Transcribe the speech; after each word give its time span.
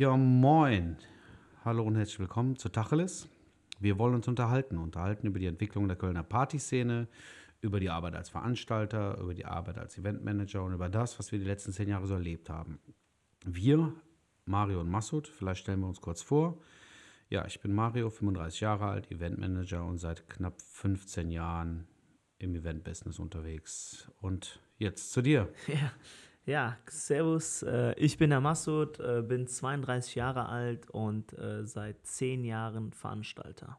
Ja, 0.00 0.16
moin. 0.16 0.96
Hallo 1.62 1.82
und 1.82 1.94
herzlich 1.94 2.20
willkommen 2.20 2.56
zu 2.56 2.70
Tacheles. 2.70 3.28
Wir 3.80 3.98
wollen 3.98 4.14
uns 4.14 4.26
unterhalten, 4.26 4.78
unterhalten 4.78 5.26
über 5.26 5.38
die 5.38 5.44
Entwicklung 5.44 5.88
der 5.88 5.96
Kölner 5.98 6.22
Partyszene, 6.22 7.06
über 7.60 7.80
die 7.80 7.90
Arbeit 7.90 8.16
als 8.16 8.30
Veranstalter, 8.30 9.18
über 9.18 9.34
die 9.34 9.44
Arbeit 9.44 9.76
als 9.76 9.98
Eventmanager 9.98 10.64
und 10.64 10.72
über 10.72 10.88
das, 10.88 11.18
was 11.18 11.32
wir 11.32 11.38
die 11.38 11.44
letzten 11.44 11.72
zehn 11.72 11.90
Jahre 11.90 12.06
so 12.06 12.14
erlebt 12.14 12.48
haben. 12.48 12.78
Wir, 13.44 13.92
Mario 14.46 14.80
und 14.80 14.88
Massoud, 14.88 15.28
vielleicht 15.28 15.60
stellen 15.60 15.80
wir 15.80 15.88
uns 15.88 16.00
kurz 16.00 16.22
vor. 16.22 16.62
Ja, 17.28 17.44
ich 17.44 17.60
bin 17.60 17.74
Mario, 17.74 18.08
35 18.08 18.58
Jahre 18.62 18.86
alt, 18.86 19.10
Eventmanager 19.10 19.84
und 19.84 19.98
seit 19.98 20.30
knapp 20.30 20.62
15 20.62 21.30
Jahren 21.30 21.86
im 22.38 22.54
Eventbusiness 22.54 23.18
unterwegs. 23.18 24.10
Und 24.22 24.60
jetzt 24.78 25.12
zu 25.12 25.20
dir. 25.20 25.52
Ja, 25.66 25.92
ja, 26.50 26.76
servus. 26.86 27.62
Äh, 27.62 27.94
ich 27.94 28.18
bin 28.18 28.30
der 28.30 28.40
Massoud, 28.40 28.98
äh, 28.98 29.22
bin 29.22 29.46
32 29.46 30.16
Jahre 30.16 30.48
alt 30.48 30.90
und 30.90 31.32
äh, 31.38 31.64
seit 31.64 32.04
10 32.04 32.44
Jahren 32.44 32.92
Veranstalter. 32.92 33.78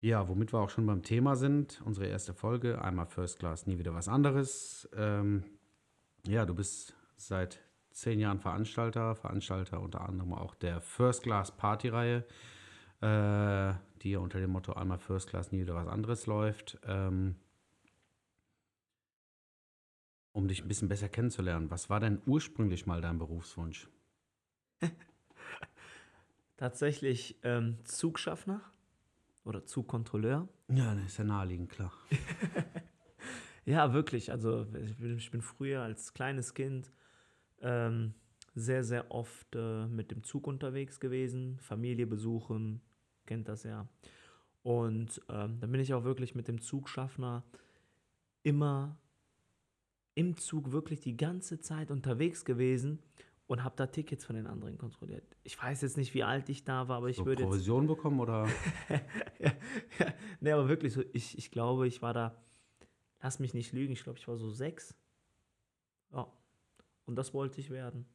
Ja, 0.00 0.28
womit 0.28 0.54
wir 0.54 0.60
auch 0.60 0.70
schon 0.70 0.86
beim 0.86 1.02
Thema 1.02 1.36
sind, 1.36 1.82
unsere 1.84 2.06
erste 2.06 2.32
Folge, 2.32 2.80
einmal 2.82 3.04
First 3.04 3.38
Class, 3.38 3.66
nie 3.66 3.78
wieder 3.78 3.92
was 3.92 4.08
anderes. 4.08 4.88
Ähm, 4.96 5.44
ja, 6.26 6.46
du 6.46 6.54
bist 6.54 6.96
seit 7.16 7.60
zehn 7.90 8.18
Jahren 8.18 8.38
Veranstalter, 8.38 9.14
Veranstalter 9.14 9.80
unter 9.80 10.00
anderem 10.00 10.32
auch 10.32 10.54
der 10.54 10.80
First 10.80 11.24
Class 11.24 11.54
Party-Reihe, 11.54 12.24
äh, 13.02 13.74
die 14.00 14.12
ja 14.12 14.20
unter 14.20 14.40
dem 14.40 14.52
Motto 14.52 14.72
einmal 14.72 14.98
First 14.98 15.28
Class, 15.28 15.52
nie 15.52 15.60
wieder 15.60 15.74
was 15.74 15.86
anderes 15.86 16.24
läuft. 16.24 16.78
Ähm, 16.86 17.36
um 20.32 20.48
dich 20.48 20.62
ein 20.62 20.68
bisschen 20.68 20.88
besser 20.88 21.08
kennenzulernen, 21.08 21.70
was 21.70 21.90
war 21.90 22.00
denn 22.00 22.20
ursprünglich 22.26 22.86
mal 22.86 23.00
dein 23.00 23.18
Berufswunsch? 23.18 23.88
Tatsächlich 26.56 27.38
ähm, 27.42 27.78
Zugschaffner 27.84 28.60
oder 29.44 29.64
Zugkontrolleur. 29.64 30.48
Ja, 30.68 30.94
das 30.94 31.06
ist 31.06 31.18
ja 31.18 31.24
naheliegend, 31.24 31.70
klar. 31.70 31.92
ja, 33.64 33.92
wirklich. 33.92 34.30
Also 34.30 34.66
ich 34.84 34.96
bin, 34.96 35.16
ich 35.16 35.30
bin, 35.30 35.42
früher 35.42 35.82
als 35.82 36.14
kleines 36.14 36.54
Kind 36.54 36.92
ähm, 37.60 38.14
sehr, 38.54 38.84
sehr 38.84 39.10
oft 39.10 39.54
äh, 39.54 39.86
mit 39.86 40.10
dem 40.10 40.22
Zug 40.22 40.46
unterwegs 40.46 41.00
gewesen, 41.00 41.58
Familie 41.60 42.06
besuchen, 42.06 42.80
kennt 43.26 43.48
das 43.48 43.64
ja. 43.64 43.88
Und 44.62 45.22
ähm, 45.28 45.58
dann 45.60 45.72
bin 45.72 45.80
ich 45.80 45.94
auch 45.94 46.04
wirklich 46.04 46.34
mit 46.34 46.46
dem 46.46 46.60
Zugschaffner 46.60 47.42
immer 48.42 48.99
im 50.14 50.36
Zug 50.36 50.72
wirklich 50.72 51.00
die 51.00 51.16
ganze 51.16 51.60
Zeit 51.60 51.90
unterwegs 51.90 52.44
gewesen 52.44 52.98
und 53.46 53.64
habe 53.64 53.74
da 53.76 53.86
Tickets 53.86 54.24
von 54.24 54.36
den 54.36 54.46
anderen 54.46 54.78
kontrolliert. 54.78 55.24
Ich 55.42 55.60
weiß 55.60 55.82
jetzt 55.82 55.96
nicht, 55.96 56.14
wie 56.14 56.22
alt 56.22 56.48
ich 56.48 56.64
da 56.64 56.88
war, 56.88 56.98
aber 56.98 57.08
ich 57.08 57.16
so 57.16 57.26
würde 57.26 57.42
Provision 57.42 57.82
jetzt, 57.82 57.96
bekommen 57.96 58.20
oder? 58.20 58.46
ja, 59.38 59.52
ja, 59.98 60.12
nee, 60.40 60.52
aber 60.52 60.68
wirklich 60.68 60.92
so, 60.92 61.02
ich, 61.12 61.36
ich 61.36 61.50
glaube, 61.50 61.86
ich 61.86 62.00
war 62.02 62.14
da, 62.14 62.36
lass 63.20 63.38
mich 63.40 63.54
nicht 63.54 63.72
lügen, 63.72 63.92
ich 63.92 64.04
glaube, 64.04 64.18
ich 64.18 64.28
war 64.28 64.36
so 64.36 64.50
sechs. 64.50 64.94
Ja, 66.12 66.30
und 67.06 67.16
das 67.16 67.34
wollte 67.34 67.60
ich 67.60 67.70
werden. 67.70 68.06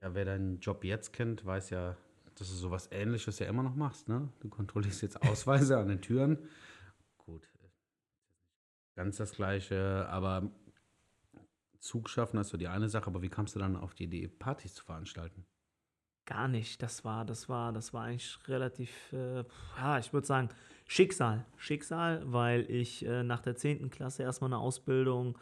Ja, 0.00 0.14
wer 0.14 0.24
deinen 0.24 0.58
Job 0.60 0.84
jetzt 0.84 1.12
kennt, 1.12 1.44
weiß 1.44 1.70
ja, 1.70 1.96
dass 2.34 2.48
du 2.48 2.54
sowas 2.54 2.88
ähnliches 2.90 3.38
ja 3.38 3.46
immer 3.46 3.62
noch 3.62 3.74
machst, 3.74 4.08
ne? 4.08 4.28
Du 4.40 4.48
kontrollierst 4.48 5.02
jetzt 5.02 5.22
Ausweise 5.22 5.78
an 5.78 5.88
den 5.88 6.00
Türen. 6.00 6.38
Gut, 7.18 7.46
ganz 8.94 9.16
das 9.16 9.32
Gleiche, 9.32 10.08
aber 10.08 10.50
Zug 11.82 12.08
schaffen, 12.08 12.36
das 12.36 12.46
ist 12.46 12.52
so 12.52 12.56
die 12.56 12.68
eine 12.68 12.88
Sache, 12.88 13.08
aber 13.08 13.22
wie 13.22 13.28
kamst 13.28 13.54
du 13.54 13.58
dann 13.58 13.76
auf 13.76 13.94
die 13.94 14.04
Idee, 14.04 14.28
Partys 14.28 14.74
zu 14.74 14.84
veranstalten? 14.84 15.44
Gar 16.26 16.46
nicht. 16.46 16.80
Das 16.80 17.04
war, 17.04 17.24
das 17.24 17.48
war, 17.48 17.72
das 17.72 17.92
war 17.92 18.04
eigentlich 18.04 18.38
relativ, 18.46 19.12
äh, 19.12 19.44
ja, 19.76 19.98
ich 19.98 20.12
würde 20.12 20.26
sagen, 20.26 20.48
Schicksal. 20.86 21.44
Schicksal, 21.56 22.22
weil 22.24 22.70
ich 22.70 23.04
äh, 23.04 23.24
nach 23.24 23.40
der 23.40 23.56
10. 23.56 23.90
Klasse 23.90 24.22
erstmal 24.22 24.50
eine 24.52 24.58
Ausbildung 24.58 25.36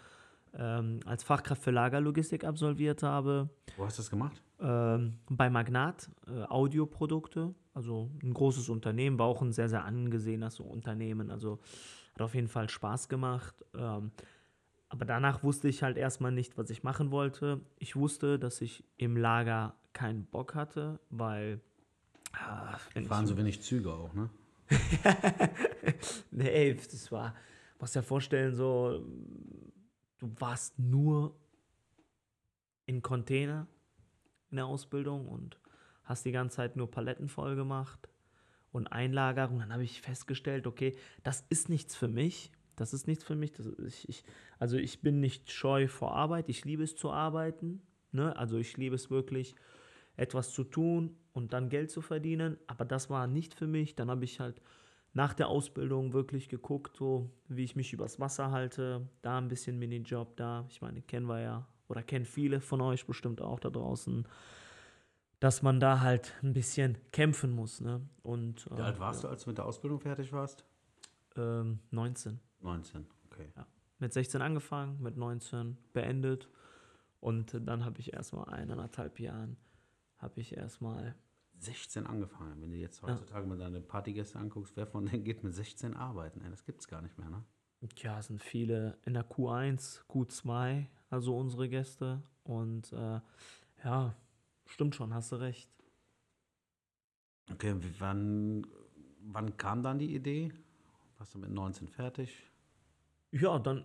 ähm, 0.54 1.00
als 1.04 1.22
Fachkraft 1.22 1.62
für 1.62 1.70
Lagerlogistik 1.70 2.44
absolviert 2.44 3.02
habe. 3.02 3.50
Wo 3.76 3.84
hast 3.84 3.98
du 3.98 4.02
das 4.02 4.10
gemacht? 4.10 4.42
Ähm, 4.58 5.18
bei 5.28 5.50
Magnat, 5.50 6.10
äh, 6.26 6.44
Audioprodukte, 6.44 7.54
also 7.74 8.10
ein 8.22 8.32
großes 8.32 8.70
Unternehmen, 8.70 9.18
war 9.18 9.26
auch 9.26 9.42
ein 9.42 9.52
sehr, 9.52 9.68
sehr 9.68 9.84
angesehenes 9.84 10.58
Unternehmen. 10.60 11.30
Also 11.30 11.60
hat 12.14 12.22
auf 12.22 12.34
jeden 12.34 12.48
Fall 12.48 12.70
Spaß 12.70 13.08
gemacht. 13.10 13.54
Ähm, 13.74 14.12
aber 14.90 15.04
danach 15.04 15.42
wusste 15.44 15.68
ich 15.68 15.82
halt 15.82 15.96
erstmal 15.96 16.32
nicht, 16.32 16.58
was 16.58 16.68
ich 16.68 16.82
machen 16.82 17.12
wollte. 17.12 17.60
Ich 17.78 17.94
wusste, 17.94 18.38
dass 18.38 18.60
ich 18.60 18.84
im 18.96 19.16
Lager 19.16 19.74
keinen 19.92 20.26
Bock 20.26 20.54
hatte, 20.54 20.98
weil. 21.10 21.60
Ah, 22.32 22.76
Fahren 23.06 23.26
so 23.26 23.36
wenig 23.36 23.62
Züge 23.62 23.92
auch, 23.92 24.12
ne? 24.14 24.30
nee, 26.32 26.74
das 26.74 27.10
war. 27.10 27.34
Musst 27.78 27.94
dir 27.94 28.02
vorstellen, 28.02 28.54
so. 28.54 29.04
Du 30.18 30.30
warst 30.38 30.78
nur 30.78 31.34
in 32.86 33.00
Container 33.00 33.68
in 34.50 34.56
der 34.56 34.66
Ausbildung 34.66 35.28
und 35.28 35.58
hast 36.02 36.24
die 36.24 36.32
ganze 36.32 36.56
Zeit 36.56 36.76
nur 36.76 36.90
Paletten 36.90 37.28
voll 37.28 37.54
gemacht 37.54 38.08
und 38.72 38.88
Einlagerung. 38.88 39.60
Dann 39.60 39.72
habe 39.72 39.84
ich 39.84 40.02
festgestellt, 40.02 40.66
okay, 40.66 40.96
das 41.22 41.44
ist 41.48 41.68
nichts 41.68 41.94
für 41.94 42.08
mich. 42.08 42.50
Das 42.76 42.94
ist 42.94 43.06
nichts 43.06 43.24
für 43.24 43.36
mich. 43.36 43.52
Das, 43.52 43.66
ich, 43.86 44.08
ich, 44.08 44.24
also 44.58 44.76
ich 44.76 45.00
bin 45.00 45.20
nicht 45.20 45.50
scheu 45.50 45.88
vor 45.88 46.14
Arbeit. 46.14 46.48
Ich 46.48 46.64
liebe 46.64 46.82
es 46.82 46.96
zu 46.96 47.10
arbeiten. 47.10 47.82
Ne? 48.12 48.36
Also 48.36 48.58
ich 48.58 48.76
liebe 48.76 48.94
es 48.94 49.10
wirklich, 49.10 49.54
etwas 50.16 50.52
zu 50.52 50.64
tun 50.64 51.16
und 51.32 51.52
dann 51.52 51.68
Geld 51.68 51.90
zu 51.90 52.00
verdienen. 52.00 52.58
Aber 52.66 52.84
das 52.84 53.10
war 53.10 53.26
nicht 53.26 53.54
für 53.54 53.66
mich. 53.66 53.94
Dann 53.94 54.10
habe 54.10 54.24
ich 54.24 54.40
halt 54.40 54.60
nach 55.12 55.34
der 55.34 55.48
Ausbildung 55.48 56.12
wirklich 56.12 56.48
geguckt, 56.48 56.96
so 56.96 57.30
wie 57.48 57.64
ich 57.64 57.76
mich 57.76 57.92
übers 57.92 58.20
Wasser 58.20 58.50
halte. 58.50 59.08
Da 59.22 59.38
ein 59.38 59.48
bisschen 59.48 59.78
Minijob, 59.78 60.36
da. 60.36 60.66
Ich 60.70 60.80
meine, 60.80 61.02
kennen 61.02 61.26
wir 61.26 61.40
ja 61.40 61.66
oder 61.88 62.02
kennen 62.02 62.24
viele 62.24 62.60
von 62.60 62.80
euch 62.80 63.06
bestimmt 63.06 63.40
auch 63.40 63.60
da 63.60 63.70
draußen 63.70 64.26
dass 65.40 65.62
man 65.62 65.80
da 65.80 66.00
halt 66.00 66.34
ein 66.42 66.52
bisschen 66.52 66.98
kämpfen 67.12 67.50
muss. 67.50 67.80
Ne? 67.80 68.06
Und, 68.22 68.70
Wie 68.70 68.82
alt 68.82 69.00
warst 69.00 69.22
ja. 69.22 69.28
du, 69.28 69.32
als 69.32 69.44
du 69.44 69.50
mit 69.50 69.58
der 69.58 69.64
Ausbildung 69.64 69.98
fertig 69.98 70.32
warst? 70.32 70.64
Ähm, 71.36 71.80
19. 71.90 72.38
19, 72.62 73.06
okay. 73.30 73.52
Ja. 73.56 73.66
Mit 73.98 74.12
16 74.12 74.40
angefangen, 74.42 75.00
mit 75.02 75.16
19 75.16 75.76
beendet. 75.92 76.48
Und 77.20 77.54
dann 77.66 77.84
habe 77.84 78.00
ich 78.00 78.12
erstmal 78.14 78.48
eineinhalb 78.48 79.20
Jahren, 79.20 79.58
habe 80.18 80.40
ich 80.40 80.56
erstmal 80.56 81.14
16 81.58 82.06
angefangen. 82.06 82.62
Wenn 82.62 82.70
du 82.70 82.76
jetzt 82.78 83.02
heutzutage 83.02 83.42
ja. 83.42 83.48
mal 83.48 83.58
deine 83.58 83.80
Partygäste 83.80 84.38
anguckst, 84.38 84.76
wer 84.76 84.86
von 84.86 85.06
denen 85.06 85.24
geht 85.24 85.44
mit 85.44 85.54
16 85.54 85.94
arbeiten? 85.94 86.40
Ey, 86.40 86.50
das 86.50 86.64
gibt 86.64 86.80
es 86.80 86.88
gar 86.88 87.02
nicht 87.02 87.18
mehr, 87.18 87.28
ne? 87.28 87.44
Ja, 87.96 88.18
es 88.18 88.26
sind 88.26 88.42
viele 88.42 88.98
in 89.06 89.14
der 89.14 89.28
Q1, 89.28 90.04
Q2, 90.06 90.86
also 91.08 91.36
unsere 91.36 91.68
Gäste. 91.68 92.22
Und 92.44 92.92
äh, 92.92 93.20
ja, 93.84 94.14
stimmt 94.66 94.94
schon, 94.94 95.14
hast 95.14 95.32
du 95.32 95.36
recht. 95.36 95.70
Okay, 97.50 97.74
wann, 97.98 98.66
wann 99.22 99.56
kam 99.56 99.82
dann 99.82 99.98
die 99.98 100.14
Idee? 100.14 100.52
Warst 101.18 101.34
du 101.34 101.38
mit 101.38 101.50
19 101.50 101.88
fertig? 101.88 102.49
Ja, 103.32 103.58
dann, 103.58 103.84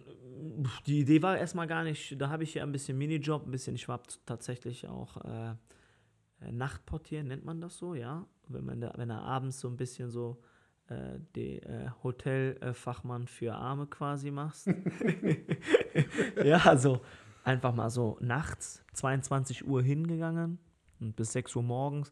die 0.87 1.01
Idee 1.01 1.21
war 1.21 1.37
erstmal 1.37 1.67
gar 1.67 1.83
nicht, 1.83 2.19
da 2.19 2.29
habe 2.29 2.43
ich 2.43 2.55
ja 2.55 2.63
ein 2.63 2.71
bisschen 2.71 2.97
Minijob, 2.97 3.45
ein 3.45 3.51
bisschen, 3.51 3.75
ich 3.75 3.87
war 3.87 4.01
tatsächlich 4.25 4.87
auch 4.87 5.17
äh, 5.23 5.55
äh, 6.41 6.51
Nachtportier, 6.51 7.23
nennt 7.23 7.45
man 7.45 7.61
das 7.61 7.77
so, 7.77 7.93
ja? 7.93 8.25
Wenn 8.47 8.65
man 8.65 8.81
da, 8.81 8.93
wenn 8.95 9.09
er 9.09 9.21
abends 9.21 9.59
so 9.59 9.67
ein 9.67 9.77
bisschen 9.77 10.09
so 10.09 10.41
äh, 10.87 11.19
die 11.35 11.57
äh, 11.59 11.89
Hotelfachmann 12.03 13.27
für 13.27 13.55
Arme 13.55 13.87
quasi 13.87 14.31
machst. 14.31 14.67
ja, 16.43 16.57
also 16.57 17.01
einfach 17.43 17.73
mal 17.73 17.89
so 17.89 18.17
nachts, 18.21 18.83
22 18.93 19.67
Uhr 19.67 19.81
hingegangen 19.81 20.59
und 20.99 21.15
bis 21.15 21.33
6 21.33 21.55
Uhr 21.55 21.63
morgens. 21.63 22.11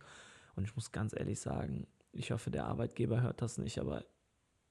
Und 0.55 0.65
ich 0.65 0.75
muss 0.75 0.91
ganz 0.91 1.13
ehrlich 1.13 1.39
sagen, 1.39 1.87
ich 2.11 2.31
hoffe, 2.31 2.51
der 2.51 2.65
Arbeitgeber 2.65 3.21
hört 3.21 3.41
das 3.41 3.57
nicht, 3.57 3.79
aber 3.79 4.05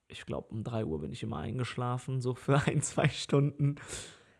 ich 0.09 0.27
glaube, 0.27 0.49
um 0.49 0.63
3 0.65 0.85
Uhr 0.85 1.01
bin 1.01 1.13
ich 1.13 1.23
immer 1.23 1.39
eingeschlafen, 1.39 2.21
so 2.21 2.35
für 2.35 2.61
ein, 2.67 2.83
zwei 2.83 3.09
Stunden. 3.09 3.77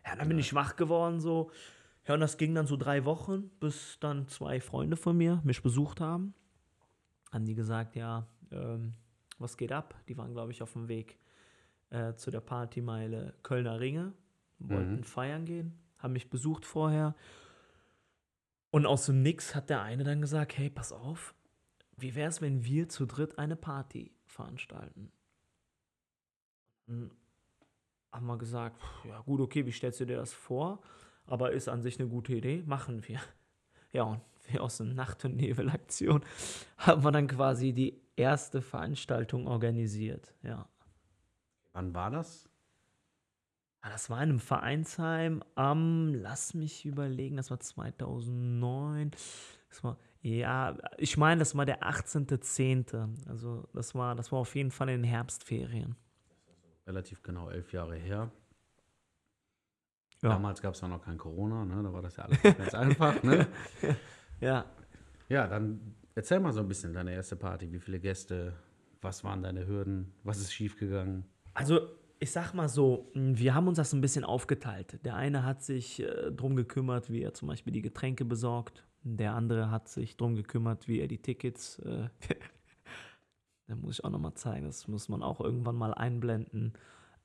Ja, 0.05 0.15
dann 0.15 0.27
bin 0.27 0.39
ich 0.39 0.53
wach 0.53 0.75
geworden, 0.75 1.19
so. 1.19 1.51
Ja, 2.07 2.15
und 2.15 2.19
das 2.19 2.37
ging 2.37 2.53
dann 2.53 2.67
so 2.67 2.75
drei 2.75 3.05
Wochen, 3.05 3.49
bis 3.59 3.97
dann 4.01 4.27
zwei 4.27 4.59
Freunde 4.59 4.97
von 4.97 5.15
mir 5.15 5.41
mich 5.45 5.63
besucht 5.63 6.01
haben. 6.01 6.33
Haben 7.31 7.45
die 7.45 7.55
gesagt, 7.55 7.95
ja, 7.95 8.27
ähm, 8.51 8.93
was 9.39 9.55
geht 9.55 9.71
ab? 9.71 9.95
Die 10.07 10.17
waren, 10.17 10.33
glaube 10.33 10.51
ich, 10.51 10.61
auf 10.61 10.73
dem 10.73 10.89
Weg 10.89 11.17
äh, 11.89 12.15
zu 12.15 12.29
der 12.29 12.41
Partymeile 12.41 13.35
Kölner 13.41 13.79
Ringe, 13.79 14.13
wollten 14.59 14.97
mhm. 14.97 15.03
feiern 15.03 15.45
gehen, 15.45 15.79
haben 15.97 16.13
mich 16.13 16.29
besucht 16.29 16.65
vorher. 16.65 17.15
Und 18.69 18.85
aus 18.85 19.05
dem 19.05 19.21
Nix 19.21 19.55
hat 19.55 19.69
der 19.69 19.81
eine 19.81 20.03
dann 20.03 20.19
gesagt, 20.19 20.57
hey, 20.57 20.69
pass 20.69 20.91
auf, 20.91 21.33
wie 21.95 22.15
wäre 22.15 22.29
es, 22.29 22.41
wenn 22.41 22.65
wir 22.65 22.89
zu 22.89 23.05
dritt 23.05 23.37
eine 23.37 23.55
Party 23.55 24.11
veranstalten? 24.25 25.11
Haben 26.87 28.25
wir 28.27 28.37
gesagt, 28.37 28.79
ja 29.07 29.19
gut, 29.21 29.41
okay, 29.41 29.65
wie 29.65 29.71
stellst 29.71 29.99
du 29.99 30.05
dir 30.05 30.17
das 30.17 30.33
vor? 30.33 30.81
Aber 31.25 31.51
ist 31.51 31.69
an 31.69 31.81
sich 31.81 31.99
eine 31.99 32.09
gute 32.09 32.33
Idee, 32.33 32.63
machen 32.65 33.07
wir. 33.07 33.19
Ja, 33.91 34.03
und 34.03 34.21
wir 34.47 34.61
aus 34.63 34.77
der 34.77 34.87
Nacht- 34.87 35.23
und 35.25 35.35
Nebelaktion, 35.37 36.23
haben 36.77 37.03
wir 37.03 37.11
dann 37.11 37.27
quasi 37.27 37.73
die 37.73 38.01
erste 38.15 38.61
Veranstaltung 38.61 39.47
organisiert. 39.47 40.33
Ja. 40.43 40.67
Wann 41.71 41.93
war 41.93 42.11
das? 42.11 42.49
Ah, 43.81 43.89
Das 43.89 44.09
war 44.09 44.17
in 44.17 44.29
einem 44.29 44.39
Vereinsheim 44.39 45.43
am, 45.55 46.13
lass 46.13 46.53
mich 46.53 46.85
überlegen, 46.85 47.37
das 47.37 47.51
war 47.51 47.59
2009. 47.59 49.11
Das 49.69 49.83
war, 49.83 49.97
ja, 50.21 50.77
ich 50.97 51.17
meine, 51.17 51.39
das 51.39 51.55
war 51.55 51.65
der 51.65 51.83
18.10. 51.83 53.27
Also 53.27 53.67
das 53.73 53.95
war, 53.95 54.15
das 54.15 54.31
war 54.31 54.39
auf 54.39 54.55
jeden 54.55 54.71
Fall 54.71 54.89
in 54.89 55.01
den 55.01 55.09
Herbstferien. 55.09 55.95
Relativ 56.87 57.21
genau 57.23 57.49
elf 57.49 57.71
Jahre 57.73 57.95
her. 57.95 58.31
Ja. 60.21 60.29
Damals 60.29 60.61
gab 60.61 60.73
es 60.73 60.81
ja 60.81 60.87
noch 60.87 61.03
kein 61.03 61.17
Corona, 61.17 61.65
ne? 61.65 61.83
da 61.83 61.91
war 61.91 62.01
das 62.01 62.15
ja 62.15 62.23
alles 62.23 62.41
ganz 62.41 62.73
einfach. 62.73 63.21
Ne? 63.23 63.47
Ja, 64.39 64.65
Ja, 65.29 65.47
dann 65.47 65.95
erzähl 66.15 66.39
mal 66.39 66.53
so 66.53 66.61
ein 66.61 66.67
bisschen 66.67 66.93
deine 66.93 67.13
erste 67.13 67.35
Party. 67.35 67.71
Wie 67.71 67.79
viele 67.79 67.99
Gäste? 67.99 68.53
Was 69.01 69.23
waren 69.23 69.41
deine 69.43 69.67
Hürden? 69.67 70.13
Was 70.23 70.39
ist 70.39 70.53
schiefgegangen? 70.53 71.25
Also, 71.53 71.81
ich 72.19 72.31
sag 72.31 72.53
mal 72.53 72.69
so, 72.69 73.11
mh, 73.15 73.37
wir 73.37 73.53
haben 73.53 73.67
uns 73.67 73.75
das 73.77 73.91
ein 73.93 73.99
bisschen 73.99 74.23
aufgeteilt. 74.23 75.03
Der 75.03 75.15
eine 75.15 75.43
hat 75.43 75.61
sich 75.61 76.01
äh, 76.01 76.31
drum 76.31 76.55
gekümmert, 76.55 77.09
wie 77.11 77.21
er 77.21 77.33
zum 77.33 77.49
Beispiel 77.49 77.73
die 77.73 77.81
Getränke 77.81 78.23
besorgt. 78.23 78.85
Der 79.03 79.33
andere 79.33 79.71
hat 79.71 79.89
sich 79.89 80.15
drum 80.15 80.35
gekümmert, 80.35 80.87
wie 80.87 80.99
er 81.01 81.09
die 81.09 81.21
Tickets. 81.21 81.79
Äh, 81.79 82.07
da 83.67 83.75
muss 83.75 83.99
ich 83.99 84.05
auch 84.05 84.09
nochmal 84.09 84.33
zeigen, 84.33 84.65
das 84.65 84.87
muss 84.87 85.09
man 85.09 85.23
auch 85.23 85.39
irgendwann 85.39 85.75
mal 85.75 85.93
einblenden. 85.93 86.73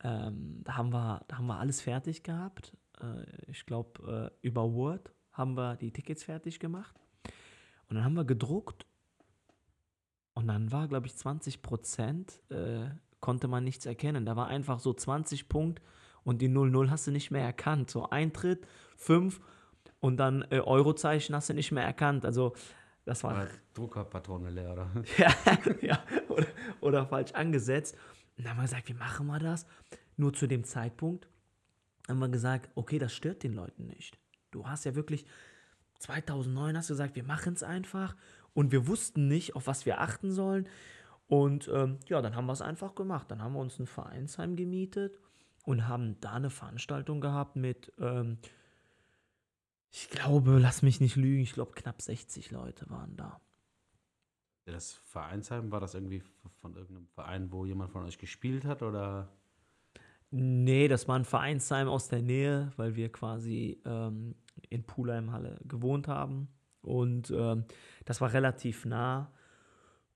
Ähm, 0.03 0.61
da, 0.65 0.77
haben 0.77 0.93
wir, 0.93 1.25
da 1.29 1.39
haben 1.39 1.47
wir 1.47 1.59
alles 1.59 1.81
fertig 1.81 2.23
gehabt. 2.23 2.77
Äh, 3.01 3.51
ich 3.51 3.67
glaube, 3.67 4.33
äh, 4.43 4.47
über 4.47 4.73
Word 4.73 5.13
haben 5.33 5.57
wir 5.57 5.77
die 5.77 5.93
Tickets 5.93 6.25
fertig 6.25 6.61
gemacht. 6.61 6.99
Und 7.89 7.97
dann 7.97 8.05
haben 8.05 8.15
wir 8.15 8.25
gedruckt. 8.25 8.87
Und 10.35 10.47
dann 10.47 10.71
war, 10.71 10.87
glaube 10.87 11.07
ich, 11.07 11.17
20 11.17 11.63
Prozent 11.63 12.41
äh, 12.51 12.91
konnte 13.21 13.49
man 13.49 13.65
nichts 13.65 13.87
erkennen. 13.87 14.25
Da 14.25 14.37
war 14.37 14.47
einfach 14.47 14.79
so 14.79 14.93
20 14.93 15.49
Punkt 15.49 15.83
und 16.23 16.41
die 16.43 16.49
00 16.49 16.91
hast 16.91 17.07
du 17.07 17.11
nicht 17.11 17.31
mehr 17.31 17.43
erkannt. 17.43 17.91
So 17.91 18.11
Eintritt, 18.11 18.67
5 18.97 19.41
und 19.99 20.19
dann 20.19 20.43
äh, 20.51 20.61
Eurozeichen 20.61 21.35
hast 21.35 21.49
du 21.49 21.55
nicht 21.55 21.73
mehr 21.73 21.85
erkannt. 21.85 22.25
Also 22.25 22.55
das 23.05 23.25
war 23.25 23.37
War 23.37 23.49
Druckerpatrone 23.75 24.51
leer, 24.51 24.73
oder? 24.73 24.91
ja, 25.17 25.33
ja 25.81 25.99
oder, 26.39 26.47
oder 26.81 27.07
falsch 27.07 27.33
angesetzt. 27.33 27.97
Und 28.37 28.45
dann 28.45 28.53
haben 28.53 28.59
wir 28.59 28.65
gesagt, 28.65 28.89
wie 28.89 28.95
machen 28.95 29.27
wir 29.27 29.39
das? 29.39 29.67
Nur 30.17 30.33
zu 30.33 30.47
dem 30.47 30.65
Zeitpunkt 30.65 31.29
haben 32.09 32.19
wir 32.19 32.29
gesagt, 32.29 32.71
okay, 32.75 32.99
das 32.99 33.13
stört 33.13 33.43
den 33.43 33.53
Leuten 33.53 33.87
nicht. 33.87 34.19
Du 34.51 34.67
hast 34.67 34.85
ja 34.85 34.95
wirklich 34.95 35.27
2009 35.99 36.77
hast 36.77 36.91
du 36.91 36.95
gesagt, 36.95 37.17
wir 37.17 37.25
machen 37.25 37.55
es 37.55 37.63
einfach 37.63 38.17
und 38.55 38.73
wir 38.73 38.87
wussten 38.87 39.29
nicht, 39.29 39.57
auf 39.57 39.67
was 39.67 39.85
wir 39.85 40.01
achten 40.01 40.33
sollen. 40.33 40.69
Und 41.27 41.69
ähm, 41.73 41.99
ja, 42.07 42.23
dann 42.23 42.35
haben 42.35 42.47
wir 42.47 42.53
es 42.53 42.63
einfach 42.63 42.95
gemacht. 42.95 43.31
Dann 43.31 43.43
haben 43.43 43.53
wir 43.53 43.61
uns 43.61 43.79
ein 43.79 43.87
Vereinsheim 43.87 44.57
gemietet 44.57 45.19
und 45.65 45.87
haben 45.87 46.19
da 46.21 46.35
eine 46.35 46.51
Veranstaltung 46.51 47.21
gehabt 47.21 47.57
mit, 47.57 47.93
ähm, 48.01 48.39
ich 49.91 50.09
glaube, 50.09 50.59
lass 50.59 50.83
mich 50.83 51.01
nicht 51.01 51.17
lügen, 51.17 51.43
ich 51.43 51.53
glaube 51.53 51.73
knapp 51.73 52.01
60 52.01 52.51
Leute 52.51 52.89
waren 52.89 53.17
da. 53.17 53.41
Das 54.73 54.93
Vereinsheim, 54.93 55.71
war 55.73 55.81
das 55.81 55.95
irgendwie 55.95 56.23
von 56.61 56.75
irgendeinem 56.75 57.09
Verein, 57.09 57.51
wo 57.51 57.65
jemand 57.65 57.91
von 57.91 58.05
euch 58.05 58.19
gespielt 58.19 58.65
hat? 58.65 58.83
Oder 58.83 59.29
Nee, 60.31 60.89
das 60.89 61.09
war 61.09 61.17
ein 61.17 61.25
Vereinsheim 61.25 61.89
aus 61.89 62.09
der 62.09 62.21
Nähe, 62.21 62.73
weil 62.77 62.97
wir 62.97 63.11
quasi 63.11 63.81
ähm, 63.87 64.35
in 64.69 64.85
Pulheim-Halle 64.85 65.59
gewohnt 65.65 66.07
haben. 66.07 66.49
Und 66.83 67.31
ähm, 67.31 67.65
das 68.05 68.21
war 68.21 68.33
relativ 68.33 68.85
nah. 68.85 69.33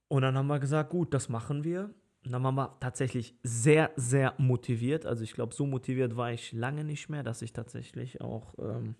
Und 0.08 0.22
dann 0.22 0.37
haben 0.37 0.49
wir 0.49 0.58
gesagt, 0.58 0.90
gut, 0.90 1.14
das 1.14 1.31
machen 1.31 1.64
wir. 1.64 1.94
Und 2.25 2.32
dann 2.32 2.43
waren 2.44 2.55
wir 2.55 2.76
tatsächlich 2.78 3.34
sehr, 3.43 3.90
sehr 3.96 4.34
motiviert. 4.37 5.06
Also 5.06 5.25
ich 5.25 5.32
glaube, 5.32 5.55
so 5.55 5.64
motiviert 5.66 6.16
war 6.16 6.31
ich 6.31 6.52
lange 6.52 6.84
nicht 6.84 7.08
mehr, 7.08 7.22
dass 7.22 7.40
ich 7.40 7.55
tatsächlich 7.55 8.20
auch 8.20 8.55
ähm, 8.58 8.94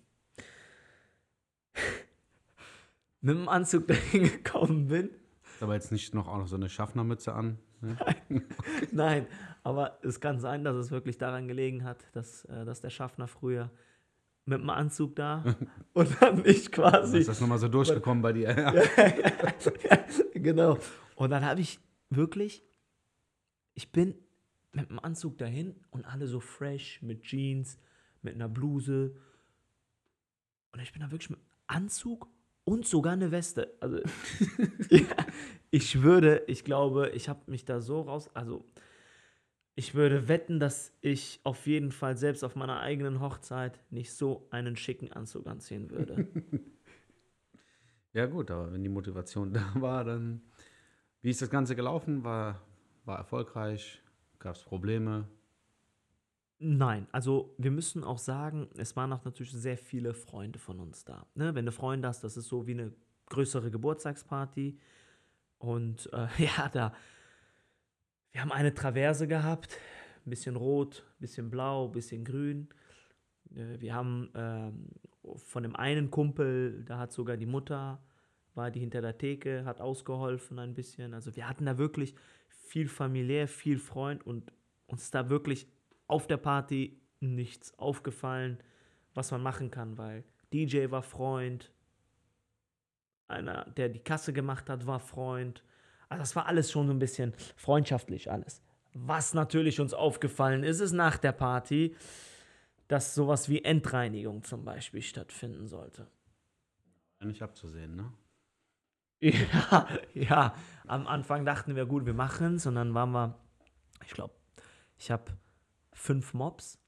mit 3.21 3.35
dem 3.35 3.47
Anzug 3.47 3.87
dahin 3.89 4.23
gekommen 4.23 4.87
bin. 4.87 5.11
Aber 5.63 5.73
jetzt 5.73 5.91
nicht 5.91 6.13
noch 6.13 6.27
auch 6.27 6.37
noch 6.37 6.47
so 6.47 6.55
eine 6.55 6.69
Schaffnermütze 6.69 7.33
an? 7.33 7.57
Ne? 7.81 7.97
Nein, 8.91 9.27
aber 9.63 9.97
es 10.03 10.19
kann 10.19 10.39
sein, 10.39 10.63
dass 10.63 10.75
es 10.75 10.91
wirklich 10.91 11.17
daran 11.17 11.47
gelegen 11.47 11.83
hat, 11.83 12.05
dass, 12.13 12.45
äh, 12.45 12.65
dass 12.65 12.81
der 12.81 12.89
Schaffner 12.89 13.27
früher 13.27 13.71
mit 14.45 14.59
dem 14.59 14.69
Anzug 14.69 15.15
da 15.15 15.43
und 15.93 16.21
dann 16.21 16.45
ich 16.45 16.71
quasi. 16.71 17.19
Ist 17.19 17.29
das 17.29 17.41
nochmal 17.41 17.59
so 17.59 17.67
durchgekommen 17.67 18.21
bei 18.21 18.33
dir? 18.33 18.49
Ja. 18.49 18.73
ja, 18.73 20.05
genau. 20.33 20.77
Und 21.15 21.29
dann 21.29 21.45
habe 21.45 21.61
ich 21.61 21.79
wirklich, 22.09 22.63
ich 23.73 23.91
bin 23.91 24.15
mit 24.71 24.89
dem 24.89 24.99
Anzug 24.99 25.37
dahin 25.37 25.75
und 25.91 26.05
alle 26.05 26.27
so 26.27 26.39
fresh 26.39 27.01
mit 27.01 27.23
Jeans, 27.23 27.77
mit 28.21 28.35
einer 28.35 28.49
Bluse. 28.49 29.15
Und 30.71 30.81
ich 30.81 30.91
bin 30.91 31.01
da 31.01 31.11
wirklich 31.11 31.29
mit 31.29 31.39
Anzug 31.67 32.27
und 32.65 32.85
sogar 32.85 33.13
eine 33.13 33.31
Weste. 33.31 33.73
Also, 33.79 33.99
ja, 34.89 35.15
ich 35.71 36.01
würde, 36.01 36.43
ich 36.47 36.63
glaube, 36.63 37.09
ich 37.09 37.29
habe 37.29 37.39
mich 37.47 37.65
da 37.65 37.81
so 37.81 38.01
raus, 38.01 38.29
also 38.33 38.65
ich 39.75 39.95
würde 39.95 40.27
wetten, 40.27 40.59
dass 40.59 40.93
ich 41.01 41.39
auf 41.43 41.65
jeden 41.65 41.91
Fall 41.91 42.15
selbst 42.15 42.43
auf 42.43 42.55
meiner 42.55 42.79
eigenen 42.79 43.19
Hochzeit 43.19 43.79
nicht 43.89 44.13
so 44.13 44.47
einen 44.51 44.75
schicken 44.75 45.11
Anzug 45.11 45.47
anziehen 45.47 45.89
würde. 45.89 46.27
ja, 48.13 48.27
gut, 48.27 48.51
aber 48.51 48.71
wenn 48.71 48.83
die 48.83 48.89
Motivation 48.89 49.53
da 49.53 49.73
war, 49.75 50.03
dann. 50.03 50.41
Wie 51.21 51.29
ist 51.29 51.41
das 51.41 51.49
Ganze 51.49 51.75
gelaufen? 51.75 52.23
War, 52.25 52.61
war 53.05 53.17
erfolgreich? 53.17 54.01
Gab 54.39 54.55
es 54.57 54.63
Probleme? 54.63 55.27
Nein, 56.59 57.07
also 57.11 57.53
wir 57.57 57.71
müssen 57.71 58.03
auch 58.03 58.17
sagen, 58.17 58.69
es 58.77 58.95
waren 58.95 59.11
auch 59.11 59.25
natürlich 59.25 59.51
sehr 59.51 59.77
viele 59.77 60.13
Freunde 60.13 60.59
von 60.59 60.79
uns 60.79 61.03
da. 61.03 61.25
Ne? 61.35 61.55
Wenn 61.55 61.65
du 61.65 61.71
Freunde 61.71 62.07
hast, 62.07 62.23
das 62.23 62.37
ist 62.37 62.47
so 62.47 62.67
wie 62.67 62.71
eine 62.71 62.93
größere 63.27 63.69
Geburtstagsparty. 63.69 64.79
Und 65.57 66.09
äh, 66.13 66.27
ja, 66.37 66.69
da, 66.69 66.93
wir 68.31 68.41
haben 68.41 68.51
eine 68.51 68.73
Traverse 68.73 69.27
gehabt, 69.27 69.77
ein 70.25 70.29
bisschen 70.29 70.55
rot, 70.55 71.03
ein 71.17 71.21
bisschen 71.21 71.49
blau, 71.49 71.87
ein 71.87 71.91
bisschen 71.91 72.23
grün. 72.23 72.69
Äh, 73.55 73.79
wir 73.79 73.93
haben 73.93 74.29
ähm, 74.35 74.89
von 75.37 75.63
dem 75.63 75.75
einen 75.75 76.11
Kumpel, 76.11 76.83
da 76.85 76.97
hat 76.97 77.11
sogar 77.11 77.37
die 77.37 77.45
Mutter, 77.45 78.01
war 78.55 78.71
die 78.71 78.79
hinter 78.79 79.01
der 79.01 79.17
Theke, 79.17 79.65
hat 79.65 79.81
ausgeholfen 79.81 80.59
ein 80.59 80.73
bisschen. 80.73 81.13
Also 81.13 81.35
wir 81.35 81.47
hatten 81.47 81.65
da 81.65 81.77
wirklich 81.77 82.15
viel 82.49 82.87
familiär, 82.87 83.47
viel 83.47 83.79
Freund 83.79 84.25
und 84.25 84.51
uns 84.87 85.11
da 85.11 85.29
wirklich 85.29 85.67
auf 86.07 86.27
der 86.27 86.37
Party 86.37 87.01
nichts 87.19 87.77
aufgefallen, 87.77 88.61
was 89.13 89.31
man 89.31 89.41
machen 89.41 89.71
kann, 89.71 89.97
weil 89.97 90.23
DJ 90.51 90.89
war 90.89 91.03
Freund, 91.03 91.71
einer, 93.27 93.65
der 93.71 93.89
die 93.89 93.99
Kasse 93.99 94.33
gemacht 94.33 94.69
hat, 94.69 94.85
war 94.85 94.99
Freund. 94.99 95.63
Also 96.09 96.21
das 96.21 96.35
war 96.35 96.45
alles 96.45 96.71
schon 96.71 96.87
so 96.87 96.93
ein 96.93 96.99
bisschen 96.99 97.33
freundschaftlich 97.55 98.31
alles. 98.31 98.61
Was 98.93 99.33
natürlich 99.33 99.79
uns 99.79 99.93
aufgefallen 99.93 100.63
ist, 100.63 100.79
ist 100.79 100.91
nach 100.91 101.17
der 101.17 101.31
Party, 101.31 101.95
dass 102.87 103.15
sowas 103.15 103.49
wie 103.49 103.63
Endreinigung 103.63 104.43
zum 104.43 104.63
Beispiel 104.65 105.01
stattfinden 105.01 105.67
sollte. 105.67 106.07
Nicht 107.19 107.41
abzusehen, 107.41 107.95
ne? 107.95 108.13
Ja, 109.31 109.87
ja. 110.13 110.55
Am 110.85 111.07
Anfang 111.07 111.45
dachten 111.45 111.77
wir, 111.77 111.85
gut, 111.85 112.05
wir 112.05 112.13
machen 112.13 112.55
es 112.55 112.65
und 112.65 112.75
dann 112.75 112.93
waren 112.93 113.11
wir, 113.11 113.39
ich 114.05 114.11
glaube, 114.11 114.33
ich 114.97 115.09
habe 115.09 115.31
fünf 115.93 116.33
Mobs. 116.33 116.79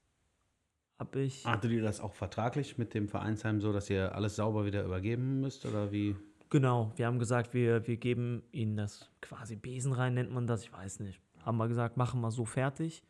Habe 0.98 1.20
ich. 1.20 1.44
Hattet 1.44 1.72
ihr 1.72 1.82
das 1.82 2.00
auch 2.00 2.14
vertraglich 2.14 2.78
mit 2.78 2.94
dem 2.94 3.08
Vereinsheim 3.08 3.60
so, 3.60 3.72
dass 3.72 3.90
ihr 3.90 4.14
alles 4.14 4.36
sauber 4.36 4.64
wieder 4.64 4.82
übergeben 4.82 5.40
müsst? 5.40 5.66
Oder 5.66 5.92
wie? 5.92 6.16
Genau, 6.48 6.92
wir 6.96 7.06
haben 7.06 7.18
gesagt, 7.18 7.54
wir, 7.54 7.86
wir 7.86 7.96
geben 7.96 8.42
ihnen 8.52 8.76
das 8.76 9.10
quasi 9.20 9.56
Besen 9.56 9.92
rein, 9.92 10.14
nennt 10.14 10.30
man 10.30 10.46
das, 10.46 10.62
ich 10.62 10.72
weiß 10.72 11.00
nicht. 11.00 11.20
Haben 11.44 11.58
wir 11.58 11.68
gesagt, 11.68 11.96
machen 11.96 12.20
wir 12.20 12.30
so 12.30 12.44
fertig. 12.44 13.02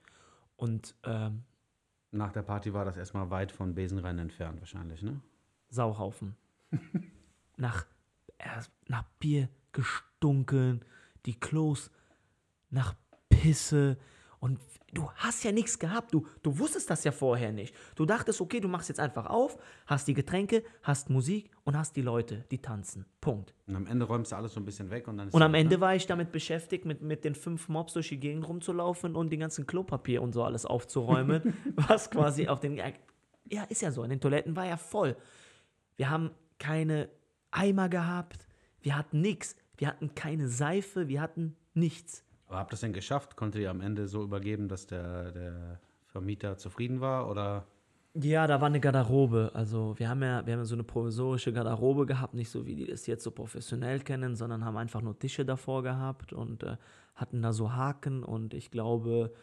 Und 0.56 0.94
ähm, 1.04 1.44
Nach 2.10 2.32
der 2.32 2.42
Party 2.42 2.72
war 2.72 2.84
das 2.84 2.96
erstmal 2.96 3.30
weit 3.30 3.52
von 3.52 3.74
Besenrein 3.74 4.18
entfernt, 4.18 4.58
wahrscheinlich, 4.60 5.02
ne? 5.02 5.20
Sauhaufen. 5.68 6.34
nach, 7.56 7.86
äh, 8.38 8.62
nach 8.88 9.04
Bier 9.20 9.48
gestunken, 9.72 10.84
die 11.26 11.38
Klos 11.38 11.90
nach 12.70 12.94
Pisse. 13.28 13.98
Und 14.46 14.60
du 14.92 15.10
hast 15.16 15.42
ja 15.42 15.50
nichts 15.50 15.76
gehabt. 15.76 16.14
Du, 16.14 16.24
du 16.44 16.56
wusstest 16.56 16.88
das 16.88 17.02
ja 17.02 17.10
vorher 17.10 17.50
nicht. 17.50 17.74
Du 17.96 18.06
dachtest, 18.06 18.40
okay, 18.40 18.60
du 18.60 18.68
machst 18.68 18.88
jetzt 18.88 19.00
einfach 19.00 19.26
auf, 19.26 19.58
hast 19.88 20.06
die 20.06 20.14
Getränke, 20.14 20.62
hast 20.82 21.10
Musik 21.10 21.50
und 21.64 21.76
hast 21.76 21.96
die 21.96 22.02
Leute, 22.02 22.44
die 22.52 22.58
tanzen. 22.58 23.06
Punkt. 23.20 23.54
Und 23.66 23.74
am 23.74 23.88
Ende 23.88 24.06
räumst 24.06 24.30
du 24.30 24.36
alles 24.36 24.54
so 24.54 24.60
ein 24.60 24.64
bisschen 24.64 24.88
weg 24.90 25.08
und 25.08 25.18
dann 25.18 25.26
ist 25.26 25.34
Und 25.34 25.42
am 25.42 25.54
Ende 25.54 25.80
war 25.80 25.96
ich 25.96 26.06
damit 26.06 26.30
beschäftigt, 26.30 26.84
mit, 26.84 27.02
mit 27.02 27.24
den 27.24 27.34
fünf 27.34 27.68
Mobs 27.68 27.94
durch 27.94 28.08
die 28.10 28.20
Gegend 28.20 28.46
rumzulaufen 28.46 29.16
und 29.16 29.30
den 29.30 29.40
ganzen 29.40 29.66
Klopapier 29.66 30.22
und 30.22 30.32
so 30.32 30.44
alles 30.44 30.64
aufzuräumen, 30.64 31.54
was 31.74 32.08
quasi 32.08 32.46
auf 32.46 32.60
den. 32.60 32.76
Ja, 33.48 33.64
ist 33.64 33.82
ja 33.82 33.90
so. 33.90 34.04
In 34.04 34.10
den 34.10 34.20
Toiletten 34.20 34.54
war 34.54 34.66
ja 34.66 34.76
voll. 34.76 35.16
Wir 35.96 36.08
haben 36.08 36.30
keine 36.60 37.08
Eimer 37.50 37.88
gehabt. 37.88 38.46
Wir 38.80 38.96
hatten 38.96 39.20
nichts. 39.20 39.56
Wir 39.76 39.88
hatten 39.88 40.14
keine 40.14 40.46
Seife, 40.46 41.08
wir 41.08 41.20
hatten 41.20 41.56
nichts. 41.74 42.25
Aber 42.48 42.58
habt 42.58 42.72
ihr 42.72 42.74
es 42.74 42.80
denn 42.80 42.92
geschafft? 42.92 43.36
Konntet 43.36 43.62
ihr 43.62 43.70
am 43.70 43.80
Ende 43.80 44.06
so 44.06 44.22
übergeben, 44.22 44.68
dass 44.68 44.86
der, 44.86 45.32
der 45.32 45.80
Vermieter 46.06 46.56
zufrieden 46.56 47.00
war? 47.00 47.28
Oder? 47.28 47.66
Ja, 48.14 48.46
da 48.46 48.60
war 48.60 48.68
eine 48.68 48.80
Garderobe. 48.80 49.50
Also 49.52 49.94
wir 49.98 50.08
haben 50.08 50.22
ja, 50.22 50.46
wir 50.46 50.54
haben 50.54 50.60
ja 50.60 50.64
so 50.64 50.74
eine 50.74 50.84
provisorische 50.84 51.52
Garderobe 51.52 52.06
gehabt, 52.06 52.34
nicht 52.34 52.48
so 52.48 52.64
wie 52.64 52.74
die 52.74 52.86
das 52.86 53.06
jetzt 53.06 53.24
so 53.24 53.30
professionell 53.30 54.00
kennen, 54.00 54.36
sondern 54.36 54.64
haben 54.64 54.76
einfach 54.76 55.02
nur 55.02 55.18
Tische 55.18 55.44
davor 55.44 55.82
gehabt 55.82 56.32
und 56.32 56.62
äh, 56.62 56.76
hatten 57.14 57.42
da 57.42 57.52
so 57.52 57.74
Haken 57.74 58.22
und 58.22 58.54
ich 58.54 58.70
glaube, 58.70 59.34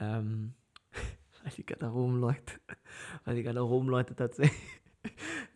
ähm, 0.00 0.54
weil 1.44 1.52
die 1.56 1.66
Garderobenleute, 1.66 2.60
weil 3.24 3.36
die 3.36 3.44
Garderobenleute 3.44 4.16
tatsächlich, 4.16 4.58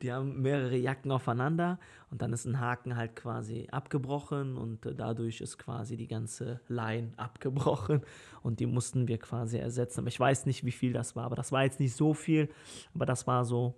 die 0.03 0.13
haben 0.13 0.43
mehrere 0.43 0.77
Jacken 0.77 1.11
aufeinander 1.13 1.79
und 2.11 2.23
dann 2.23 2.33
ist 2.33 2.45
ein 2.45 2.61
Haken 2.61 2.97
halt 2.97 3.15
quasi 3.17 3.69
abgebrochen 3.71 4.57
und 4.57 4.85
äh, 4.87 4.95
dadurch 4.95 5.41
ist 5.41 5.59
quasi 5.59 5.97
die 5.97 6.09
ganze 6.09 6.61
Line 6.69 7.13
abgebrochen 7.17 8.03
und 8.43 8.61
die 8.61 8.67
mussten 8.67 9.09
wir 9.09 9.19
quasi 9.19 9.59
ersetzen. 9.59 10.01
Aber 10.01 10.09
ich 10.09 10.19
weiß 10.21 10.47
nicht, 10.47 10.65
wie 10.65 10.73
viel 10.73 10.93
das 10.93 11.15
war, 11.17 11.25
aber 11.25 11.37
das 11.37 11.53
war 11.53 11.63
jetzt 11.65 11.81
nicht 11.81 11.95
so 11.95 12.15
viel, 12.15 12.49
aber 12.95 13.07
das 13.07 13.27
war 13.27 13.45
so. 13.45 13.75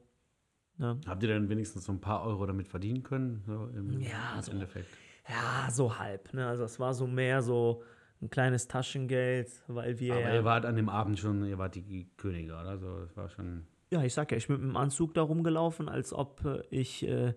Ne? 0.79 0.99
Habt 1.07 1.23
ihr 1.23 1.29
denn 1.29 1.49
wenigstens 1.49 1.85
so 1.85 1.93
ein 1.93 2.01
paar 2.01 2.25
Euro 2.25 2.47
damit 2.47 2.67
verdienen 2.67 3.03
können? 3.03 3.43
So 3.47 3.67
im, 3.69 4.01
Ja, 4.01 4.35
im 4.37 4.43
so. 4.43 4.53
Endeffekt. 4.53 4.89
Ja, 5.29 5.71
so 5.71 5.99
halb. 5.99 6.33
Ne? 6.35 6.47
Also 6.47 6.65
es 6.65 6.81
war 6.81 6.95
so 6.95 7.07
mehr 7.07 7.43
so 7.43 7.83
ein 8.21 8.31
kleines 8.31 8.67
Taschengeld, 8.69 9.51
weil 9.69 9.99
wir 9.99 10.15
Aber 10.15 10.23
ja, 10.23 10.35
ihr 10.35 10.45
wart 10.45 10.65
an 10.67 10.77
dem 10.77 10.89
Abend 10.89 11.19
schon, 11.19 11.45
ihr 11.45 11.59
wart 11.59 11.75
die 11.75 12.09
Könige, 12.17 12.53
oder? 12.55 12.79
So, 12.79 13.01
das 13.01 13.17
war 13.17 13.29
schon. 13.29 13.67
Ja, 13.95 14.03
ich 14.03 14.13
sag 14.13 14.33
ja, 14.33 14.37
ich 14.37 14.49
bin 14.49 14.57
mit 14.57 14.71
dem 14.71 14.77
Anzug 14.77 15.15
da 15.15 15.23
rumgelaufen, 15.23 15.89
als 15.89 16.13
ob 16.13 16.45
äh, 16.45 16.63
ich 16.71 17.07
äh, 17.07 17.35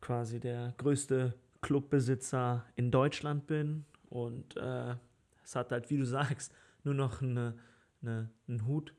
quasi 0.00 0.40
der 0.40 0.74
größte 0.76 1.34
Clubbesitzer 1.60 2.64
in 2.74 2.90
Deutschland 2.90 3.46
bin. 3.46 3.84
Und 4.10 4.56
äh, 4.56 4.96
es 5.44 5.54
hat 5.54 5.70
halt, 5.70 5.90
wie 5.90 5.96
du 5.96 6.04
sagst, 6.04 6.52
nur 6.82 6.94
noch 6.94 7.22
eine, 7.22 7.54
eine, 8.02 8.28
einen 8.48 8.66
Hut 8.66 8.92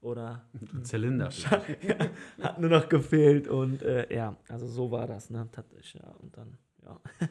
oder 0.00 0.46
Ein 0.72 0.84
Zylinder. 0.84 1.28
hat 2.40 2.58
nur 2.58 2.70
noch 2.70 2.88
gefehlt. 2.88 3.46
Und 3.46 3.82
äh, 3.82 4.12
ja, 4.14 4.34
also 4.48 4.66
so 4.66 4.90
war 4.90 5.06
das, 5.06 5.28
ne? 5.28 5.48
Tatsächlich, 5.52 6.02
ja. 6.02 6.08
Und 6.22 6.34
dann, 6.34 6.56
ja. 6.82 6.98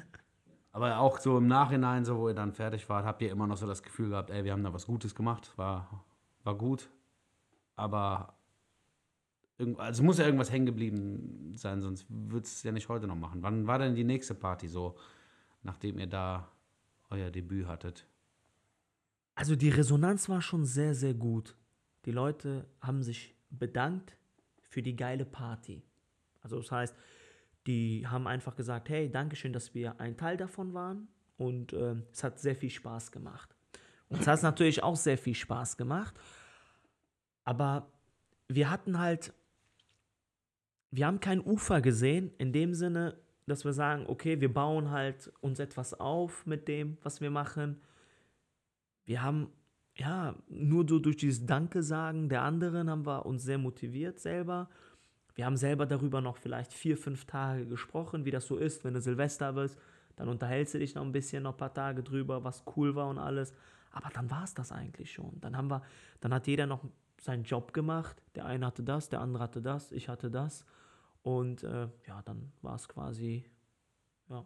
Aber 0.74 1.00
auch 1.00 1.18
so 1.18 1.40
im 1.40 1.48
Nachhinein, 1.48 2.06
so 2.06 2.20
wo 2.20 2.30
ihr 2.30 2.36
dann 2.36 2.54
fertig 2.54 2.88
wart, 2.88 3.04
habt 3.04 3.24
ihr 3.24 3.32
immer 3.32 3.48
noch 3.48 3.58
so 3.58 3.66
das 3.66 3.82
Gefühl 3.82 4.10
gehabt, 4.10 4.30
ey, 4.30 4.44
wir 4.44 4.52
haben 4.52 4.64
da 4.64 4.72
was 4.72 4.86
Gutes 4.86 5.16
gemacht, 5.16 5.58
war, 5.58 6.06
war 6.44 6.56
gut. 6.56 6.88
Aber 7.76 8.37
also 9.78 10.04
muss 10.04 10.20
ja 10.20 10.26
irgendwas 10.26 10.52
hängen 10.52 10.66
geblieben 10.66 11.54
sein, 11.56 11.82
sonst 11.82 12.06
würdest 12.10 12.56
du 12.56 12.58
es 12.58 12.64
ja 12.64 12.72
nicht 12.72 12.90
heute 12.90 13.08
noch 13.08 13.16
machen. 13.16 13.42
Wann 13.42 13.66
war 13.66 13.80
denn 13.80 13.96
die 13.96 14.04
nächste 14.04 14.36
Party 14.36 14.68
so, 14.68 14.98
nachdem 15.64 15.98
ihr 15.98 16.08
da 16.08 16.52
euer 17.10 17.32
Debüt 17.32 17.68
hattet? 17.68 18.06
Also 19.36 19.56
die 19.56 19.70
Resonanz 19.70 20.30
war 20.30 20.42
schon 20.42 20.66
sehr, 20.66 20.94
sehr 20.94 21.14
gut. 21.14 21.56
Die 22.06 22.12
Leute 22.12 22.66
haben 22.82 23.04
sich 23.04 23.36
bedankt 23.50 24.16
für 24.62 24.82
die 24.82 24.96
geile 24.96 25.26
Party. 25.26 25.84
Also 26.42 26.58
das 26.58 26.72
heißt, 26.72 26.96
die 27.66 28.08
haben 28.08 28.28
einfach 28.28 28.56
gesagt, 28.56 28.90
hey, 28.90 29.12
Dankeschön, 29.12 29.54
dass 29.54 29.74
wir 29.74 30.00
ein 30.00 30.18
Teil 30.18 30.38
davon 30.38 30.74
waren 30.74 31.08
und 31.38 31.74
ähm, 31.74 32.04
es 32.12 32.24
hat 32.24 32.40
sehr 32.40 32.56
viel 32.56 32.70
Spaß 32.70 33.12
gemacht. 33.12 33.56
Und 34.10 34.22
es 34.22 34.28
hat 34.28 34.42
natürlich 34.42 34.84
auch 34.84 34.96
sehr 34.96 35.18
viel 35.18 35.36
Spaß 35.36 35.76
gemacht, 35.78 36.16
aber 37.44 37.92
wir 38.48 38.70
hatten 38.70 39.00
halt, 39.00 39.34
wir 40.92 41.06
haben 41.06 41.20
kein 41.20 41.46
Ufer 41.46 41.82
gesehen 41.82 42.32
in 42.38 42.54
dem 42.54 42.74
Sinne, 42.74 43.18
dass 43.46 43.66
wir 43.66 43.74
sagen, 43.74 44.06
okay, 44.08 44.42
wir 44.42 44.54
bauen 44.54 44.92
halt 44.92 45.32
uns 45.42 45.60
etwas 45.60 45.94
auf 45.94 46.46
mit 46.46 46.68
dem, 46.68 46.98
was 47.02 47.22
wir 47.22 47.32
machen 47.32 47.82
wir 49.08 49.24
haben 49.24 49.50
ja 49.96 50.36
nur 50.50 50.88
so 50.88 51.00
durch 51.00 51.18
dieses 51.18 51.46
Danke 51.46 51.82
sagen 51.82 52.30
der 52.30 52.44
anderen 52.44 52.90
haben 52.90 53.06
wir 53.06 53.26
uns 53.26 53.44
sehr 53.44 53.58
motiviert 53.58 54.20
selber. 54.20 54.70
Wir 55.34 55.46
haben 55.46 55.56
selber 55.56 55.86
darüber 55.86 56.20
noch 56.20 56.38
vielleicht 56.38 56.74
vier, 56.74 56.98
fünf 56.98 57.26
Tage 57.26 57.66
gesprochen, 57.66 58.26
wie 58.26 58.32
das 58.32 58.46
so 58.46 58.58
ist, 58.58 58.84
wenn 58.84 58.94
du 58.94 59.02
Silvester 59.02 59.54
bist. 59.54 59.80
Dann 60.16 60.30
unterhältst 60.30 60.74
du 60.74 60.80
dich 60.80 60.94
noch 60.96 61.04
ein 61.04 61.12
bisschen, 61.12 61.44
noch 61.44 61.54
ein 61.54 61.58
paar 61.58 61.74
Tage 61.74 62.04
drüber, 62.04 62.44
was 62.44 62.64
cool 62.76 62.96
war 62.96 63.08
und 63.08 63.18
alles. 63.18 63.54
Aber 63.92 64.10
dann 64.10 64.30
war 64.30 64.44
es 64.44 64.54
das 64.56 64.72
eigentlich 64.72 65.14
schon. 65.14 65.40
Dann 65.42 65.56
haben 65.56 65.70
wir, 65.70 65.84
dann 66.20 66.34
hat 66.34 66.48
jeder 66.48 66.66
noch 66.66 66.84
seinen 67.22 67.44
Job 67.44 67.72
gemacht. 67.72 68.22
Der 68.36 68.46
eine 68.46 68.66
hatte 68.66 68.84
das, 68.84 69.10
der 69.10 69.22
andere 69.22 69.44
hatte 69.44 69.62
das, 69.62 69.92
ich 69.92 70.10
hatte 70.10 70.30
das. 70.30 70.66
Und 71.28 71.64
äh, 71.64 71.90
ja, 72.08 72.22
dann 72.24 72.54
war 72.62 72.76
es 72.76 72.88
quasi, 72.88 73.44
ja, 74.30 74.46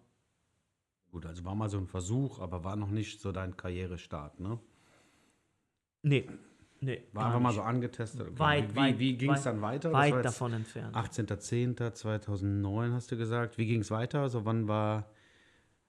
Gut, 1.12 1.28
also 1.28 1.46
war 1.46 1.54
mal 1.54 1.70
so 1.70 1.78
ein 1.78 1.86
Versuch, 1.86 2.40
aber 2.40 2.64
war 2.64 2.76
noch 2.76 2.90
nicht 2.90 3.22
so 3.22 3.32
dein 3.32 3.56
Karrierestart, 3.56 4.40
ne? 4.40 4.58
nee, 6.02 6.28
nee. 6.80 7.04
War 7.14 7.28
einfach 7.28 7.40
mal 7.40 7.54
so 7.54 7.62
angetestet. 7.62 8.40
Weit, 8.40 8.72
wie 8.72 8.76
weit, 8.78 8.98
wie 8.98 9.16
ging 9.16 9.32
es 9.32 9.44
dann 9.44 9.62
weiter? 9.62 9.94
Weit 9.94 10.26
davon 10.26 10.54
entfernt. 10.54 10.96
18.10.2009 10.96 12.94
hast 12.94 13.12
du 13.12 13.18
gesagt. 13.18 13.60
Wie 13.60 13.68
ging 13.68 13.82
es 13.82 13.92
weiter? 13.92 14.22
Also 14.22 14.44
wann 14.46 14.68
war, 14.68 15.06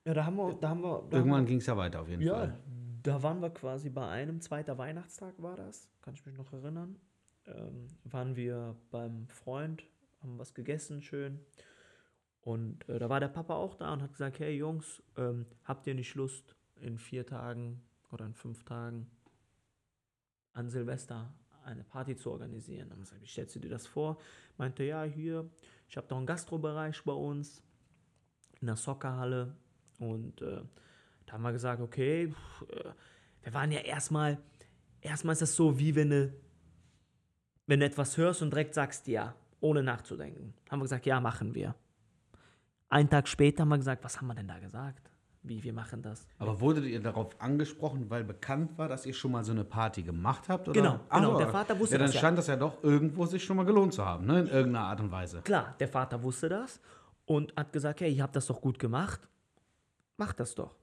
Ja, 0.04 0.12
da 0.12 0.26
haben 0.26 0.36
wir, 0.36 0.52
da 0.60 0.68
haben 0.68 0.82
wir, 0.82 1.06
da 1.08 1.16
irgendwann 1.16 1.46
ging 1.46 1.56
es 1.56 1.64
ja 1.64 1.74
weiter 1.74 2.02
auf 2.02 2.08
jeden 2.10 2.20
ja, 2.20 2.34
Fall. 2.34 2.60
da 3.02 3.22
waren 3.22 3.40
wir 3.40 3.48
quasi 3.48 3.88
bei 3.88 4.06
einem 4.08 4.42
zweiter 4.42 4.76
Weihnachtstag 4.76 5.32
war 5.38 5.56
das, 5.56 5.88
kann 6.02 6.12
ich 6.12 6.26
mich 6.26 6.36
noch 6.36 6.52
erinnern. 6.52 7.00
Ähm, 7.46 7.88
waren 8.04 8.36
wir 8.36 8.76
beim 8.90 9.26
Freund, 9.28 9.84
haben 10.22 10.38
was 10.38 10.54
gegessen 10.54 11.02
schön 11.02 11.40
und 12.42 12.88
äh, 12.88 12.98
da 12.98 13.08
war 13.08 13.20
der 13.20 13.28
Papa 13.28 13.54
auch 13.54 13.76
da 13.76 13.92
und 13.92 14.02
hat 14.02 14.12
gesagt, 14.12 14.40
hey 14.40 14.56
Jungs, 14.56 15.02
ähm, 15.16 15.46
habt 15.64 15.86
ihr 15.86 15.94
nicht 15.94 16.14
Lust 16.16 16.56
in 16.80 16.98
vier 16.98 17.24
Tagen 17.24 17.80
oder 18.10 18.26
in 18.26 18.34
fünf 18.34 18.64
Tagen 18.64 19.10
an 20.52 20.68
Silvester 20.68 21.32
eine 21.64 21.84
Party 21.84 22.16
zu 22.16 22.32
organisieren? 22.32 22.90
Wir 22.90 22.96
gesagt, 22.96 23.22
wie 23.22 23.28
stellst 23.28 23.54
du 23.54 23.60
dir 23.60 23.70
das 23.70 23.86
vor? 23.86 24.18
Meinte, 24.58 24.82
ja, 24.82 25.04
hier, 25.04 25.48
ich 25.88 25.96
habe 25.96 26.08
doch 26.08 26.16
einen 26.16 26.26
Gastrobereich 26.26 27.00
bei 27.04 27.12
uns 27.12 27.62
in 28.60 28.66
der 28.66 28.76
Soccerhalle 28.76 29.54
und 30.00 30.42
äh, 30.42 30.62
da 31.26 31.32
haben 31.34 31.42
wir 31.42 31.52
gesagt, 31.52 31.80
okay, 31.80 32.28
pff, 32.28 32.62
äh, 32.70 32.92
wir 33.42 33.54
waren 33.54 33.70
ja 33.70 33.80
erstmal, 33.80 34.38
erstmal 35.00 35.34
ist 35.34 35.42
das 35.42 35.54
so, 35.54 35.78
wie 35.78 35.94
wenn 35.94 36.10
du, 36.10 36.32
wenn 37.66 37.78
du 37.78 37.86
etwas 37.86 38.16
hörst 38.16 38.42
und 38.42 38.50
direkt 38.50 38.74
sagst 38.74 39.06
ja, 39.06 39.36
ohne 39.62 39.82
nachzudenken. 39.82 40.52
Haben 40.70 40.80
wir 40.80 40.84
gesagt, 40.84 41.06
ja, 41.06 41.20
machen 41.20 41.54
wir. 41.54 41.74
Einen 42.88 43.08
Tag 43.08 43.26
später 43.26 43.62
haben 43.62 43.70
wir 43.70 43.78
gesagt, 43.78 44.04
was 44.04 44.18
haben 44.18 44.26
wir 44.26 44.34
denn 44.34 44.48
da 44.48 44.58
gesagt? 44.58 45.10
Wie, 45.44 45.62
wir 45.64 45.72
machen 45.72 46.02
das. 46.02 46.28
Aber 46.38 46.60
wurdet 46.60 46.84
ihr 46.84 47.00
darauf 47.00 47.40
angesprochen, 47.40 48.08
weil 48.10 48.22
bekannt 48.22 48.78
war, 48.78 48.88
dass 48.88 49.06
ihr 49.06 49.14
schon 49.14 49.32
mal 49.32 49.42
so 49.42 49.50
eine 49.52 49.64
Party 49.64 50.02
gemacht 50.02 50.48
habt? 50.48 50.68
Oder? 50.68 50.80
Genau, 50.80 51.00
Ach 51.08 51.16
genau, 51.16 51.32
so, 51.32 51.38
der 51.38 51.48
Vater 51.48 51.78
wusste 51.80 51.94
ja, 51.94 51.98
dann 51.98 52.06
das 52.06 52.14
ja. 52.14 52.18
stand 52.20 52.38
das 52.38 52.46
ja 52.46 52.56
doch 52.56 52.82
irgendwo 52.84 53.26
sich 53.26 53.42
schon 53.42 53.56
mal 53.56 53.64
gelohnt 53.64 53.92
zu 53.92 54.04
haben, 54.04 54.26
ne? 54.26 54.40
In 54.40 54.46
irgendeiner 54.46 54.86
Art 54.86 55.00
und 55.00 55.10
Weise. 55.10 55.40
Klar, 55.42 55.74
der 55.80 55.88
Vater 55.88 56.22
wusste 56.22 56.48
das 56.48 56.80
und 57.24 57.56
hat 57.56 57.72
gesagt, 57.72 58.00
hey, 58.02 58.12
ihr 58.12 58.22
habt 58.22 58.36
das 58.36 58.46
doch 58.46 58.60
gut 58.60 58.78
gemacht, 58.78 59.20
macht 60.16 60.38
das 60.38 60.54
doch. 60.54 60.76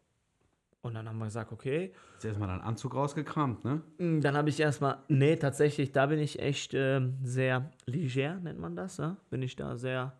Und 0.81 0.93
dann 0.93 1.09
haben 1.09 1.17
wir 1.17 1.25
gesagt, 1.25 1.51
okay, 1.51 1.91
Jetzt 2.13 2.25
erstmal 2.25 2.47
deinen 2.47 2.61
Anzug 2.61 2.95
rausgekramt, 2.95 3.65
ne? 3.65 3.81
Mm, 3.97 4.21
Dann 4.21 4.37
habe 4.37 4.49
ich 4.49 4.59
erstmal, 4.59 4.99
nee, 5.09 5.35
tatsächlich, 5.35 5.91
da 5.91 6.05
bin 6.05 6.19
ich 6.19 6.39
echt 6.39 6.73
ähm, 6.73 7.17
sehr 7.23 7.71
leger, 7.85 8.35
nennt 8.35 8.59
man 8.59 8.75
das. 8.75 8.97
Ja? 8.97 9.17
Bin 9.29 9.41
ich 9.41 9.55
da 9.55 9.77
sehr 9.77 10.13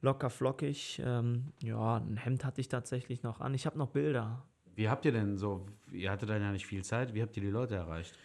locker 0.00 0.30
flockig. 0.30 1.00
Ähm, 1.04 1.52
ja, 1.62 1.96
ein 1.96 2.16
Hemd 2.16 2.44
hatte 2.44 2.60
ich 2.60 2.68
tatsächlich 2.68 3.22
noch 3.22 3.40
an. 3.40 3.54
Ich 3.54 3.66
habe 3.66 3.78
noch 3.78 3.88
Bilder. 3.90 4.44
Wie 4.74 4.88
habt 4.88 5.04
ihr 5.04 5.12
denn 5.12 5.38
so, 5.38 5.66
ihr 5.92 6.10
hattet 6.10 6.28
dann 6.28 6.42
ja 6.42 6.50
nicht 6.50 6.66
viel 6.66 6.84
Zeit, 6.84 7.14
wie 7.14 7.22
habt 7.22 7.36
ihr 7.36 7.42
die 7.42 7.50
Leute 7.50 7.76
erreicht? 7.76 8.18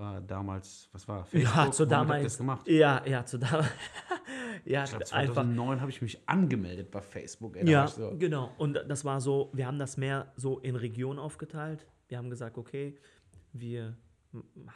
War 0.00 0.18
damals, 0.22 0.88
was 0.92 1.06
war? 1.06 1.26
ja, 1.32 1.70
zu 1.70 1.84
damals. 1.84 2.24
das 2.24 2.38
gemacht? 2.38 2.66
Ja, 2.66 3.02
ja, 3.06 3.22
zu 3.26 3.38
damals. 3.38 3.68
ja, 4.64 4.84
Ich 4.84 4.90
glaube, 4.90 5.04
einfach. 5.12 5.34
2009 5.34 5.80
habe 5.82 5.90
ich 5.90 6.00
mich 6.00 6.26
angemeldet 6.26 6.90
bei 6.90 7.02
Facebook. 7.02 7.58
Ey, 7.58 7.68
Ja, 7.68 7.86
so, 7.86 8.16
genau. 8.16 8.50
Und 8.56 8.82
das 8.88 9.04
war 9.04 9.20
so, 9.20 9.50
wir 9.52 9.66
haben 9.66 9.78
das 9.78 9.98
mehr 9.98 10.32
so 10.36 10.58
in 10.60 10.74
Regionen 10.74 11.18
aufgeteilt. 11.18 11.86
Wir 12.08 12.16
haben 12.16 12.30
gesagt, 12.30 12.56
okay, 12.56 12.96
wir 13.52 13.94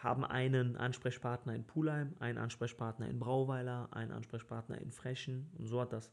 haben 0.02 0.26
einen 0.26 0.76
Ansprechpartner 0.76 1.54
in 1.54 1.64
Pulheim, 1.64 2.14
einen 2.18 2.36
Ansprechpartner 2.36 3.08
in 3.08 3.18
Brauweiler, 3.18 3.88
einen 3.92 4.10
Ansprechpartner 4.10 4.78
in 4.78 4.90
Frechen. 4.90 5.50
Und 5.56 5.68
so 5.68 5.80
hat 5.80 5.94
das 5.94 6.10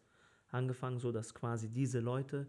angefangen, 0.52 1.00
so 1.00 1.12
dass 1.12 1.34
quasi 1.34 1.68
diese 1.68 2.00
Leute, 2.00 2.48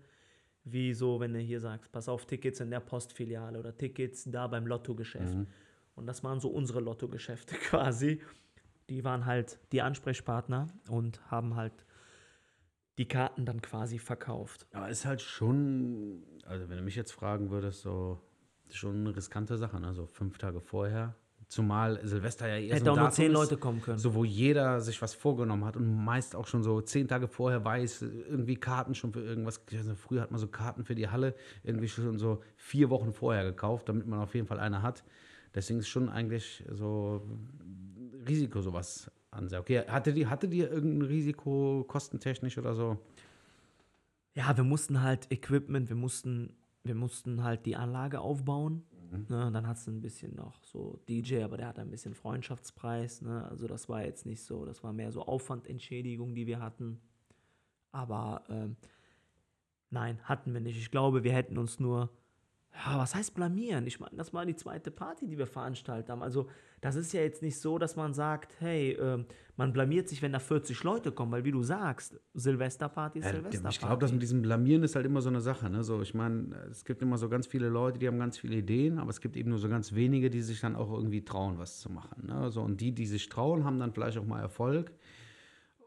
wie 0.62 0.94
so, 0.94 1.18
wenn 1.18 1.32
du 1.32 1.40
hier 1.40 1.58
sagst, 1.58 1.90
pass 1.90 2.08
auf, 2.08 2.24
Tickets 2.24 2.60
in 2.60 2.70
der 2.70 2.78
Postfiliale 2.78 3.58
oder 3.58 3.76
Tickets 3.76 4.30
da 4.30 4.46
beim 4.46 4.68
Lottogeschäft. 4.68 5.34
Und 5.94 6.06
das 6.06 6.24
waren 6.24 6.40
so 6.40 6.48
unsere 6.48 6.80
Lottogeschäfte 6.80 7.54
quasi. 7.70 8.20
Die 8.88 9.04
waren 9.04 9.26
halt 9.26 9.58
die 9.72 9.82
Ansprechpartner 9.82 10.68
und 10.88 11.30
haben 11.30 11.56
halt 11.56 11.86
die 12.98 13.08
Karten 13.08 13.46
dann 13.46 13.62
quasi 13.62 13.98
verkauft. 13.98 14.66
Aber 14.72 14.88
ist 14.88 15.06
halt 15.06 15.22
schon, 15.22 16.22
also 16.44 16.68
wenn 16.68 16.76
du 16.76 16.82
mich 16.82 16.96
jetzt 16.96 17.12
fragen 17.12 17.50
würdest, 17.50 17.82
so 17.82 18.20
schon 18.70 19.00
eine 19.00 19.16
riskante 19.16 19.56
Sache, 19.56 19.80
ne? 19.80 19.92
So 19.94 20.06
fünf 20.06 20.38
Tage 20.38 20.60
vorher, 20.60 21.14
Zumal 21.52 22.00
Silvester 22.02 22.48
ja 22.48 22.56
eher 22.56 22.76
Hätte 22.76 22.86
so 22.86 22.90
auch 22.92 22.96
nur 22.96 23.04
Datum 23.04 23.14
zehn 23.14 23.26
ist, 23.26 23.34
Leute 23.34 23.56
kommen 23.58 23.82
können. 23.82 23.98
So, 23.98 24.14
wo 24.14 24.24
jeder 24.24 24.80
sich 24.80 25.02
was 25.02 25.12
vorgenommen 25.12 25.66
hat 25.66 25.76
und 25.76 26.02
meist 26.02 26.34
auch 26.34 26.46
schon 26.46 26.62
so 26.62 26.80
zehn 26.80 27.06
Tage 27.06 27.28
vorher 27.28 27.62
weiß, 27.62 28.00
irgendwie 28.00 28.56
Karten 28.56 28.94
schon 28.94 29.12
für 29.12 29.20
irgendwas. 29.20 29.60
Also 29.70 29.94
früher 29.94 30.22
hat 30.22 30.30
man 30.30 30.40
so 30.40 30.46
Karten 30.48 30.86
für 30.86 30.94
die 30.94 31.10
Halle 31.10 31.34
irgendwie 31.62 31.88
schon 31.88 32.18
so 32.18 32.40
vier 32.56 32.88
Wochen 32.88 33.12
vorher 33.12 33.44
gekauft, 33.44 33.90
damit 33.90 34.06
man 34.06 34.20
auf 34.20 34.34
jeden 34.34 34.46
Fall 34.46 34.60
eine 34.60 34.80
hat. 34.80 35.04
Deswegen 35.54 35.80
ist 35.80 35.88
schon 35.88 36.08
eigentlich 36.08 36.64
so 36.70 37.22
Risiko 38.26 38.60
sowas 38.60 39.10
an 39.30 39.48
sich. 39.48 39.58
Okay, 39.58 39.82
hatte 39.86 40.12
die, 40.12 40.26
hatte 40.26 40.48
die 40.48 40.60
irgendein 40.60 41.08
Risiko 41.08 41.84
kostentechnisch 41.86 42.58
oder 42.58 42.74
so? 42.74 42.98
Ja, 44.34 44.56
wir 44.56 44.64
mussten 44.64 45.02
halt 45.02 45.30
Equipment, 45.30 45.88
wir 45.88 45.96
mussten, 45.96 46.54
wir 46.84 46.94
mussten 46.94 47.42
halt 47.42 47.66
die 47.66 47.76
Anlage 47.76 48.20
aufbauen. 48.20 48.84
Ne, 49.28 49.46
und 49.46 49.52
dann 49.52 49.66
hast 49.66 49.86
du 49.86 49.90
ein 49.90 50.00
bisschen 50.00 50.34
noch 50.34 50.64
so 50.64 50.98
DJ, 51.06 51.42
aber 51.42 51.58
der 51.58 51.68
hat 51.68 51.78
ein 51.78 51.90
bisschen 51.90 52.14
Freundschaftspreis. 52.14 53.20
Ne? 53.20 53.46
Also 53.50 53.66
das 53.66 53.86
war 53.90 54.02
jetzt 54.02 54.24
nicht 54.24 54.42
so, 54.42 54.64
das 54.64 54.82
war 54.82 54.94
mehr 54.94 55.12
so 55.12 55.22
Aufwandentschädigung, 55.26 56.34
die 56.34 56.46
wir 56.46 56.60
hatten. 56.60 56.98
Aber 57.90 58.42
ähm, 58.48 58.76
nein, 59.90 60.18
hatten 60.24 60.54
wir 60.54 60.62
nicht. 60.62 60.78
Ich 60.78 60.90
glaube, 60.90 61.24
wir 61.24 61.34
hätten 61.34 61.58
uns 61.58 61.78
nur, 61.78 62.08
ja, 62.74 62.98
was 62.98 63.14
heißt 63.14 63.34
blamieren? 63.34 63.86
Ich 63.86 64.00
meine, 64.00 64.16
das 64.16 64.32
war 64.32 64.46
die 64.46 64.56
zweite 64.56 64.90
Party, 64.90 65.26
die 65.26 65.36
wir 65.36 65.46
veranstaltet 65.46 66.08
haben. 66.08 66.22
Also 66.22 66.48
das 66.80 66.96
ist 66.96 67.12
ja 67.12 67.20
jetzt 67.20 67.42
nicht 67.42 67.60
so, 67.60 67.78
dass 67.78 67.96
man 67.96 68.14
sagt, 68.14 68.56
hey, 68.60 68.92
ähm, 68.92 69.26
man 69.56 69.72
blamiert 69.72 70.08
sich, 70.08 70.22
wenn 70.22 70.32
da 70.32 70.38
40 70.38 70.82
Leute 70.82 71.12
kommen, 71.12 71.30
weil 71.32 71.44
wie 71.44 71.52
du 71.52 71.62
sagst, 71.62 72.18
Silvesterparty 72.34 73.18
ist 73.18 73.26
Ja, 73.26 73.32
Silvesterparty. 73.32 73.74
ich 73.74 73.80
glaube, 73.80 74.00
das 74.00 74.12
mit 74.12 74.22
diesem 74.22 74.42
Blamieren 74.42 74.82
ist 74.82 74.96
halt 74.96 75.04
immer 75.04 75.20
so 75.20 75.28
eine 75.28 75.40
Sache. 75.40 75.68
Ne? 75.68 75.84
So, 75.84 76.00
ich 76.00 76.14
meine, 76.14 76.56
es 76.70 76.84
gibt 76.84 77.02
immer 77.02 77.18
so 77.18 77.28
ganz 77.28 77.46
viele 77.46 77.68
Leute, 77.68 77.98
die 77.98 78.08
haben 78.08 78.18
ganz 78.18 78.38
viele 78.38 78.56
Ideen, 78.56 78.98
aber 78.98 79.10
es 79.10 79.20
gibt 79.20 79.36
eben 79.36 79.50
nur 79.50 79.58
so 79.58 79.68
ganz 79.68 79.92
wenige, 79.94 80.30
die 80.30 80.40
sich 80.40 80.60
dann 80.60 80.74
auch 80.74 80.90
irgendwie 80.90 81.24
trauen, 81.24 81.58
was 81.58 81.78
zu 81.78 81.90
machen. 81.90 82.26
Ne? 82.26 82.50
So, 82.50 82.62
und 82.62 82.80
die, 82.80 82.92
die 82.92 83.06
sich 83.06 83.28
trauen, 83.28 83.64
haben 83.64 83.78
dann 83.78 83.92
vielleicht 83.92 84.16
auch 84.18 84.24
mal 84.26 84.40
Erfolg. 84.40 84.92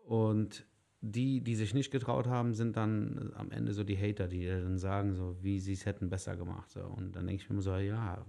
Und 0.05 0.65
die, 1.11 1.41
die 1.41 1.55
sich 1.55 1.73
nicht 1.73 1.91
getraut 1.91 2.27
haben, 2.27 2.53
sind 2.53 2.77
dann 2.77 3.31
am 3.35 3.51
Ende 3.51 3.73
so 3.73 3.83
die 3.83 3.97
Hater, 3.97 4.27
die 4.27 4.47
dann 4.47 4.77
sagen, 4.79 5.13
so, 5.13 5.37
wie 5.41 5.59
sie 5.59 5.73
es 5.73 5.85
hätten 5.85 6.09
besser 6.09 6.35
gemacht. 6.35 6.71
So. 6.71 6.81
Und 6.81 7.15
dann 7.15 7.27
denke 7.27 7.43
ich 7.43 7.49
mir 7.49 7.53
immer 7.53 7.61
so, 7.61 7.75
ja, 7.75 8.25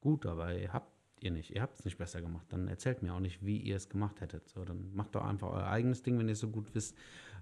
gut, 0.00 0.26
aber 0.26 0.56
ihr 0.58 0.72
habt 0.72 0.92
ihr 1.20 1.30
nicht, 1.30 1.50
ihr 1.50 1.62
habt 1.62 1.78
es 1.78 1.84
nicht 1.84 1.96
besser 1.96 2.20
gemacht. 2.20 2.46
Dann 2.50 2.68
erzählt 2.68 3.02
mir 3.02 3.14
auch 3.14 3.20
nicht, 3.20 3.44
wie 3.46 3.58
ihr 3.58 3.76
es 3.76 3.88
gemacht 3.88 4.20
hättet. 4.20 4.48
So, 4.48 4.64
dann 4.64 4.94
macht 4.94 5.14
doch 5.14 5.24
einfach 5.24 5.50
euer 5.52 5.66
eigenes 5.66 6.02
Ding, 6.02 6.18
wenn 6.18 6.28
ihr 6.28 6.32
es 6.32 6.40
so 6.40 6.48
gut 6.48 6.74
wisst. 6.74 6.96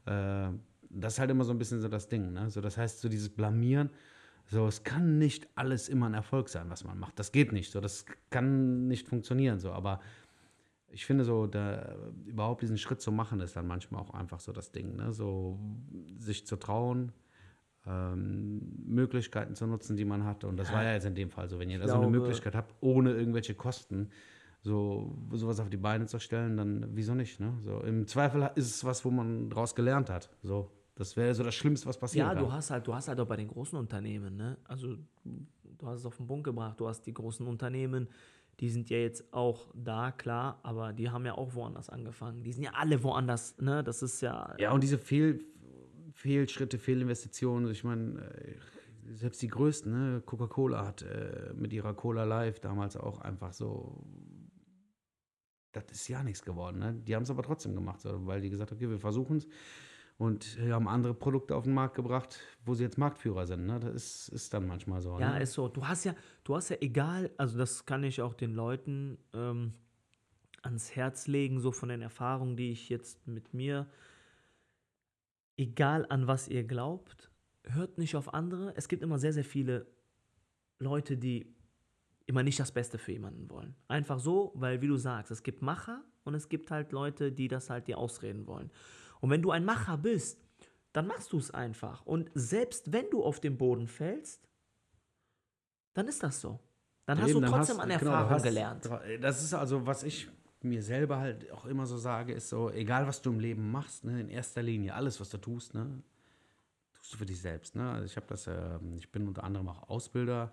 Äh, 0.05 0.51
das 0.91 1.15
ist 1.15 1.19
halt 1.19 1.31
immer 1.31 1.45
so 1.45 1.53
ein 1.53 1.59
bisschen 1.59 1.81
so 1.81 1.89
das 1.89 2.09
Ding. 2.09 2.33
Ne? 2.33 2.51
So, 2.51 2.61
das 2.61 2.77
heißt, 2.77 3.01
so 3.01 3.09
dieses 3.09 3.31
Blamieren, 3.31 3.91
so, 4.47 4.67
es 4.67 4.85
kann 4.85 5.19
nicht 5.19 5.49
alles 5.55 5.89
immer 5.89 6.07
ein 6.07 6.15
Erfolg 6.15 6.49
sein, 6.49 6.69
was 6.69 6.85
man 6.85 6.99
macht. 6.99 7.19
Das 7.19 7.33
geht 7.33 7.53
nicht. 7.53 7.73
So, 7.73 7.81
das 7.81 8.05
kann 8.29 8.87
nicht 8.87 9.09
funktionieren. 9.09 9.59
So, 9.61 9.73
aber 9.73 10.01
ich 10.93 11.07
finde 11.07 11.25
so, 11.25 11.47
da, 11.47 11.97
überhaupt 12.27 12.63
diesen 12.63 12.79
Schritt 12.79 13.01
zu 13.01 13.11
machen, 13.13 13.41
ist 13.41 13.57
dann 13.57 13.67
manchmal 13.67 14.03
auch 14.03 14.11
einfach 14.11 14.41
so 14.41 14.53
das 14.53 14.73
Ding. 14.73 14.97
Ne? 14.97 15.13
So, 15.13 15.59
sich 16.19 16.47
zu 16.47 16.57
trauen, 16.57 17.13
ähm, 17.87 18.61
Möglichkeiten 18.87 19.55
zu 19.55 19.67
nutzen, 19.67 19.97
die 19.97 20.05
man 20.05 20.25
hat. 20.25 20.45
Und 20.45 20.57
das 20.57 20.73
war 20.73 20.85
ja 20.85 20.93
jetzt 20.93 21.07
in 21.07 21.15
dem 21.15 21.31
Fall 21.31 21.49
so, 21.49 21.59
wenn 21.59 21.71
ihr 21.71 21.79
da 21.79 21.89
so 21.89 21.97
eine 21.97 22.09
Möglichkeit 22.09 22.55
habt, 22.55 22.75
ohne 22.81 23.13
irgendwelche 23.13 23.55
Kosten, 23.55 24.11
so 24.61 25.19
sowas 25.33 25.59
auf 25.59 25.69
die 25.69 25.77
Beine 25.77 26.07
zu 26.07 26.21
stellen, 26.21 26.57
dann 26.57 26.87
wieso 26.93 27.15
nicht? 27.15 27.41
Ne? 27.41 27.55
So, 27.63 27.81
Im 27.81 28.07
Zweifel 28.07 28.49
ist 28.55 28.67
es 28.77 28.85
was, 28.85 29.05
wo 29.05 29.11
man 29.11 29.51
daraus 29.51 29.75
gelernt 29.75 30.09
hat. 30.09 30.31
So, 30.43 30.71
das 30.95 31.17
wäre 31.17 31.35
so 31.35 31.43
das 31.43 31.55
Schlimmste, 31.55 31.89
was 31.89 31.99
passieren 31.99 32.29
Ja, 32.29 32.35
kann. 32.35 32.45
du 32.45 32.53
hast 32.53 32.71
halt, 32.71 32.87
du 32.87 32.95
hast 32.95 33.09
halt 33.09 33.19
auch 33.19 33.27
bei 33.27 33.37
den 33.37 33.49
großen 33.49 33.77
Unternehmen, 33.77 34.37
ne? 34.37 34.59
Also 34.65 34.97
du 35.25 35.87
hast 35.87 36.01
es 36.01 36.07
auf 36.07 36.17
den 36.17 36.29
Punkt 36.29 36.45
gebracht, 36.45 36.79
du 36.79 36.87
hast 36.87 37.03
die 37.07 37.15
großen 37.15 37.45
Unternehmen, 37.47 38.09
die 38.61 38.71
sind 38.71 38.91
ja 38.91 38.99
jetzt 38.99 39.33
auch 39.33 39.73
da, 39.75 40.13
klar, 40.13 40.61
aber 40.63 40.93
die 40.93 41.11
haben 41.11 41.27
ja 41.27 41.35
auch 41.35 41.55
woanders 41.55 41.89
angefangen. 41.89 42.43
Die 42.45 42.53
sind 42.53 42.65
ja 42.65 42.73
alle 42.75 43.03
woanders, 43.03 43.59
ne? 43.59 43.83
Das 43.83 44.03
ist 44.03 44.21
ja. 44.21 44.55
Ja, 44.59 44.73
und 44.73 44.83
diese 44.83 44.99
Fehl, 44.99 45.45
Fehlschritte, 46.13 46.79
Fehlinvestitionen, 46.79 47.71
ich 47.71 47.83
meine, 47.83 48.21
äh, 48.21 48.57
selbst 49.15 49.43
die 49.43 49.49
größten, 49.49 49.91
ne? 49.91 50.23
Coca-Cola 50.25 50.87
hat 50.87 51.03
äh, 51.03 51.53
mit 51.55 51.73
ihrer 51.73 51.95
Cola 51.95 52.25
Live 52.25 52.61
damals 52.61 52.97
auch 52.97 53.21
einfach 53.21 53.53
so, 53.53 54.05
das 55.73 55.85
ist 55.91 56.09
ja 56.09 56.23
nichts 56.23 56.43
geworden. 56.43 56.79
Ne? 56.79 56.95
Die 56.95 57.15
haben 57.15 57.23
es 57.23 57.31
aber 57.31 57.43
trotzdem 57.43 57.75
gemacht, 57.75 58.01
weil 58.05 58.41
die 58.41 58.51
gesagt 58.51 58.71
haben, 58.71 58.77
okay, 58.77 58.91
wir 58.91 59.01
versuchen 59.01 59.39
es 59.39 59.47
und 60.23 60.57
äh, 60.61 60.71
haben 60.71 60.87
andere 60.87 61.15
Produkte 61.15 61.57
auf 61.57 61.65
den 61.65 61.75
Markt 61.75 61.97
gebracht, 61.97 62.39
wo 62.65 62.75
sie 62.75 62.85
jetzt 62.85 62.97
Marktführer 62.97 63.45
sind. 63.45 63.67
Ne? 63.67 63.81
Das 63.81 63.93
ist, 63.93 64.29
ist 64.29 64.55
dann 64.55 64.69
manchmal 64.69 65.01
so. 65.01 65.19
Ja, 65.19 65.33
ne? 65.33 65.43
ist 65.43 65.53
so. 65.53 65.67
Du 65.67 65.85
hast 65.89 66.05
ja, 66.05 66.15
du 66.45 66.55
hast 66.55 66.69
ja 66.69 66.77
egal, 66.81 67.33
also 67.39 67.59
das 67.59 67.87
kann 67.87 68.05
ich 68.05 68.23
auch 68.23 68.33
den 68.33 68.55
Leuten 68.55 69.19
ähm, 69.35 69.73
ans 70.63 70.95
Herz 70.95 71.27
legen, 71.27 71.59
so 71.59 71.73
von 71.73 71.89
den 71.89 72.03
Erfahrungen, 72.03 72.57
die 72.57 72.71
ich 72.71 72.89
jetzt 72.89 73.27
mit 73.27 73.53
mir, 73.53 73.89
egal 75.57 76.07
an 76.09 76.29
was 76.29 76.47
ihr 76.47 76.63
glaubt, 76.63 77.33
hört 77.65 77.99
nicht 77.99 78.15
auf 78.15 78.33
andere. 78.33 78.75
Es 78.77 78.87
gibt 78.87 79.03
immer 79.03 79.19
sehr, 79.19 79.33
sehr 79.33 79.45
viele 79.45 79.89
Leute, 80.79 81.17
die 81.17 81.53
immer 82.27 82.45
nicht 82.45 82.61
das 82.61 82.71
Beste 82.71 82.97
für 82.97 83.11
jemanden 83.11 83.51
wollen. 83.51 83.75
Einfach 83.89 84.21
so, 84.21 84.53
weil, 84.55 84.83
wie 84.83 84.87
du 84.87 84.97
sagst, 84.97 85.33
es 85.33 85.43
gibt 85.43 85.63
Macher 85.63 86.05
und 86.23 86.37
es 86.37 86.49
gibt 86.49 86.71
halt 86.71 86.93
Leute, 86.93 87.33
die 87.33 87.49
das 87.49 87.71
halt 87.71 87.89
dir 87.89 87.99
ausreden 87.99 88.47
wollen. 88.47 88.71
Und 89.23 89.31
wenn 89.31 89.41
du 89.41 89.53
ein 89.53 89.65
Macher 89.65 89.97
bist, 89.97 90.41
dann 90.93 91.07
machst 91.07 91.33
du 91.33 91.39
es 91.39 91.51
einfach. 91.53 92.05
Und 92.05 92.31
selbst 92.35 92.93
wenn 92.93 93.09
du 93.09 93.23
auf 93.25 93.39
den 93.41 93.57
Boden 93.57 93.87
fällst, 93.87 94.47
dann 95.95 96.09
ist 96.09 96.23
das 96.23 96.41
so. 96.41 96.59
Dann 97.07 97.19
hast 97.21 97.31
Eben, 97.31 97.41
du 97.41 97.47
dann 97.47 97.53
trotzdem 97.61 97.81
an 97.81 97.89
genau, 97.89 98.01
du 98.01 98.07
Erfahrung 98.07 98.31
hast- 98.31 98.43
gelernt. 98.43 98.91
Das 99.21 99.43
ist 99.43 99.55
also, 99.55 99.87
was 99.87 100.03
ich 100.03 100.29
mir 100.61 100.83
selber 100.83 101.19
halt 101.19 101.51
auch 101.53 101.67
immer 101.67 101.87
so 101.87 101.97
sage, 101.97 102.33
ist 102.33 102.49
so, 102.49 102.71
egal 102.71 103.07
was 103.07 103.23
du 103.23 103.31
im 103.31 103.39
Leben 103.41 103.71
machst, 103.71 104.05
ne, 104.05 104.21
in 104.21 104.29
erster 104.29 104.63
Linie, 104.63 104.95
alles, 104.95 105.21
was 105.21 105.31
du 105.31 105.39
tust, 105.39 105.75
ne, 105.75 106.03
tust 106.95 107.13
du 107.15 107.17
für 107.19 107.27
dich 107.27 107.41
selbst. 107.41 107.75
Ne? 107.77 107.91
Also 107.91 108.05
ich 108.07 108.17
habe 108.17 108.27
das, 108.27 108.47
ähm, 108.49 108.95
ich 108.97 109.11
bin 109.11 109.27
unter 109.29 109.45
anderem 109.45 109.69
auch 109.69 109.89
Ausbilder 109.89 110.53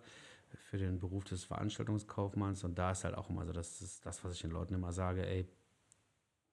für 0.70 0.78
den 0.78 1.00
Beruf 1.00 1.26
des 1.26 1.44
Veranstaltungskaufmanns 1.44 2.64
und 2.64 2.78
da 2.78 2.92
ist 2.92 3.04
halt 3.04 3.16
auch 3.16 3.30
immer 3.30 3.46
so, 3.46 3.52
das 3.52 3.82
ist 3.82 4.06
das, 4.06 4.24
was 4.24 4.34
ich 4.34 4.42
den 4.42 4.52
Leuten 4.52 4.74
immer 4.74 4.92
sage, 4.92 5.26
ey, 5.28 5.48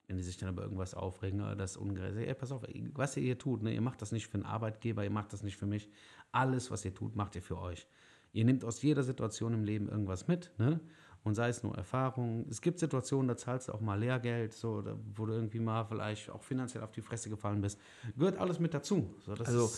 wenn 0.07 0.17
die 0.17 0.23
sich 0.23 0.37
dann 0.37 0.49
über 0.49 0.63
irgendwas 0.63 0.93
aufregen, 0.93 1.39
äh, 1.41 1.55
das 1.55 1.71
ist 1.71 1.77
ungerecht. 1.77 2.15
Ey, 2.17 2.33
pass 2.33 2.51
auf, 2.51 2.63
was 2.93 3.17
ihr 3.17 3.23
hier 3.23 3.37
tut, 3.37 3.61
ne, 3.63 3.73
ihr 3.73 3.81
macht 3.81 4.01
das 4.01 4.11
nicht 4.11 4.27
für 4.27 4.35
einen 4.35 4.45
Arbeitgeber, 4.45 5.03
ihr 5.03 5.09
macht 5.11 5.33
das 5.33 5.43
nicht 5.43 5.57
für 5.57 5.65
mich. 5.65 5.89
Alles, 6.31 6.71
was 6.71 6.83
ihr 6.85 6.93
tut, 6.93 7.15
macht 7.15 7.35
ihr 7.35 7.41
für 7.41 7.57
euch. 7.59 7.87
Ihr 8.33 8.45
nehmt 8.45 8.63
aus 8.63 8.81
jeder 8.81 9.03
Situation 9.03 9.53
im 9.53 9.63
Leben 9.63 9.87
irgendwas 9.89 10.27
mit, 10.27 10.51
ne? 10.57 10.79
Und 11.23 11.35
sei 11.35 11.49
es 11.49 11.61
nur 11.61 11.75
Erfahrung. 11.75 12.45
Es 12.49 12.61
gibt 12.61 12.79
Situationen, 12.79 13.27
da 13.27 13.35
zahlst 13.35 13.67
du 13.67 13.73
auch 13.73 13.81
mal 13.81 13.99
Lehrgeld, 13.99 14.53
so, 14.53 14.81
da, 14.81 14.97
wo 15.15 15.25
du 15.25 15.33
irgendwie 15.33 15.59
mal 15.59 15.83
vielleicht 15.83 16.29
auch 16.29 16.41
finanziell 16.43 16.83
auf 16.83 16.91
die 16.91 17.01
Fresse 17.01 17.29
gefallen 17.29 17.59
bist. 17.59 17.79
Gehört 18.15 18.37
alles 18.37 18.59
mit 18.59 18.73
dazu. 18.73 19.13
So, 19.25 19.33
Also- 19.33 19.69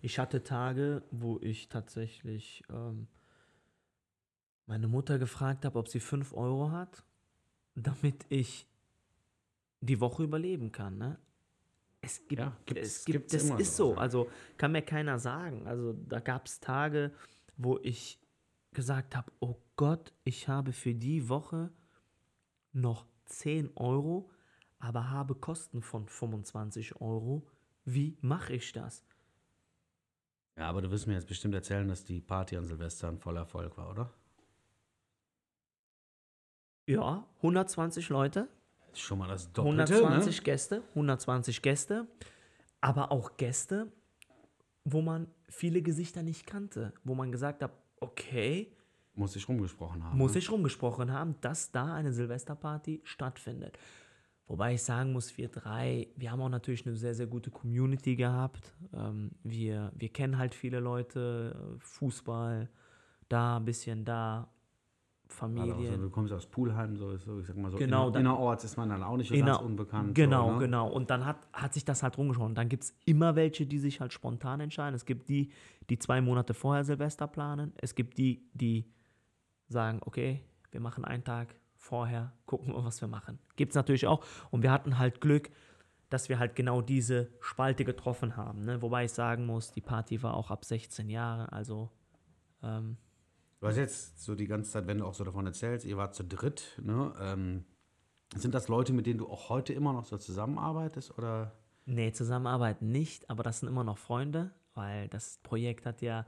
Ich 0.00 0.18
hatte 0.18 0.42
Tage, 0.44 1.02
wo 1.10 1.38
ich 1.42 1.68
tatsächlich 1.68 2.62
ähm, 2.70 3.06
meine 4.66 4.88
Mutter 4.88 5.18
gefragt 5.18 5.64
habe, 5.64 5.78
ob 5.78 5.88
sie 5.88 6.00
5 6.00 6.32
Euro 6.32 6.70
hat, 6.70 7.04
damit 7.74 8.24
ich 8.30 8.66
die 9.84 10.00
Woche 10.00 10.22
überleben 10.24 10.72
kann. 10.72 10.98
Ne? 10.98 11.18
Es 12.00 12.26
gibt, 12.28 12.40
Ja, 12.40 12.56
es 12.74 13.04
gibt, 13.04 13.32
das 13.32 13.44
ist 13.44 13.76
so, 13.76 13.94
so. 13.94 13.98
Also 13.98 14.30
kann 14.56 14.72
mir 14.72 14.82
keiner 14.82 15.18
sagen. 15.18 15.66
Also 15.66 15.92
da 15.92 16.20
gab 16.20 16.46
es 16.46 16.60
Tage, 16.60 17.12
wo 17.56 17.78
ich 17.82 18.20
gesagt 18.72 19.16
habe, 19.16 19.30
oh 19.40 19.56
Gott, 19.76 20.12
ich 20.24 20.48
habe 20.48 20.72
für 20.72 20.94
die 20.94 21.28
Woche 21.28 21.70
noch 22.72 23.06
10 23.26 23.70
Euro, 23.76 24.30
aber 24.78 25.10
habe 25.10 25.34
Kosten 25.34 25.82
von 25.82 26.08
25 26.08 27.00
Euro. 27.00 27.46
Wie 27.84 28.16
mache 28.20 28.54
ich 28.54 28.72
das? 28.72 29.04
ja, 30.56 30.68
aber 30.68 30.82
du 30.82 30.90
wirst 30.90 31.06
mir 31.06 31.14
jetzt 31.14 31.26
bestimmt 31.26 31.54
erzählen, 31.54 31.88
dass 31.88 32.04
die 32.04 32.20
Party 32.20 32.56
an 32.56 32.64
Silvester 32.64 33.08
ein 33.08 33.18
voller 33.18 33.40
Erfolg 33.40 33.76
war, 33.76 33.90
oder? 33.90 34.12
Ja, 36.86 37.26
120 37.38 38.08
Leute, 38.10 38.48
schon 39.00 39.18
mal 39.18 39.28
das 39.28 39.52
Doppelte, 39.52 39.94
120 39.94 40.36
ne? 40.36 40.42
Gäste, 40.42 40.82
120 40.90 41.62
Gäste, 41.62 42.06
aber 42.80 43.12
auch 43.12 43.36
Gäste, 43.36 43.92
wo 44.84 45.00
man 45.00 45.28
viele 45.48 45.82
Gesichter 45.82 46.22
nicht 46.22 46.46
kannte, 46.46 46.92
wo 47.04 47.14
man 47.14 47.32
gesagt 47.32 47.62
hat, 47.62 47.72
okay, 48.00 48.72
Muss 49.14 49.36
ich 49.36 49.48
rumgesprochen 49.48 50.04
haben. 50.04 50.18
muss 50.18 50.36
ich 50.36 50.50
rumgesprochen 50.50 51.12
haben, 51.12 51.36
dass 51.40 51.70
da 51.70 51.94
eine 51.94 52.12
Silvesterparty 52.12 53.00
stattfindet. 53.04 53.78
Wobei 54.46 54.74
ich 54.74 54.82
sagen 54.82 55.12
muss, 55.12 55.38
wir 55.38 55.48
drei, 55.48 56.08
wir 56.16 56.30
haben 56.30 56.42
auch 56.42 56.50
natürlich 56.50 56.86
eine 56.86 56.96
sehr, 56.96 57.14
sehr 57.14 57.26
gute 57.26 57.50
Community 57.50 58.14
gehabt. 58.14 58.74
Ähm, 58.92 59.30
wir, 59.42 59.90
wir 59.94 60.10
kennen 60.10 60.36
halt 60.36 60.54
viele 60.54 60.80
Leute, 60.80 61.56
äh, 61.56 61.78
Fußball, 61.80 62.68
da, 63.30 63.56
ein 63.56 63.64
bisschen 63.64 64.04
da, 64.04 64.53
Gerade 65.38 65.60
auch 65.62 65.66
so, 65.66 65.74
Familien. 65.74 66.00
du 66.00 66.10
kommst 66.10 66.32
aus 66.32 66.46
Poolheim, 66.46 66.96
so, 66.96 67.16
so 67.16 67.40
ich 67.40 67.46
sag 67.46 67.56
mal 67.56 67.70
so, 67.70 67.76
Genau, 67.78 68.08
inner, 68.08 68.20
innerorts 68.20 68.64
ist 68.64 68.76
man 68.76 68.88
dann 68.88 69.02
auch 69.02 69.16
nicht 69.16 69.28
so 69.28 69.34
Inner- 69.34 69.52
ganz 69.52 69.62
unbekannt. 69.62 70.14
Genau, 70.14 70.48
so, 70.48 70.52
ne? 70.54 70.58
genau. 70.60 70.88
Und 70.88 71.10
dann 71.10 71.24
hat, 71.24 71.36
hat 71.52 71.74
sich 71.74 71.84
das 71.84 72.02
halt 72.02 72.16
rumgeschaut. 72.18 72.56
Dann 72.56 72.68
gibt 72.68 72.84
es 72.84 72.94
immer 73.04 73.36
welche, 73.36 73.66
die 73.66 73.78
sich 73.78 74.00
halt 74.00 74.12
spontan 74.12 74.60
entscheiden. 74.60 74.94
Es 74.94 75.04
gibt 75.04 75.28
die, 75.28 75.50
die 75.90 75.98
zwei 75.98 76.20
Monate 76.20 76.54
vorher 76.54 76.84
Silvester 76.84 77.26
planen. 77.26 77.72
Es 77.76 77.94
gibt 77.94 78.18
die, 78.18 78.48
die 78.54 78.86
sagen, 79.68 80.00
okay, 80.04 80.42
wir 80.70 80.80
machen 80.80 81.04
einen 81.04 81.24
Tag 81.24 81.54
vorher, 81.76 82.32
gucken 82.46 82.74
wir, 82.74 82.84
was 82.84 83.00
wir 83.00 83.08
machen. 83.08 83.38
Gibt 83.56 83.72
es 83.72 83.76
natürlich 83.76 84.06
auch. 84.06 84.24
Und 84.50 84.62
wir 84.62 84.70
hatten 84.72 84.98
halt 84.98 85.20
Glück, 85.20 85.50
dass 86.10 86.28
wir 86.28 86.38
halt 86.38 86.54
genau 86.54 86.80
diese 86.80 87.30
Spalte 87.40 87.84
getroffen 87.84 88.36
haben. 88.36 88.64
Ne? 88.64 88.80
Wobei 88.82 89.04
ich 89.04 89.12
sagen 89.12 89.46
muss, 89.46 89.72
die 89.72 89.80
Party 89.80 90.22
war 90.22 90.34
auch 90.34 90.50
ab 90.50 90.64
16 90.64 91.10
Jahren, 91.10 91.48
also 91.48 91.90
ähm, 92.62 92.96
Du 93.60 93.66
hast 93.66 93.76
jetzt 93.76 94.22
so 94.22 94.34
die 94.34 94.46
ganze 94.46 94.70
Zeit, 94.70 94.86
wenn 94.86 94.98
du 94.98 95.06
auch 95.06 95.14
so 95.14 95.24
davon 95.24 95.46
erzählst, 95.46 95.86
ihr 95.86 95.96
wart 95.96 96.14
zu 96.14 96.24
dritt, 96.24 96.78
ne? 96.82 97.12
Ähm, 97.20 97.64
sind 98.36 98.54
das 98.54 98.68
Leute, 98.68 98.92
mit 98.92 99.06
denen 99.06 99.18
du 99.18 99.28
auch 99.28 99.48
heute 99.48 99.72
immer 99.72 99.92
noch 99.92 100.04
so 100.04 100.18
zusammenarbeitest 100.18 101.16
oder? 101.18 101.52
Nee, 101.86 102.12
zusammenarbeiten 102.12 102.90
nicht, 102.90 103.30
aber 103.30 103.42
das 103.42 103.60
sind 103.60 103.68
immer 103.68 103.84
noch 103.84 103.98
Freunde, 103.98 104.50
weil 104.74 105.08
das 105.08 105.38
Projekt 105.42 105.86
hat 105.86 106.02
ja, 106.02 106.26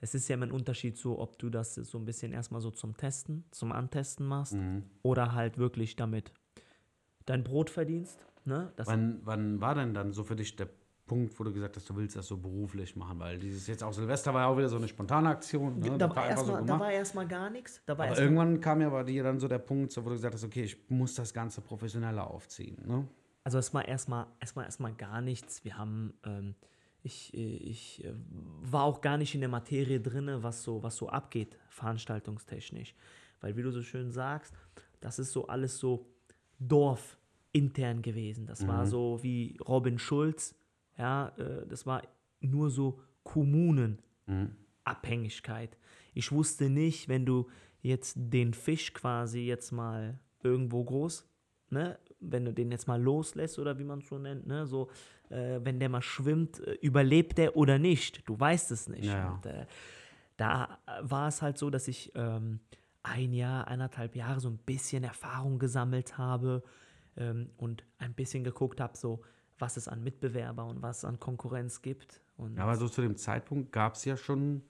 es 0.00 0.14
ist 0.14 0.28
ja 0.28 0.34
immer 0.34 0.46
ein 0.46 0.52
Unterschied 0.52 0.96
so, 0.96 1.18
ob 1.18 1.38
du 1.38 1.50
das 1.50 1.74
so 1.74 1.98
ein 1.98 2.04
bisschen 2.04 2.32
erstmal 2.32 2.60
so 2.60 2.70
zum 2.70 2.96
Testen, 2.96 3.44
zum 3.50 3.72
Antesten 3.72 4.26
machst 4.26 4.54
Mhm. 4.54 4.84
oder 5.02 5.32
halt 5.32 5.58
wirklich 5.58 5.96
damit 5.96 6.32
dein 7.26 7.42
Brot 7.42 7.70
verdienst. 7.70 8.24
Ne? 8.44 8.72
Wann, 8.84 9.20
wann 9.24 9.60
war 9.60 9.74
denn 9.74 9.94
dann 9.94 10.12
so 10.12 10.24
für 10.24 10.36
dich 10.36 10.54
der 10.56 10.68
Punkt, 11.08 11.40
wo 11.40 11.42
du 11.42 11.52
gesagt 11.52 11.74
hast, 11.74 11.90
du 11.90 11.96
willst 11.96 12.14
das 12.14 12.28
so 12.28 12.36
beruflich 12.36 12.94
machen? 12.94 13.18
Weil 13.18 13.38
dieses 13.38 13.66
jetzt 13.66 13.82
auch 13.82 13.92
Silvester 13.92 14.32
war 14.32 14.42
ja 14.42 14.46
auch 14.46 14.56
wieder 14.56 14.68
so 14.68 14.76
eine 14.76 14.86
spontane 14.86 15.30
Aktion. 15.30 15.80
Ne? 15.80 15.98
da, 15.98 16.14
war 16.14 16.22
so 16.24 16.30
erstmal, 16.30 16.64
da 16.64 16.78
war 16.78 16.92
erstmal 16.92 17.26
gar 17.26 17.50
nichts. 17.50 17.82
Aber 17.88 18.06
erstmal, 18.06 18.24
irgendwann 18.24 18.60
kam 18.60 18.80
ja 18.80 18.90
bei 18.90 19.02
dir 19.02 19.24
dann 19.24 19.40
so 19.40 19.48
der 19.48 19.58
Punkt, 19.58 19.90
so, 19.90 20.04
wo 20.04 20.10
du 20.10 20.14
gesagt 20.14 20.34
hast, 20.34 20.44
okay, 20.44 20.62
ich 20.62 20.88
muss 20.88 21.14
das 21.14 21.34
Ganze 21.34 21.62
professioneller 21.62 22.30
aufziehen. 22.30 22.76
Ne? 22.86 23.08
also 23.48 23.56
es 23.56 23.72
war 23.72 23.88
erstmal 23.88 24.26
erstmal 24.40 24.66
erstmal 24.66 24.92
gar 24.92 25.22
nichts. 25.22 25.64
Wir 25.64 25.78
haben, 25.78 26.12
ähm, 26.22 26.54
ich, 27.02 27.32
äh, 27.32 27.38
ich 27.38 28.04
äh, 28.04 28.12
war 28.60 28.84
auch 28.84 29.00
gar 29.00 29.16
nicht 29.16 29.34
in 29.34 29.40
der 29.40 29.48
Materie 29.48 30.00
drin, 30.00 30.30
was 30.42 30.62
so, 30.62 30.82
was 30.82 30.96
so 30.96 31.08
abgeht, 31.08 31.56
veranstaltungstechnisch. 31.70 32.94
Weil 33.40 33.56
wie 33.56 33.62
du 33.62 33.70
so 33.70 33.82
schön 33.82 34.10
sagst, 34.12 34.52
das 35.00 35.18
ist 35.18 35.32
so 35.32 35.46
alles 35.46 35.78
so 35.78 36.04
dorfintern 36.58 38.02
gewesen. 38.02 38.44
Das 38.44 38.66
war 38.66 38.84
so 38.84 39.22
wie 39.22 39.56
Robin 39.66 39.98
Schulz, 39.98 40.54
ja, 40.98 41.28
äh, 41.38 41.66
das 41.66 41.86
war 41.86 42.02
nur 42.40 42.68
so 42.70 43.00
Kommunenabhängigkeit. 43.22 45.78
Ich 46.14 46.32
wusste 46.32 46.68
nicht, 46.68 47.08
wenn 47.08 47.24
du 47.24 47.46
jetzt 47.80 48.16
den 48.18 48.52
Fisch 48.54 48.92
quasi 48.92 49.40
jetzt 49.40 49.70
mal 49.72 50.18
irgendwo 50.42 50.84
groß, 50.84 51.28
ne, 51.70 51.98
wenn 52.20 52.44
du 52.44 52.52
den 52.52 52.72
jetzt 52.72 52.88
mal 52.88 53.00
loslässt 53.00 53.58
oder 53.58 53.78
wie 53.78 53.84
man 53.84 54.00
es 54.00 54.08
so 54.08 54.18
nennt, 54.18 54.46
ne, 54.46 54.66
so, 54.66 54.90
äh, 55.30 55.60
wenn 55.62 55.78
der 55.78 55.88
mal 55.88 56.02
schwimmt, 56.02 56.60
äh, 56.60 56.72
überlebt 56.80 57.38
der 57.38 57.56
oder 57.56 57.78
nicht? 57.78 58.28
Du 58.28 58.38
weißt 58.38 58.70
es 58.72 58.88
nicht. 58.88 59.04
Ja, 59.04 59.18
ja. 59.18 59.32
Und, 59.32 59.46
äh, 59.46 59.66
da 60.36 60.78
war 61.02 61.28
es 61.28 61.42
halt 61.42 61.58
so, 61.58 61.68
dass 61.68 61.88
ich 61.88 62.12
ähm, 62.14 62.60
ein 63.02 63.32
Jahr, 63.32 63.68
eineinhalb 63.68 64.16
Jahre 64.16 64.40
so 64.40 64.48
ein 64.48 64.58
bisschen 64.58 65.04
Erfahrung 65.04 65.58
gesammelt 65.58 66.16
habe 66.16 66.62
ähm, 67.16 67.50
und 67.56 67.84
ein 67.98 68.14
bisschen 68.14 68.44
geguckt 68.44 68.80
habe, 68.80 68.96
so 68.96 69.22
was 69.58 69.76
es 69.76 69.88
an 69.88 70.02
Mitbewerber 70.02 70.64
und 70.66 70.82
was 70.82 70.98
es 70.98 71.04
an 71.04 71.18
Konkurrenz 71.20 71.82
gibt. 71.82 72.20
Und 72.36 72.56
Ja, 72.56 72.62
aber 72.64 72.76
so 72.76 72.88
zu 72.88 73.02
dem 73.02 73.16
Zeitpunkt 73.16 73.72
gab 73.72 73.94
es 73.94 74.04
ja 74.04 74.16
schon, 74.16 74.62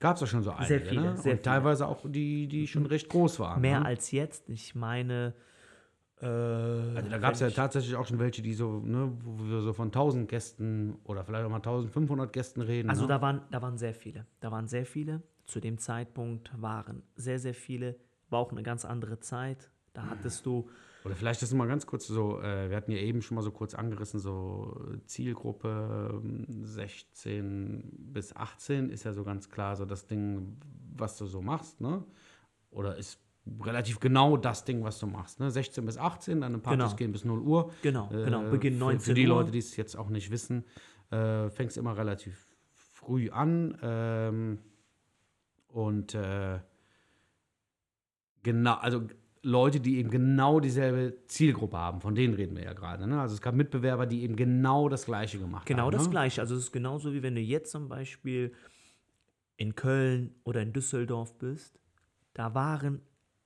gab 0.00 0.16
es 0.16 0.20
ja 0.22 0.26
schon 0.26 0.42
so 0.42 0.50
einige, 0.50 0.66
Sehr 0.66 0.80
viele, 0.80 1.00
ne? 1.02 1.16
sehr 1.16 1.16
Und 1.16 1.22
viele. 1.38 1.42
teilweise 1.42 1.86
auch 1.88 2.04
die, 2.04 2.46
die 2.48 2.66
schon 2.66 2.86
recht 2.86 3.08
groß 3.08 3.40
waren. 3.40 3.60
mehr 3.60 3.80
ne? 3.80 3.86
als 3.86 4.10
jetzt. 4.10 4.48
Ich 4.50 4.74
meine, 4.74 5.34
äh, 6.20 6.26
Also 6.26 7.08
da 7.10 7.18
gab 7.18 7.34
es 7.34 7.40
ja 7.40 7.50
tatsächlich 7.50 7.96
auch 7.96 8.06
schon 8.06 8.18
welche, 8.18 8.42
die 8.42 8.54
so, 8.54 8.80
ne, 8.80 9.12
wo 9.22 9.44
wir 9.48 9.60
so 9.62 9.72
von 9.72 9.88
1000 9.88 10.28
Gästen 10.28 10.96
oder 11.04 11.24
vielleicht 11.24 11.44
auch 11.44 11.50
mal 11.50 11.56
1500 11.56 12.32
Gästen 12.32 12.60
reden. 12.62 12.88
Also 12.90 13.02
ne? 13.02 13.08
da 13.08 13.20
waren, 13.22 13.42
da 13.50 13.60
waren 13.62 13.76
sehr 13.78 13.94
viele. 13.94 14.26
Da 14.40 14.50
waren 14.50 14.66
sehr 14.68 14.86
viele. 14.86 15.22
Zu 15.46 15.60
dem 15.60 15.78
Zeitpunkt 15.78 16.50
waren 16.60 17.02
sehr, 17.14 17.38
sehr 17.38 17.54
viele. 17.54 17.96
War 18.30 18.40
auch 18.40 18.50
eine 18.52 18.62
ganz 18.62 18.84
andere 18.84 19.20
Zeit. 19.20 19.70
Da 19.92 20.06
hattest 20.10 20.44
du, 20.46 20.68
Oder 21.06 21.14
vielleicht 21.14 21.40
ist 21.42 21.50
es 21.50 21.54
mal 21.54 21.68
ganz 21.68 21.86
kurz 21.86 22.06
so, 22.08 22.40
äh, 22.40 22.68
wir 22.68 22.76
hatten 22.76 22.90
ja 22.90 22.98
eben 22.98 23.22
schon 23.22 23.36
mal 23.36 23.42
so 23.42 23.52
kurz 23.52 23.74
angerissen, 23.74 24.18
so 24.18 24.76
Zielgruppe 25.06 26.20
ähm, 26.22 26.46
16 26.64 27.92
bis 28.12 28.34
18 28.34 28.90
ist 28.90 29.04
ja 29.04 29.12
so 29.12 29.22
ganz 29.24 29.48
klar 29.48 29.76
so 29.76 29.84
das 29.84 30.06
Ding, 30.06 30.56
was 30.96 31.16
du 31.16 31.26
so 31.26 31.40
machst, 31.40 31.80
ne? 31.80 32.04
Oder 32.70 32.96
ist 32.96 33.20
relativ 33.60 34.00
genau 34.00 34.36
das 34.36 34.64
Ding, 34.64 34.82
was 34.82 34.98
du 34.98 35.06
machst, 35.06 35.38
ne? 35.38 35.50
16 35.50 35.86
bis 35.86 35.96
18, 35.96 36.40
deine 36.40 36.58
Partys 36.58 36.78
Genau. 36.84 36.96
gehen 36.96 37.12
bis 37.12 37.24
0 37.24 37.38
Uhr. 37.40 37.70
genau, 37.82 38.08
genau, 38.08 38.42
Äh, 38.44 38.50
Beginn 38.50 38.74
für, 38.74 38.80
19 38.80 39.00
Für 39.00 39.14
die 39.14 39.22
Uhr. 39.22 39.28
Leute, 39.28 39.52
die 39.52 39.58
es 39.60 39.76
jetzt 39.76 39.96
auch 39.96 40.08
nicht 40.08 40.30
wissen, 40.32 40.64
äh, 41.10 41.48
fängst 41.50 41.76
immer 41.76 41.96
relativ 41.96 42.48
früh 42.72 43.30
an. 43.30 43.78
Ähm, 43.80 44.58
und 45.68 46.14
äh, 46.14 46.58
genau, 48.42 48.74
also 48.74 49.02
Leute, 49.46 49.80
die 49.80 49.98
eben 49.98 50.10
genau 50.10 50.58
dieselbe 50.58 51.24
Zielgruppe 51.26 51.78
haben, 51.78 52.00
von 52.00 52.14
denen 52.14 52.34
reden 52.34 52.56
wir 52.56 52.64
ja 52.64 52.72
gerade. 52.72 53.06
Ne? 53.06 53.20
Also 53.20 53.34
es 53.36 53.40
gab 53.40 53.54
Mitbewerber, 53.54 54.06
die 54.06 54.22
eben 54.22 54.34
genau 54.34 54.88
das 54.88 55.06
Gleiche 55.06 55.38
gemacht 55.38 55.66
Genau 55.66 55.84
haben. 55.84 55.92
das 55.92 56.04
ne? 56.04 56.10
Gleiche. 56.10 56.40
Also 56.40 56.56
es 56.56 56.64
ist 56.64 56.72
genauso 56.72 57.12
wie 57.14 57.22
wenn 57.22 57.36
du 57.36 57.40
jetzt 57.40 57.70
zum 57.70 57.88
Beispiel 57.88 58.52
in 59.56 59.74
Köln 59.76 60.34
oder 60.44 60.62
in 60.62 60.72
Düsseldorf 60.72 61.38
bist. 61.38 61.78
Da 62.34 62.54
waren 62.54 63.00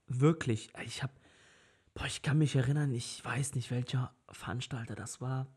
wirklich, 0.07 0.69
ich 0.83 1.03
habe, 1.03 1.13
boah, 1.93 2.05
ich 2.07 2.21
kann 2.21 2.37
mich 2.39 2.55
erinnern, 2.55 2.91
ich 2.91 3.23
weiß 3.23 3.55
nicht, 3.55 3.69
welcher 3.71 4.13
Veranstalter 4.29 4.95
das 4.95 5.21
war. 5.21 5.47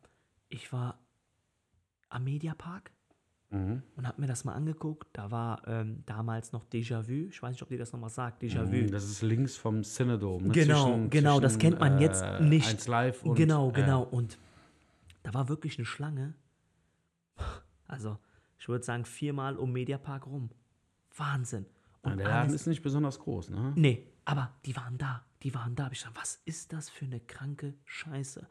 Ich 0.48 0.72
war 0.72 1.00
am 2.10 2.24
Mediapark 2.24 2.92
Mhm. 3.50 3.82
und 3.96 4.08
habe 4.08 4.20
mir 4.20 4.26
das 4.26 4.44
mal 4.44 4.52
angeguckt. 4.54 5.06
Da 5.12 5.30
war 5.30 5.66
ähm, 5.68 6.02
damals 6.06 6.50
noch 6.52 6.64
Déjà-vu. 6.66 7.28
Ich 7.28 7.40
weiß 7.42 7.52
nicht, 7.52 7.62
ob 7.62 7.68
dir 7.68 7.78
das 7.78 7.92
noch 7.92 8.02
was 8.02 8.14
sagt. 8.16 8.42
Déjà-vu. 8.42 8.74
Mhm, 8.84 8.90
Das 8.90 9.04
ist 9.04 9.22
links 9.22 9.56
vom 9.56 9.82
Cinedome. 9.82 10.48
Ne? 10.48 10.52
Genau, 10.52 10.84
Zwischen- 10.86 11.10
genau, 11.10 11.40
das 11.40 11.52
zwischen, 11.54 11.60
kennt 11.60 11.80
man 11.80 11.98
jetzt 12.00 12.22
äh, 12.22 12.40
nicht. 12.42 12.68
1 12.68 12.88
Live 12.88 13.22
und, 13.24 13.36
genau, 13.36 13.70
äh, 13.70 13.72
genau. 13.74 14.02
Und 14.02 14.38
da 15.22 15.32
war 15.34 15.48
wirklich 15.48 15.78
eine 15.78 15.84
Schlange. 15.86 16.34
Also, 17.86 18.18
ich 18.58 18.68
würde 18.68 18.84
sagen, 18.84 19.04
viermal 19.04 19.56
um 19.56 19.72
Mediapark 19.72 20.26
rum. 20.26 20.50
Wahnsinn. 21.16 21.66
ja, 22.04 22.10
Und 22.10 22.18
der 22.18 22.26
Laden 22.28 22.48
alles, 22.48 22.62
ist 22.62 22.66
nicht 22.66 22.82
besonders 22.82 23.18
groß. 23.18 23.50
Ne? 23.50 23.72
nee, 23.76 24.06
aber 24.24 24.52
die 24.64 24.74
waren 24.76 24.98
da. 24.98 25.24
Die 25.42 25.54
waren 25.54 25.74
da. 25.76 25.88
Ich 25.92 26.02
dachte, 26.02 26.16
was 26.18 26.40
ist 26.44 26.72
das 26.72 26.88
für 26.90 27.04
eine 27.04 27.20
kranke 27.20 27.74
Scheiße? 27.84 28.46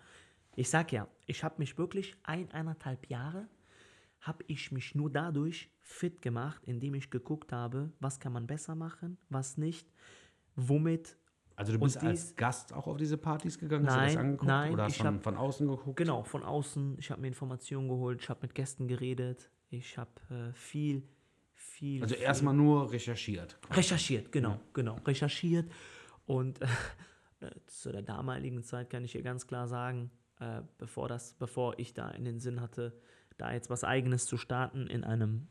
Ich 0.55 0.69
sag 0.69 0.91
ja, 0.91 1.07
ich 1.25 1.43
habe 1.43 1.55
mich 1.57 1.77
wirklich 1.79 2.15
ein, 2.23 2.51
eineinhalb 2.51 3.09
Jahre, 3.09 3.47
habe 4.23 4.43
ich 4.47 4.71
mich 4.71 4.95
nur 4.95 5.09
dadurch 5.11 5.69
fit 5.81 6.21
gemacht, 6.21 6.61
indem 6.65 6.95
ich 6.95 7.09
geguckt 7.11 7.51
habe, 7.51 7.91
was 7.99 8.19
kann 8.19 8.31
man 8.33 8.47
besser 8.47 8.73
machen, 8.73 9.17
was 9.29 9.57
nicht, 9.57 9.87
womit 10.55 11.17
Also 11.55 11.73
du 11.73 11.79
bist 11.79 12.01
die- 12.01 12.07
als 12.07 12.35
Gast 12.35 12.73
auch 12.73 12.87
auf 12.87 12.97
diese 12.97 13.17
Partys 13.17 13.59
gegangen, 13.59 13.85
hast 13.85 13.93
du 13.95 13.99
Nein, 13.99 14.07
das 14.07 14.17
angeguckt 14.17 14.47
nein, 14.47 14.73
oder 14.73 14.83
hast 14.83 14.91
ich 14.93 14.97
von, 14.97 15.07
hab- 15.07 15.23
von 15.23 15.35
außen 15.37 15.67
geguckt? 15.67 15.97
Genau, 15.97 16.23
von 16.23 16.43
außen. 16.43 16.97
Ich 16.99 17.11
habe 17.11 17.21
mir 17.21 17.27
Informationen 17.27 17.87
geholt, 17.89 18.21
ich 18.21 18.29
habe 18.29 18.39
mit 18.43 18.55
Gästen 18.55 18.87
geredet, 18.87 19.51
ich 19.69 19.97
habe 19.97 20.11
äh, 20.29 20.53
viel, 20.53 21.03
viel. 21.53 22.01
Also 22.01 22.15
viel 22.15 22.23
erstmal 22.23 22.53
nur 22.53 22.91
recherchiert. 22.91 23.59
recherchiert, 23.71 24.31
genau, 24.31 24.59
genau, 24.73 24.95
recherchiert. 25.05 25.69
Und 26.25 26.61
äh, 27.41 27.51
zu 27.65 27.91
der 27.91 28.03
damaligen 28.03 28.63
Zeit 28.63 28.89
kann 28.89 29.03
ich 29.03 29.11
hier 29.11 29.21
ganz 29.23 29.45
klar 29.47 29.67
sagen, 29.67 30.11
äh, 30.39 30.61
bevor, 30.77 31.09
das, 31.09 31.33
bevor 31.33 31.77
ich 31.77 31.93
da 31.93 32.09
in 32.11 32.23
den 32.23 32.39
Sinn 32.39 32.61
hatte, 32.61 32.97
da 33.37 33.53
jetzt 33.53 33.69
was 33.69 33.83
Eigenes 33.83 34.25
zu 34.25 34.37
starten 34.37 34.87
in 34.87 35.03
einem, 35.03 35.47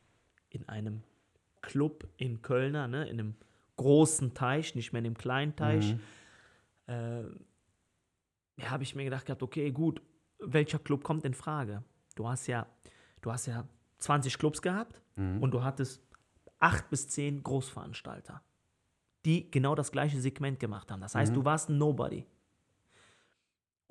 in 0.49 0.69
einem 0.69 1.03
Club 1.61 2.09
in 2.17 2.43
Kölner, 2.43 2.89
ne, 2.89 3.09
in 3.09 3.21
einem 3.21 3.35
großen 3.77 4.35
Teich, 4.35 4.75
nicht 4.75 4.93
mehr 4.93 4.99
in 4.99 5.05
dem 5.05 5.17
kleinen 5.19 5.57
Teich, 5.57 5.97
äh, 6.87 7.23
ja, 8.57 8.71
habe 8.71 8.83
ich 8.83 8.95
mir 8.95 9.05
gedacht 9.05 9.27
gehabt, 9.27 9.43
okay, 9.43 9.71
gut, 9.71 10.03
welcher 10.39 10.79
Club 10.79 11.05
kommt 11.05 11.25
in 11.25 11.35
Frage? 11.35 11.83
Du 12.15 12.29
hast 12.29 12.47
ja, 12.47 12.67
du 13.23 13.33
hast 13.33 13.47
ja 13.47 13.67
20 13.99 14.39
Clubs 14.39 14.61
gehabt 14.61 15.01
und 15.41 15.53
du 15.53 15.63
hattest 15.63 16.03
acht 16.59 16.89
bis 16.91 17.09
zehn 17.09 17.43
Großveranstalter, 17.43 18.43
die 19.25 19.51
genau 19.51 19.75
das 19.75 19.91
gleiche 19.93 20.21
Segment 20.21 20.61
gemacht 20.61 20.91
haben. 20.91 21.01
Das 21.01 21.15
heißt, 21.15 21.35
du 21.35 21.45
warst 21.45 21.71
ein 21.71 21.79
Nobody. 21.79 22.27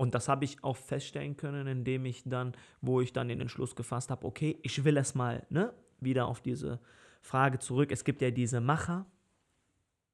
Und 0.01 0.15
das 0.15 0.27
habe 0.27 0.45
ich 0.45 0.63
auch 0.63 0.77
feststellen 0.77 1.37
können, 1.37 1.67
indem 1.67 2.05
ich 2.05 2.23
dann, 2.25 2.53
wo 2.81 3.01
ich 3.01 3.13
dann 3.13 3.27
den 3.27 3.39
Entschluss 3.39 3.75
gefasst 3.75 4.09
habe, 4.09 4.25
okay, 4.25 4.57
ich 4.63 4.83
will 4.83 4.97
es 4.97 5.13
mal, 5.13 5.45
ne, 5.51 5.75
wieder 5.99 6.25
auf 6.25 6.41
diese 6.41 6.79
Frage 7.21 7.59
zurück. 7.59 7.91
Es 7.91 8.03
gibt 8.03 8.19
ja 8.23 8.31
diese 8.31 8.61
Macher, 8.61 9.05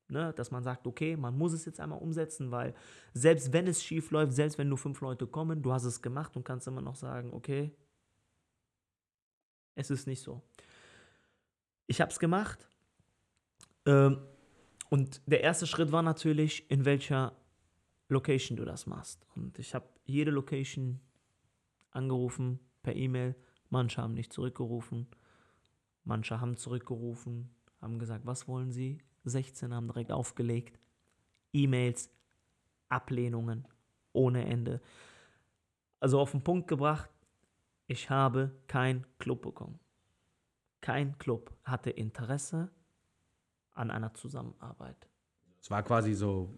ne, 0.10 0.34
dass 0.34 0.52
man 0.52 0.62
sagt, 0.62 0.88
okay, 0.88 1.16
man 1.16 1.38
muss 1.38 1.54
es 1.54 1.64
jetzt 1.64 1.80
einmal 1.80 2.00
umsetzen, 2.00 2.52
weil 2.52 2.76
selbst 3.14 3.54
wenn 3.54 3.66
es 3.66 3.82
schief 3.82 4.12
läuft, 4.12 4.34
selbst 4.34 4.58
wenn 4.58 4.68
nur 4.68 4.78
fünf 4.78 5.00
Leute 5.00 5.26
kommen, 5.26 5.62
du 5.62 5.72
hast 5.72 5.86
es 5.86 6.02
gemacht 6.02 6.36
und 6.36 6.44
kannst 6.44 6.68
immer 6.68 6.82
noch 6.82 6.96
sagen, 6.96 7.32
okay, 7.34 7.74
es 9.76 9.90
ist 9.90 10.06
nicht 10.06 10.22
so. 10.22 10.42
Ich 11.86 12.02
habe 12.02 12.12
es 12.12 12.20
gemacht. 12.20 12.68
Ähm, 13.86 14.18
und 14.90 15.22
der 15.28 15.44
erste 15.44 15.66
Schritt 15.66 15.94
war 15.94 16.02
natürlich, 16.02 16.70
in 16.70 16.84
welcher 16.84 17.32
Location 18.10 18.58
du 18.58 18.66
das 18.66 18.86
machst. 18.86 19.26
Und 19.36 19.60
ich 19.60 19.76
habe 19.76 19.88
jede 20.06 20.32
Location 20.32 21.00
angerufen 21.92 22.60
per 22.84 22.96
E-Mail. 22.96 23.36
Manche 23.70 24.02
haben 24.02 24.14
nicht 24.14 24.32
zurückgerufen. 24.32 25.08
Manche 26.08 26.40
haben 26.40 26.56
zurückgerufen, 26.56 27.50
haben 27.82 28.00
gesagt, 28.00 28.26
was 28.26 28.48
wollen 28.48 28.72
sie? 28.72 29.00
16 29.26 29.74
haben 29.74 29.88
direkt 29.88 30.14
aufgelegt. 30.14 30.80
E-Mails, 31.52 32.10
Ablehnungen 32.88 33.68
ohne 34.14 34.46
Ende. 34.46 34.82
Also 36.00 36.20
auf 36.20 36.32
den 36.32 36.44
Punkt 36.44 36.70
gebracht, 36.70 37.10
ich 37.88 38.10
habe 38.10 38.58
kein 38.68 39.06
Club 39.20 39.42
bekommen. 39.42 39.80
Kein 40.80 41.18
Club 41.18 41.54
hatte 41.66 41.90
Interesse 41.90 42.72
an 43.74 43.92
einer 43.92 44.14
Zusammenarbeit. 44.14 45.10
Es 45.60 45.70
war 45.70 45.84
quasi 45.84 46.14
so 46.14 46.56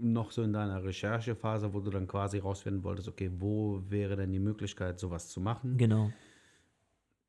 noch 0.00 0.30
so 0.30 0.42
in 0.42 0.52
deiner 0.52 0.84
Recherchephase, 0.84 1.72
wo 1.72 1.80
du 1.80 1.90
dann 1.90 2.06
quasi 2.06 2.38
rausfinden 2.38 2.84
wolltest, 2.84 3.08
okay, 3.08 3.30
wo 3.38 3.82
wäre 3.88 4.16
denn 4.16 4.32
die 4.32 4.38
Möglichkeit, 4.38 4.98
sowas 4.98 5.28
zu 5.28 5.40
machen? 5.40 5.76
Genau. 5.76 6.10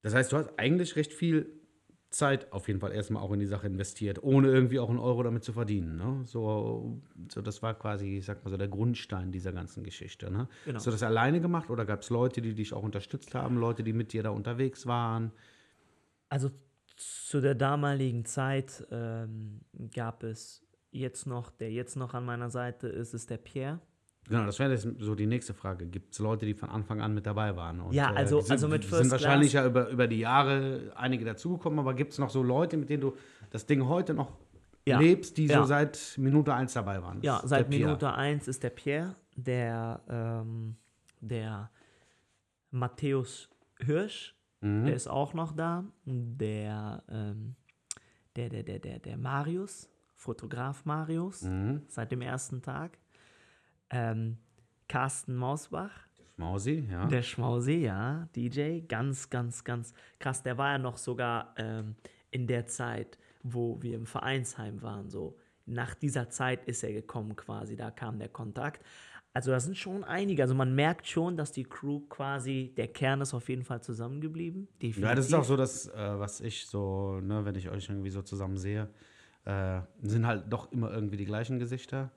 Das 0.01 0.13
heißt, 0.13 0.31
du 0.31 0.37
hast 0.37 0.51
eigentlich 0.57 0.95
recht 0.95 1.13
viel 1.13 1.57
Zeit 2.09 2.51
auf 2.53 2.67
jeden 2.67 2.79
Fall 2.79 2.93
erstmal 2.93 3.21
auch 3.21 3.31
in 3.33 3.39
die 3.39 3.45
Sache 3.45 3.67
investiert, 3.67 4.23
ohne 4.23 4.47
irgendwie 4.47 4.79
auch 4.79 4.89
einen 4.89 4.99
Euro 4.99 5.23
damit 5.23 5.43
zu 5.43 5.51
verdienen. 5.51 5.97
Ne? 5.97 6.21
So, 6.25 7.01
so, 7.31 7.41
das 7.41 7.61
war 7.61 7.73
quasi, 7.73 8.17
ich 8.17 8.25
sag 8.25 8.43
mal 8.43 8.49
so, 8.49 8.57
der 8.57 8.69
Grundstein 8.69 9.31
dieser 9.31 9.51
ganzen 9.51 9.83
Geschichte. 9.83 10.31
Ne? 10.31 10.47
Genau. 10.65 10.77
Hast 10.77 10.87
du 10.87 10.91
das 10.91 11.03
alleine 11.03 11.41
gemacht 11.41 11.69
oder 11.69 11.85
gab 11.85 12.01
es 12.01 12.09
Leute, 12.09 12.41
die 12.41 12.53
dich 12.53 12.73
auch 12.73 12.83
unterstützt 12.83 13.35
haben, 13.35 13.57
Leute, 13.57 13.83
die 13.83 13.93
mit 13.93 14.13
dir 14.13 14.23
da 14.23 14.29
unterwegs 14.29 14.87
waren? 14.87 15.31
Also 16.29 16.51
zu 16.95 17.41
der 17.41 17.55
damaligen 17.55 18.25
Zeit 18.25 18.87
ähm, 18.89 19.61
gab 19.93 20.23
es 20.23 20.66
jetzt 20.97 21.25
noch, 21.27 21.49
der 21.51 21.71
jetzt 21.71 21.95
noch 21.95 22.13
an 22.13 22.25
meiner 22.25 22.49
Seite 22.49 22.87
ist, 22.87 23.13
ist 23.13 23.29
der 23.29 23.37
Pierre. 23.37 23.79
Genau, 24.29 24.45
das 24.45 24.59
wäre 24.59 24.71
jetzt 24.73 24.85
so 24.99 25.15
die 25.15 25.25
nächste 25.25 25.53
Frage. 25.53 25.85
Gibt 25.85 26.11
es 26.13 26.19
Leute, 26.19 26.45
die 26.45 26.53
von 26.53 26.69
Anfang 26.69 26.99
an 26.99 27.13
mit 27.13 27.25
dabei 27.25 27.55
waren? 27.55 27.79
Und, 27.79 27.93
Ja, 27.93 28.11
also- 28.13 28.39
äh, 28.39 28.41
sind, 28.41 28.51
also 28.51 28.67
mit 28.67 28.83
sind 28.83 28.89
First 28.93 29.11
wahrscheinlich 29.11 29.51
Class- 29.51 29.63
ja 29.63 29.69
über, 29.69 29.87
über 29.89 30.07
die 30.07 30.19
Jahre 30.19 30.91
einige 30.95 31.23
dazugekommen, 31.23 31.79
aber 31.79 31.93
gibt 31.93 32.11
es 32.11 32.19
noch 32.19 32.29
so 32.29 32.43
Leute, 32.43 32.75
mit 32.75 32.89
denen 32.89 33.01
du 33.01 33.15
das 33.51 33.65
Ding 33.65 33.85
heute 33.87 34.13
noch 34.13 34.33
Ja. 34.85 34.99
lebst, 34.99 35.37
die 35.37 35.45
Ja. 35.45 35.59
so 35.61 35.65
seit 35.65 36.15
Minute 36.17 36.53
eins 36.53 36.73
dabei 36.73 37.01
waren? 37.01 37.21
Ja, 37.21 37.41
seit. 37.45 37.69
Minute 37.69 38.13
1 38.13 38.49
ist 38.49 38.63
der 38.63 38.69
Pierre, 38.71 39.15
der, 39.37 40.01
ähm, 40.09 40.75
der 41.21 41.69
Matthäus 42.71 43.49
Hirsch, 43.79 44.35
Mhm. 44.61 44.85
der 44.85 44.95
ist 44.95 45.07
auch 45.07 45.33
noch 45.33 45.53
da. 45.53 45.85
Der, 46.05 47.03
ähm, 47.09 47.55
der, 48.35 48.49
der, 48.49 48.63
der, 48.63 48.79
der, 48.79 48.99
der 48.99 49.17
Marius, 49.17 49.89
Fotograf 50.17 50.83
Marius, 50.83 51.43
Mhm. 51.43 51.83
seit 51.87 52.11
dem 52.11 52.21
ersten 52.21 52.61
Tag. 52.61 52.97
Ähm, 53.89 54.37
Carsten 54.89 55.35
Mausbach, 55.35 55.91
Schmausi, 56.35 56.87
ja. 56.91 57.05
der 57.07 57.21
Schmausi, 57.21 57.75
ja, 57.75 58.27
DJ, 58.35 58.81
ganz, 58.87 59.29
ganz, 59.29 59.63
ganz 59.63 59.93
krass. 60.19 60.43
Der 60.43 60.57
war 60.57 60.73
ja 60.73 60.77
noch 60.77 60.97
sogar 60.97 61.53
ähm, 61.57 61.95
in 62.31 62.47
der 62.47 62.67
Zeit, 62.67 63.17
wo 63.43 63.81
wir 63.81 63.95
im 63.95 64.05
Vereinsheim 64.05 64.81
waren, 64.81 65.09
so. 65.09 65.37
Nach 65.69 65.93
dieser 65.95 66.29
Zeit 66.29 66.63
ist 66.65 66.83
er 66.83 66.93
gekommen 66.93 67.35
quasi, 67.35 67.75
da 67.75 67.91
kam 67.91 68.19
der 68.19 68.29
Kontakt. 68.29 68.81
Also 69.33 69.51
das 69.51 69.65
sind 69.65 69.77
schon 69.77 70.03
einige. 70.05 70.41
Also 70.41 70.55
man 70.55 70.73
merkt 70.73 71.05
schon, 71.07 71.35
dass 71.35 71.51
die 71.51 71.65
Crew 71.65 71.99
quasi, 72.07 72.73
der 72.77 72.87
Kern 72.87 73.19
ist 73.21 73.33
auf 73.33 73.49
jeden 73.49 73.63
Fall 73.65 73.81
zusammengeblieben. 73.81 74.67
Definitiv. 74.81 75.03
Ja, 75.03 75.13
das 75.13 75.27
ist 75.27 75.33
auch 75.33 75.43
so 75.43 75.57
das, 75.57 75.87
äh, 75.89 75.93
was 76.19 76.39
ich 76.39 76.65
so, 76.65 77.19
ne, 77.21 77.43
wenn 77.45 77.55
ich 77.55 77.69
euch 77.69 77.89
irgendwie 77.89 78.09
so 78.09 78.21
zusammen 78.21 78.55
sehe, 78.57 78.89
äh, 79.47 79.81
sind 80.01 80.27
halt 80.27 80.51
doch 80.51 80.71
immer 80.71 80.91
irgendwie 80.91 81.15
die 81.17 81.25
gleichen 81.25 81.57
Gesichter. 81.57 82.11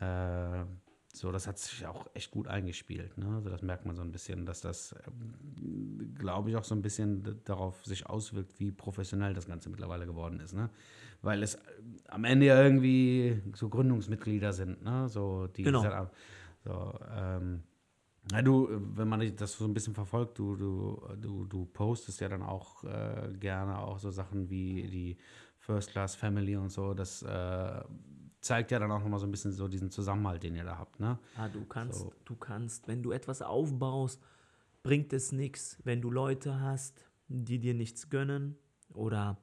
Äh, 0.00 0.64
so, 1.12 1.32
das 1.32 1.48
hat 1.48 1.58
sich 1.58 1.84
auch 1.86 2.06
echt 2.14 2.30
gut 2.30 2.46
eingespielt. 2.46 3.18
Ne? 3.18 3.26
Also 3.34 3.50
das 3.50 3.62
merkt 3.62 3.84
man 3.86 3.96
so 3.96 4.02
ein 4.02 4.12
bisschen, 4.12 4.46
dass 4.46 4.60
das, 4.60 4.94
ähm, 5.06 6.14
glaube 6.16 6.50
ich, 6.50 6.56
auch 6.56 6.62
so 6.64 6.74
ein 6.76 6.82
bisschen 6.82 7.40
darauf 7.44 7.84
sich 7.84 8.06
auswirkt, 8.06 8.60
wie 8.60 8.70
professionell 8.70 9.34
das 9.34 9.46
Ganze 9.46 9.70
mittlerweile 9.70 10.06
geworden 10.06 10.38
ist. 10.38 10.54
Ne? 10.54 10.70
Weil 11.22 11.42
es 11.42 11.54
äh, 11.56 11.58
am 12.08 12.24
Ende 12.24 12.46
ja 12.46 12.62
irgendwie 12.62 13.42
so 13.54 13.68
Gründungsmitglieder 13.68 14.52
sind. 14.52 14.84
Ne? 14.84 15.08
So, 15.08 15.48
die 15.48 15.64
Genau. 15.64 15.82
gesagt- 15.82 16.14
so, 16.64 16.94
ähm, 17.16 17.62
ja, 18.30 18.42
du, 18.42 18.68
wenn 18.94 19.08
man 19.08 19.34
das 19.36 19.54
so 19.54 19.64
ein 19.64 19.72
bisschen 19.74 19.94
verfolgt, 19.94 20.38
du, 20.38 20.54
du, 20.54 21.00
du, 21.20 21.46
du 21.46 21.64
postest 21.66 22.20
ja 22.20 22.28
dann 22.28 22.42
auch 22.42 22.84
äh, 22.84 23.32
gerne 23.40 23.78
auch 23.78 23.98
so 23.98 24.10
Sachen 24.10 24.50
wie 24.50 24.82
die 24.88 25.16
First 25.68 25.90
Class 25.90 26.14
Family 26.14 26.56
und 26.56 26.70
so. 26.70 26.94
Das 26.94 27.22
äh, 27.22 27.82
zeigt 28.40 28.70
ja 28.70 28.78
dann 28.78 28.90
auch 28.90 29.00
nochmal 29.00 29.18
so 29.20 29.26
ein 29.26 29.30
bisschen 29.30 29.52
so 29.52 29.68
diesen 29.68 29.90
Zusammenhalt, 29.90 30.42
den 30.42 30.54
ihr 30.54 30.64
da 30.64 30.78
habt, 30.78 30.98
ne? 30.98 31.18
Ah, 31.36 31.48
du 31.48 31.62
kannst, 31.66 31.98
So. 31.98 32.12
du 32.24 32.36
kannst, 32.36 32.88
wenn 32.88 33.02
du 33.02 33.12
etwas 33.12 33.42
aufbaust, 33.42 34.22
bringt 34.82 35.12
es 35.12 35.30
nichts, 35.30 35.76
wenn 35.84 36.00
du 36.00 36.10
Leute 36.10 36.58
hast, 36.58 37.04
die 37.28 37.58
dir 37.58 37.74
nichts 37.74 38.08
gönnen 38.08 38.56
oder 38.94 39.36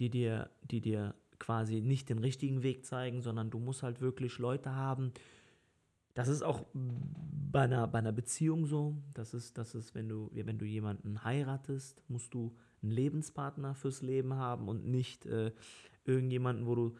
die 0.00 0.08
dir, 0.08 0.48
die 0.62 0.80
dir 0.80 1.14
quasi 1.38 1.82
nicht 1.82 2.08
den 2.08 2.18
richtigen 2.18 2.62
Weg 2.62 2.86
zeigen, 2.86 3.20
sondern 3.20 3.50
du 3.50 3.58
musst 3.58 3.82
halt 3.82 4.00
wirklich 4.00 4.38
Leute 4.38 4.74
haben. 4.74 5.12
Das 6.14 6.28
ist 6.28 6.42
auch 6.42 6.64
bei 6.72 7.60
einer, 7.60 7.86
bei 7.88 7.98
einer 7.98 8.12
Beziehung 8.12 8.64
so. 8.64 8.96
Das 9.12 9.34
ist, 9.34 9.58
das 9.58 9.74
ist, 9.74 9.94
wenn 9.94 10.08
du, 10.08 10.30
wenn 10.32 10.58
du 10.58 10.64
jemanden 10.64 11.22
heiratest, 11.24 12.02
musst 12.08 12.32
du 12.32 12.56
einen 12.82 12.92
Lebenspartner 12.92 13.74
fürs 13.74 14.02
Leben 14.02 14.34
haben 14.34 14.68
und 14.68 14.86
nicht 14.86 15.26
äh, 15.26 15.52
irgendjemanden, 16.04 16.66
wo 16.66 16.74
du 16.74 16.94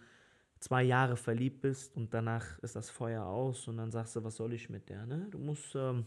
zwei 0.60 0.82
Jahre 0.82 1.16
verliebt 1.16 1.60
bist 1.60 1.96
und 1.96 2.12
danach 2.14 2.58
ist 2.60 2.76
das 2.76 2.90
Feuer 2.90 3.24
aus 3.24 3.68
und 3.68 3.76
dann 3.76 3.90
sagst 3.90 4.16
du, 4.16 4.24
was 4.24 4.36
soll 4.36 4.52
ich 4.52 4.70
mit 4.70 4.88
der, 4.88 5.06
ne? 5.06 5.28
Du 5.30 5.38
musst, 5.38 5.74
ähm, 5.74 6.04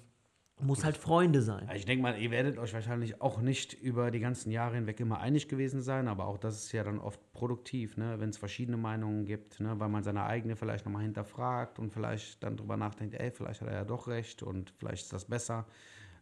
musst 0.59 0.83
halt 0.83 0.97
Freunde 0.97 1.41
sein. 1.41 1.69
Ich 1.73 1.85
denke 1.85 2.03
mal, 2.03 2.17
ihr 2.19 2.31
werdet 2.31 2.57
euch 2.57 2.73
wahrscheinlich 2.73 3.21
auch 3.21 3.41
nicht 3.41 3.73
über 3.73 4.11
die 4.11 4.19
ganzen 4.19 4.51
Jahre 4.51 4.75
hinweg 4.75 4.99
immer 4.99 5.19
einig 5.19 5.47
gewesen 5.47 5.81
sein, 5.81 6.07
aber 6.07 6.27
auch 6.27 6.37
das 6.37 6.65
ist 6.65 6.71
ja 6.71 6.83
dann 6.83 6.99
oft 6.99 7.19
produktiv, 7.33 7.97
ne? 7.97 8.19
wenn 8.19 8.29
es 8.29 8.37
verschiedene 8.37 8.77
Meinungen 8.77 9.25
gibt, 9.25 9.59
ne? 9.59 9.79
weil 9.79 9.89
man 9.89 10.03
seine 10.03 10.23
eigene 10.23 10.55
vielleicht 10.55 10.85
nochmal 10.85 11.03
hinterfragt 11.03 11.79
und 11.79 11.91
vielleicht 11.91 12.43
dann 12.43 12.57
drüber 12.57 12.77
nachdenkt, 12.77 13.15
ey, 13.15 13.31
vielleicht 13.31 13.61
hat 13.61 13.69
er 13.69 13.75
ja 13.75 13.85
doch 13.85 14.07
recht 14.07 14.43
und 14.43 14.71
vielleicht 14.77 15.03
ist 15.03 15.13
das 15.13 15.25
besser. 15.25 15.65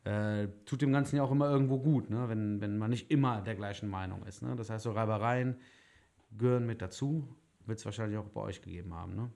Äh, 0.06 0.48
tut 0.66 0.82
dem 0.82 0.94
Ganzen 0.94 1.18
ja 1.18 1.24
auch 1.24 1.32
immer 1.32 1.50
irgendwo 1.50 1.78
gut, 1.78 2.10
ne? 2.10 2.30
wenn, 2.30 2.62
wenn 2.62 2.78
man 2.78 2.90
nicht 2.90 3.12
immer 3.12 3.42
der 3.42 3.56
gleichen 3.56 3.90
Meinung 3.90 4.26
ist. 4.26 4.42
Ne? 4.42 4.56
Das 4.56 4.70
heißt, 4.70 4.84
so 4.84 4.92
Reibereien 4.92 5.58
gehören 6.38 6.66
mit 6.66 6.82
dazu, 6.82 7.28
wird 7.66 7.80
es 7.80 7.86
wahrscheinlich 7.86 8.18
auch 8.18 8.30
bei 8.30 8.42
euch 8.42 8.62
gegeben 8.62 8.94
haben. 8.94 9.16
Ne? 9.16 9.30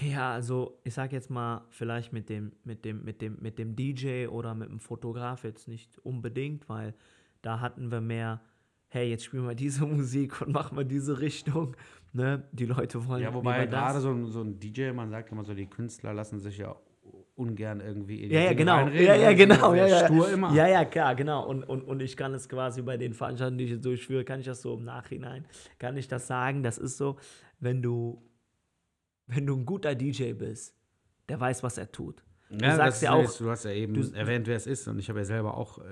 Ja, 0.00 0.32
also 0.32 0.80
ich 0.82 0.94
sag 0.94 1.12
jetzt 1.12 1.30
mal, 1.30 1.64
vielleicht 1.70 2.12
mit 2.12 2.28
dem, 2.28 2.52
mit 2.64 2.84
dem, 2.84 3.04
mit 3.04 3.22
dem, 3.22 3.38
mit 3.40 3.58
dem 3.58 3.76
DJ 3.76 4.26
oder 4.26 4.54
mit 4.54 4.68
dem 4.68 4.80
Fotograf 4.80 5.44
jetzt 5.44 5.68
nicht 5.68 5.98
unbedingt, 6.00 6.68
weil 6.68 6.94
da 7.42 7.60
hatten 7.60 7.90
wir 7.90 8.00
mehr, 8.00 8.40
hey, 8.88 9.08
jetzt 9.08 9.24
spielen 9.24 9.46
wir 9.46 9.54
diese 9.54 9.86
Musik 9.86 10.40
und 10.40 10.52
machen 10.52 10.76
wir 10.76 10.84
diese 10.84 11.20
Richtung. 11.20 11.76
Ne? 12.12 12.42
Die 12.52 12.66
Leute 12.66 13.06
wollen 13.06 13.22
Ja, 13.22 13.32
wobei 13.32 13.66
gerade 13.66 14.00
so, 14.00 14.26
so 14.26 14.42
ein 14.42 14.58
DJ, 14.58 14.90
man 14.92 15.10
sagt 15.10 15.30
immer 15.30 15.44
so, 15.44 15.54
die 15.54 15.66
Künstler 15.66 16.12
lassen 16.12 16.40
sich 16.40 16.58
ja 16.58 16.74
ungern 17.38 17.80
irgendwie 17.80 18.22
in 18.24 18.28
die 18.30 18.34
Ja, 18.34 18.40
ja, 18.42 18.52
genau. 18.52 18.88
Ja, 18.88 19.14
ja, 19.14 19.32
genau. 19.32 19.74
Ja, 19.74 19.86
ja. 19.86 20.04
Stur 20.06 20.30
immer. 20.32 20.52
ja, 20.52 20.66
ja, 20.66 20.84
klar, 20.84 21.14
genau. 21.14 21.46
Und, 21.46 21.62
und, 21.64 21.82
und 21.82 22.00
ich 22.00 22.16
kann 22.16 22.34
es 22.34 22.48
quasi 22.48 22.82
bei 22.82 22.96
den 22.96 23.14
Veranstaltungen, 23.14 23.58
die 23.58 23.64
ich 23.72 23.80
durchführe, 23.80 24.24
kann 24.24 24.40
ich 24.40 24.46
das 24.46 24.60
so 24.62 24.74
im 24.74 24.84
Nachhinein, 24.84 25.44
kann 25.78 25.96
ich 25.96 26.08
das 26.08 26.26
sagen. 26.26 26.62
Das 26.62 26.78
ist 26.78 26.96
so, 26.96 27.16
wenn 27.60 27.80
du, 27.82 28.22
wenn 29.26 29.46
du 29.46 29.56
ein 29.56 29.64
guter 29.66 29.94
DJ 29.94 30.32
bist, 30.32 30.74
der 31.28 31.38
weiß, 31.38 31.62
was 31.62 31.78
er 31.78 31.90
tut. 31.92 32.22
Du 32.50 32.64
Ja, 32.64 32.76
sagst 32.76 33.02
ja 33.02 33.12
auch, 33.12 33.30
du 33.36 33.50
hast 33.50 33.64
ja 33.66 33.72
eben 33.72 33.92
du- 33.92 34.10
erwähnt, 34.14 34.46
wer 34.46 34.56
es 34.56 34.66
ist. 34.66 34.88
Und 34.88 34.98
ich 34.98 35.08
habe 35.10 35.18
ja 35.18 35.24
selber 35.26 35.54
auch 35.56 35.78
äh, 35.78 35.82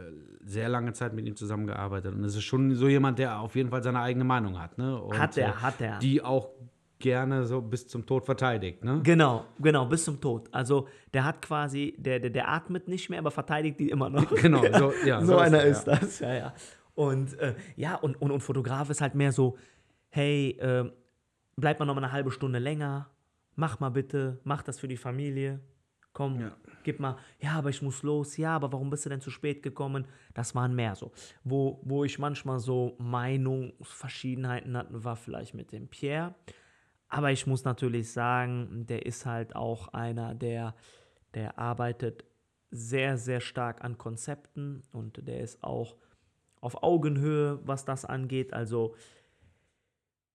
sehr 0.43 0.69
lange 0.71 0.95
Zeit 0.95 1.13
mit 1.13 1.27
ihm 1.27 1.37
zusammengearbeitet. 1.37 2.15
Und 2.15 2.25
es 2.25 2.35
ist 2.35 2.45
schon 2.45 2.75
so 2.75 2.89
jemand, 2.89 3.19
der 3.19 3.41
auf 3.41 3.55
jeden 3.57 3.69
Fall 3.69 3.83
seine 3.83 4.01
eigene 4.01 4.25
Meinung 4.25 4.59
hat. 4.59 4.79
Ne? 4.79 4.99
Und, 5.01 5.19
hat 5.19 5.37
er, 5.37 5.51
äh, 5.51 5.53
hat 5.53 5.81
er. 5.83 5.99
Die 5.99 6.23
auch 6.23 6.49
gerne 7.07 7.47
so 7.47 7.61
bis 7.63 7.87
zum 7.87 8.05
Tod 8.05 8.25
verteidigt. 8.25 8.83
Ne? 8.83 9.01
Genau, 9.05 9.45
genau, 9.61 9.87
bis 9.87 10.05
zum 10.05 10.21
Tod. 10.21 10.49
Also 10.51 10.89
der 11.15 11.25
hat 11.25 11.41
quasi, 11.41 11.95
der, 11.99 12.19
der, 12.19 12.31
der 12.31 12.49
atmet 12.49 12.89
nicht 12.89 13.09
mehr, 13.11 13.21
aber 13.21 13.31
verteidigt 13.31 13.79
die 13.79 13.91
immer 13.91 14.11
noch. 14.11 14.29
Genau, 14.43 14.63
so, 14.77 14.93
ja, 15.07 15.21
so, 15.21 15.27
so 15.29 15.35
ist 15.35 15.41
einer 15.47 15.59
er, 15.59 15.67
ist 15.67 15.85
das, 15.85 16.19
ja, 16.19 16.35
ja. 16.35 16.55
Und 16.97 17.39
äh, 17.39 17.55
ja, 17.77 17.95
und, 17.95 18.21
und, 18.21 18.33
und 18.33 18.41
Fotograf 18.41 18.91
ist 18.91 19.01
halt 19.01 19.15
mehr 19.15 19.31
so, 19.31 19.57
hey, 20.09 20.59
äh, 20.59 20.91
bleib 21.57 21.79
mal 21.79 21.87
noch 21.87 21.95
mal 21.95 22.03
eine 22.03 22.11
halbe 22.13 22.33
Stunde 22.33 22.59
länger, 22.59 23.09
mach 23.55 23.79
mal 23.79 23.91
bitte, 23.91 24.41
mach 24.43 24.63
das 24.65 24.81
für 24.81 24.89
die 24.89 24.97
Familie, 24.97 25.61
komm, 26.13 26.41
Ja. 26.41 26.57
gib 26.83 26.99
mal, 26.99 27.17
ja, 27.39 27.53
aber 27.53 27.71
ich 27.71 27.83
muss 27.83 28.03
los, 28.03 28.37
ja, 28.37 28.57
aber 28.57 28.73
warum 28.73 28.91
bist 28.91 29.05
du 29.05 29.11
denn 29.11 29.21
zu 29.21 29.31
spät 29.31 29.63
gekommen? 29.63 30.07
Das 30.35 30.55
waren 30.57 30.75
mehr 30.75 30.97
so. 30.97 31.13
Wo, 31.45 31.81
wo 31.85 32.03
ich 32.05 32.19
manchmal 32.19 32.59
so 32.59 32.97
Meinungsverschiedenheiten 32.99 34.77
hatte, 34.77 35.05
war 35.05 35.15
vielleicht 35.17 35.55
mit 35.55 35.71
dem 35.71 35.87
Pierre. 35.87 36.35
Aber 37.09 37.31
ich 37.31 37.47
muss 37.47 37.65
natürlich 37.65 38.13
sagen, 38.13 38.87
der 38.87 39.07
ist 39.07 39.27
halt 39.27 39.55
auch 39.55 39.89
einer, 39.89 40.35
der, 40.35 40.75
der 41.35 41.59
arbeitet 41.59 42.25
sehr, 42.71 43.17
sehr 43.17 43.41
stark 43.41 43.85
an 43.85 43.97
Konzepten 43.97 44.83
und 44.93 45.27
der 45.27 45.41
ist 45.41 45.63
auch 45.63 45.97
auf 46.61 46.83
Augenhöhe, 46.83 47.61
was 47.65 47.85
das 47.85 48.05
angeht. 48.05 48.53
Also 48.53 48.95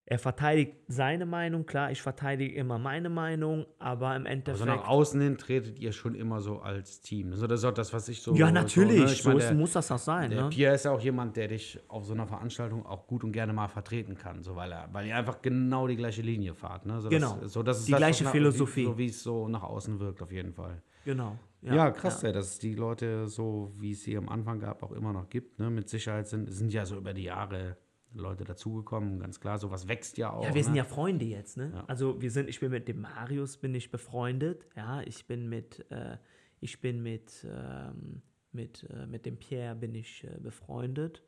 er 0.05 0.19
verteidigt 0.19 0.75
seine 0.87 1.25
Meinung, 1.25 1.65
klar, 1.65 1.91
ich 1.91 2.01
verteidige 2.01 2.55
immer 2.55 2.77
meine 2.79 3.09
Meinung, 3.09 3.65
aber 3.79 4.15
im 4.15 4.25
Endeffekt. 4.25 4.61
Also 4.61 4.65
nach 4.65 4.87
außen 4.87 5.21
hin 5.21 5.37
tretet 5.37 5.79
ihr 5.79 5.91
schon 5.93 6.15
immer 6.15 6.41
so 6.41 6.59
als 6.59 7.01
Team. 7.01 7.31
Also 7.31 7.47
das 7.47 7.61
ist 7.61 7.65
auch 7.65 7.73
das, 7.73 7.93
was 7.93 8.09
ich 8.09 8.21
so. 8.21 8.33
ja, 8.35 8.51
natürlich, 8.51 8.97
So, 9.21 9.29
ne? 9.29 9.35
ich 9.37 9.43
ist, 9.43 9.49
der, 9.49 9.53
muss 9.55 9.71
das 9.73 9.91
auch 9.91 9.99
sein. 9.99 10.29
der 10.31 10.43
Ne? 10.43 10.49
Pierre 10.49 10.75
ist 10.75 10.85
ja 10.85 10.91
auch 10.91 10.99
jemand, 10.99 11.37
der 11.37 11.47
dich 11.47 11.79
auf 11.87 12.05
so 12.05 12.13
einer 12.13 12.27
Veranstaltung 12.27 12.85
auch 12.85 13.07
gut 13.07 13.23
und 13.23 13.31
gerne 13.31 13.53
mal 13.53 13.67
vertreten 13.67 14.15
kann, 14.15 14.41
so 14.41 14.55
weil 14.55 14.71
er, 14.71 14.89
weil 14.91 15.05
ihr 15.07 15.15
einfach 15.15 15.41
genau 15.41 15.87
die 15.87 15.95
gleiche 15.95 16.21
Linie 16.23 16.55
fahrt. 16.55 16.85
Ne? 16.85 16.99
So, 16.99 17.09
Genau. 17.09 17.37
Das, 17.41 17.53
so, 17.53 17.63
das 17.63 17.79
ist 17.79 17.87
Die 17.87 17.91
das, 17.91 17.99
gleiche 17.99 18.23
nach, 18.25 18.31
Philosophie. 18.31 18.85
So 18.85 18.97
wie 18.97 19.05
es 19.05 19.23
so 19.23 19.47
nach 19.47 19.63
außen 19.63 19.99
wirkt, 19.99 20.21
auf 20.21 20.31
jeden 20.31 20.51
Fall. 20.53 20.81
Genau. 21.05 21.37
Ja, 21.61 21.91
krass, 21.91 22.23
ja. 22.23 22.31
dass 22.31 22.47
es 22.47 22.59
die 22.59 22.73
Leute 22.73 23.27
so, 23.27 23.71
wie 23.77 23.91
es 23.91 24.03
sie 24.03 24.17
am 24.17 24.27
Anfang 24.29 24.59
gab, 24.59 24.81
auch 24.81 24.91
immer 24.91 25.13
noch 25.13 25.29
gibt. 25.29 25.59
Ne? 25.59 25.69
Mit 25.69 25.89
Sicherheit 25.89 26.27
sind, 26.27 26.51
sind 26.51 26.73
ja 26.73 26.85
so 26.85 26.97
über 26.97 27.13
die 27.13 27.23
Jahre 27.23 27.77
Leute 28.13 28.43
dazugekommen, 28.43 29.19
ganz 29.19 29.39
klar. 29.39 29.57
Sowas 29.57 29.87
wächst 29.87 30.17
ja 30.17 30.31
auch. 30.31 30.43
Ja, 30.43 30.53
wir 30.53 30.63
sind 30.63 30.73
ne? 30.73 30.79
ja 30.79 30.83
Freunde 30.83 31.25
jetzt, 31.25 31.57
ne? 31.57 31.71
Ja. 31.73 31.85
Also 31.87 32.21
wir 32.21 32.31
sind, 32.31 32.49
ich 32.49 32.59
bin 32.59 32.71
mit 32.71 32.87
dem 32.87 33.01
Marius 33.01 33.57
bin 33.57 33.73
ich 33.73 33.91
befreundet, 33.91 34.67
ja, 34.75 35.01
ich 35.01 35.25
bin 35.27 35.47
mit, 35.47 35.85
äh, 35.91 36.17
ich 36.59 36.81
bin 36.81 37.01
mit, 37.01 37.45
ähm, 37.49 38.21
mit, 38.51 38.87
äh, 38.89 39.05
mit 39.07 39.25
dem 39.25 39.37
Pierre 39.37 39.75
bin 39.75 39.95
ich 39.95 40.23
äh, 40.23 40.39
befreundet. 40.39 41.23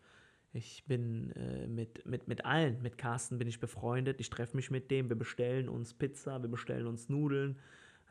Ich 0.55 0.85
bin 0.85 1.31
äh, 1.31 1.67
mit, 1.67 2.05
mit, 2.05 2.27
mit 2.27 2.45
allen, 2.45 2.81
mit 2.83 2.97
Carsten 2.97 3.39
bin 3.39 3.47
ich 3.47 3.59
befreundet. 3.59 4.19
Ich 4.19 4.29
treffe 4.29 4.55
mich 4.55 4.69
mit 4.69 4.91
dem, 4.91 5.09
wir 5.09 5.15
bestellen 5.15 5.67
uns 5.67 5.95
Pizza, 5.95 6.41
wir 6.41 6.49
bestellen 6.49 6.85
uns 6.85 7.09
Nudeln. 7.09 7.57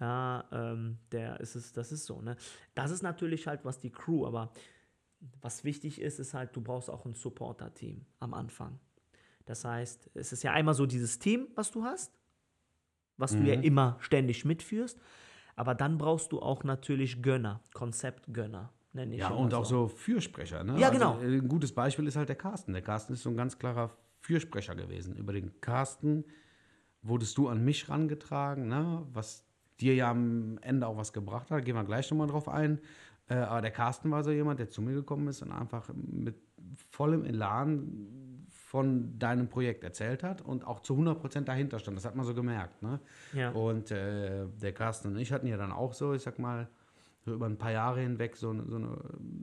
Ja, 0.01 0.45
ähm, 0.51 0.99
der 1.13 1.39
ist 1.39 1.55
es, 1.55 1.73
das 1.73 1.93
ist 1.93 2.07
so, 2.07 2.21
ne? 2.21 2.37
Das 2.75 2.91
ist 2.91 3.03
natürlich 3.03 3.47
halt 3.47 3.65
was 3.65 3.79
die 3.79 3.91
Crew, 3.91 4.27
aber 4.27 4.53
was 5.41 5.65
wichtig 5.65 6.01
ist, 6.01 6.19
ist 6.19 6.35
halt, 6.35 6.55
du 6.57 6.61
brauchst 6.61 6.91
auch 6.91 7.05
ein 7.07 7.15
Supporter-Team 7.15 8.05
am 8.21 8.35
Anfang. 8.35 8.79
Das 9.47 9.65
heißt, 9.65 10.11
es 10.15 10.33
ist 10.33 10.43
ja 10.43 10.53
einmal 10.53 10.75
so 10.75 10.87
dieses 10.87 11.19
Team, 11.19 11.49
was 11.55 11.71
du 11.71 11.85
hast, 11.85 12.13
was 13.17 13.33
du 13.33 13.43
ja 13.43 13.57
Mhm. 13.57 13.63
immer 13.63 13.97
ständig 14.01 14.45
mitführst, 14.45 14.99
aber 15.57 15.75
dann 15.75 15.99
brauchst 15.99 16.33
du 16.33 16.41
auch 16.41 16.65
natürlich 16.65 17.23
Gönner, 17.23 17.61
Konzeptgönner, 17.75 18.73
nenne 18.93 19.15
ich 19.15 19.21
Ja, 19.21 19.31
und 19.31 19.53
auch 19.55 19.65
so 19.65 19.89
Fürsprecher. 19.89 20.65
Ne? 20.65 20.79
Ja, 20.79 20.91
genau. 20.91 21.15
Also, 21.15 21.27
ein 21.27 21.49
gutes 21.49 21.75
Beispiel 21.75 22.07
ist 22.07 22.17
halt 22.17 22.29
der 22.29 22.37
Carsten. 22.37 22.73
Der 22.73 22.83
Carsten 22.83 23.13
ist 23.13 23.23
so 23.23 23.31
ein 23.31 23.37
ganz 23.37 23.59
klarer 23.59 23.97
Fürsprecher 24.21 24.75
gewesen. 24.75 25.17
Über 25.17 25.33
den 25.33 25.61
Carsten 25.61 26.25
wurdest 27.03 27.37
du 27.37 27.49
an 27.49 27.65
mich 27.65 27.89
rangetragen, 27.89 28.69
ne? 28.69 29.07
was 29.13 29.45
dir 29.81 29.95
ja 29.95 30.11
am 30.11 30.59
Ende 30.63 30.87
auch 30.87 30.97
was 30.97 31.13
gebracht 31.13 31.51
hat. 31.51 31.65
Gehen 31.65 31.75
wir 31.75 31.85
gleich 31.85 32.11
nochmal 32.11 32.29
drauf 32.29 32.49
ein. 32.49 32.81
Äh, 33.29 33.35
aber 33.37 33.61
der 33.63 33.71
Carsten 33.71 34.11
war 34.11 34.23
so 34.25 34.31
jemand, 34.31 34.59
der 34.61 34.69
zu 34.69 34.83
mir 34.83 34.95
gekommen 34.95 35.29
ist 35.29 35.43
und 35.43 35.53
einfach 35.53 35.91
mit 35.95 36.37
vollem 36.91 37.25
Elan 37.25 38.47
von 38.49 39.19
deinem 39.19 39.49
Projekt 39.49 39.85
erzählt 39.85 40.23
hat 40.23 40.41
und 40.41 40.67
auch 40.67 40.81
zu 40.81 40.95
100% 40.95 41.43
dahinter 41.43 41.79
stand. 41.79 41.97
Das 41.97 42.05
hat 42.07 42.17
man 42.17 42.25
so 42.25 42.35
gemerkt. 42.35 42.83
Ne? 42.83 43.01
Ja. 43.35 43.51
Und 43.51 43.91
äh, 43.91 44.47
der 44.63 44.73
Carsten 44.73 45.09
und 45.09 45.19
ich 45.19 45.31
hatten 45.33 45.47
ja 45.47 45.57
dann 45.59 45.73
auch 45.73 45.93
so, 45.93 46.15
ich 46.15 46.23
sag 46.23 46.39
mal, 46.39 46.69
so 47.25 47.35
über 47.35 47.47
ein 47.47 47.59
paar 47.59 47.71
Jahre 47.71 48.01
hinweg 48.01 48.35
so, 48.37 48.51
eine- 48.51 48.65
so 48.69 48.77
eine 48.77 48.97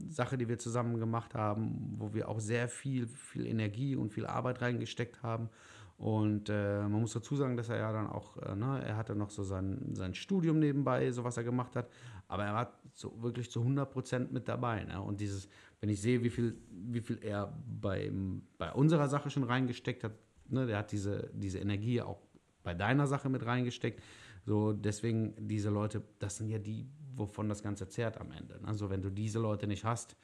Sache, 0.10 0.38
die 0.38 0.50
wir 0.50 0.58
zusammen 0.58 1.00
gemacht 1.00 1.34
haben, 1.36 1.94
wo 1.98 2.14
wir 2.14 2.28
auch 2.28 2.40
sehr 2.40 2.68
viel, 2.68 3.08
viel 3.08 3.46
Energie 3.46 3.96
und 3.96 4.12
viel 4.12 4.26
Arbeit 4.26 4.62
reingesteckt 4.62 5.22
haben. 5.24 5.50
Und 5.98 6.50
äh, 6.50 6.82
man 6.82 7.02
muss 7.02 7.14
dazu 7.14 7.36
sagen, 7.36 7.56
dass 7.56 7.70
er 7.70 7.78
ja 7.78 7.92
dann 7.92 8.08
auch, 8.08 8.36
äh, 8.38 8.56
ne, 8.56 8.82
er 8.86 8.98
hatte 8.98 9.16
noch 9.16 9.30
so 9.30 9.44
sein, 9.44 9.92
sein 9.94 10.14
Studium 10.14 10.58
nebenbei, 10.60 11.12
so 11.12 11.24
was 11.24 11.38
er 11.38 11.44
gemacht 11.44 11.76
hat, 11.76 11.88
aber 12.28 12.46
er 12.46 12.54
war 12.54 12.79
so 13.00 13.22
wirklich 13.22 13.50
zu 13.50 13.62
100 13.62 13.90
Prozent 13.92 14.32
mit 14.32 14.48
dabei. 14.48 14.84
Ne? 14.84 15.02
Und 15.02 15.22
dieses, 15.22 15.48
wenn 15.80 15.90
ich 15.90 16.02
sehe, 16.02 16.24
wie 16.24 16.30
viel, 16.30 16.58
wie 16.70 17.02
viel 17.02 17.20
er 17.22 17.54
beim, 17.66 18.44
bei 18.58 18.72
unserer 18.74 19.08
Sache 19.08 19.30
schon 19.30 19.44
reingesteckt 19.44 20.04
hat, 20.04 20.12
ne, 20.48 20.68
der 20.68 20.80
hat 20.80 20.92
diese, 20.92 21.30
diese 21.34 21.60
Energie 21.60 22.02
auch 22.02 22.22
bei 22.64 22.74
deiner 22.74 23.08
Sache 23.08 23.30
mit 23.30 23.46
reingesteckt. 23.46 24.04
So, 24.46 24.74
deswegen, 24.74 25.34
diese 25.48 25.70
Leute, 25.70 26.02
das 26.20 26.38
sind 26.38 26.50
ja 26.50 26.60
die, 26.60 26.88
wovon 27.14 27.48
das 27.50 27.64
Ganze 27.64 27.88
zehrt 27.88 28.20
am 28.20 28.32
Ende. 28.32 28.60
Also, 28.64 28.90
wenn 28.90 29.02
du 29.02 29.10
diese 29.10 29.40
Leute 29.40 29.68
nicht 29.68 29.86
hast, 29.86 30.16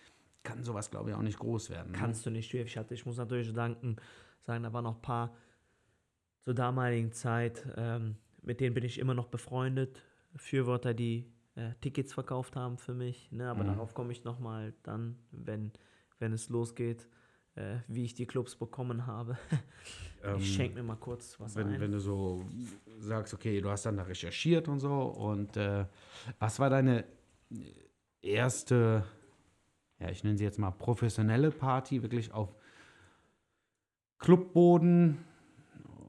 kann 0.43 0.63
sowas, 0.63 0.91
glaube 0.91 1.09
ich, 1.09 1.15
auch 1.15 1.21
nicht 1.21 1.39
groß 1.39 1.69
werden. 1.69 1.91
Ne? 1.91 1.97
Kannst 1.97 2.25
du 2.25 2.29
nicht. 2.29 2.53
Ich, 2.53 2.77
hatte, 2.77 2.93
ich 2.93 3.05
muss 3.05 3.17
natürlich 3.17 3.51
danken, 3.53 3.95
sagen, 4.41 4.63
da 4.63 4.73
waren 4.73 4.83
noch 4.83 4.95
ein 4.95 5.01
paar 5.01 5.35
zur 6.41 6.53
damaligen 6.53 7.11
Zeit, 7.11 7.65
ähm, 7.77 8.15
mit 8.41 8.59
denen 8.59 8.75
bin 8.75 8.83
ich 8.83 8.99
immer 8.99 9.15
noch 9.15 9.27
befreundet. 9.27 10.03
Fürwörter, 10.35 10.93
die 10.93 11.31
äh, 11.55 11.71
Tickets 11.81 12.13
verkauft 12.13 12.55
haben 12.55 12.77
für 12.77 12.93
mich. 12.93 13.31
Ne? 13.31 13.49
Aber 13.49 13.63
Mhm. 13.63 13.67
darauf 13.67 13.93
komme 13.93 14.11
ich 14.11 14.23
nochmal 14.23 14.73
dann, 14.83 15.17
wenn, 15.31 15.71
wenn 16.19 16.33
es 16.33 16.49
losgeht, 16.49 17.07
äh, 17.55 17.77
wie 17.87 18.03
ich 18.05 18.13
die 18.13 18.25
Clubs 18.25 18.55
bekommen 18.55 19.07
habe. 19.07 19.37
Ähm, 20.23 20.37
ich 20.37 20.55
schenke 20.55 20.75
mir 20.77 20.83
mal 20.83 20.95
kurz 20.95 21.39
was 21.39 21.55
wenn, 21.55 21.67
ein. 21.67 21.79
wenn 21.79 21.91
du 21.91 21.99
so 21.99 22.43
sagst, 22.97 23.33
okay, 23.35 23.61
du 23.61 23.69
hast 23.69 23.85
dann 23.85 23.97
da 23.97 24.03
recherchiert 24.03 24.67
und 24.67 24.79
so. 24.79 25.01
Und 25.03 25.55
äh, 25.55 25.85
was 26.39 26.57
war 26.59 26.71
deine 26.71 27.05
erste, 28.23 29.05
ja, 29.99 30.09
ich 30.09 30.23
nenne 30.23 30.37
sie 30.37 30.43
jetzt 30.43 30.57
mal 30.57 30.71
professionelle 30.71 31.51
Party, 31.51 32.01
wirklich 32.01 32.31
auf 32.31 32.55
Clubboden 34.17 35.23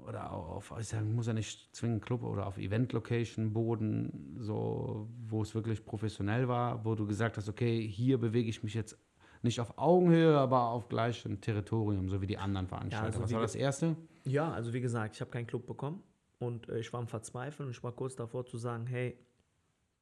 oder 0.07 0.33
auf, 0.33 0.73
ich 0.79 0.89
sag, 0.89 1.05
muss 1.05 1.27
ja 1.27 1.33
nicht 1.33 1.75
zwingend 1.75 2.05
Club 2.05 2.23
oder 2.23 2.47
auf 2.47 2.59
Event-Location-Boden, 2.59 4.37
so, 4.39 5.09
wo 5.29 5.43
es 5.43 5.55
wirklich 5.55 5.85
professionell 5.85 6.49
war, 6.49 6.85
wo 6.85 6.95
du 6.95 7.07
gesagt 7.07 7.37
hast, 7.37 7.49
okay, 7.49 7.87
hier 7.87 8.19
bewege 8.19 8.49
ich 8.49 8.63
mich 8.63 8.75
jetzt 8.75 8.99
nicht 9.43 9.61
auf 9.61 9.79
Augenhöhe, 9.79 10.37
aber 10.37 10.69
auf 10.69 10.89
gleichem 10.89 11.41
Territorium, 11.41 12.09
so 12.09 12.21
wie 12.21 12.27
die 12.27 12.39
anderen 12.39 12.67
Veranstalter. 12.67 13.07
also 13.07 13.23
Was 13.23 13.33
war 13.33 13.41
das 13.41 13.55
erste? 13.55 13.97
Ja, 14.25 14.51
also 14.51 14.73
wie 14.73 14.81
gesagt, 14.81 15.15
ich 15.15 15.21
habe 15.21 15.31
keinen 15.31 15.47
Club 15.47 15.67
bekommen 15.67 16.03
und 16.39 16.69
äh, 16.69 16.81
ich 16.81 16.93
war 16.93 17.01
am 17.01 17.09
Verzweifeln 17.09 17.69
und 17.69 17.77
ich 17.77 17.83
war 17.83 17.93
kurz 17.93 18.17
davor 18.17 18.45
zu 18.47 18.59
sagen, 18.59 18.87
hey, 18.87 19.19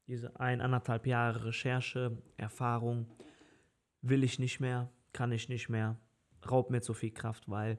diese 0.07 0.39
ein, 0.39 0.61
anderthalb 0.61 1.07
Jahre 1.07 1.47
Recherche, 1.47 2.17
Erfahrung 2.37 3.07
will 4.03 4.23
ich 4.23 4.39
nicht 4.39 4.61
mehr, 4.61 4.91
kann 5.13 5.33
ich 5.33 5.49
nicht 5.49 5.69
mehr, 5.69 5.97
raubt 6.51 6.71
mir 6.71 6.83
zu 6.83 6.93
viel 6.93 7.11
Kraft, 7.11 7.49
weil 7.49 7.79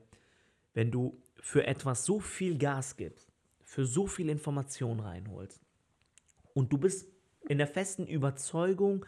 wenn 0.76 0.92
du 0.92 1.20
für 1.40 1.66
etwas 1.66 2.06
so 2.06 2.20
viel 2.20 2.60
Gas 2.60 2.96
gibst, 2.96 3.32
für 3.64 3.88
so 3.88 4.06
viel 4.06 4.30
Information 4.30 5.00
reinholst 5.00 5.66
und 6.54 6.72
du 6.72 6.78
bist 6.78 7.08
in 7.50 7.58
der 7.58 7.68
festen 7.68 8.06
Überzeugung, 8.06 9.06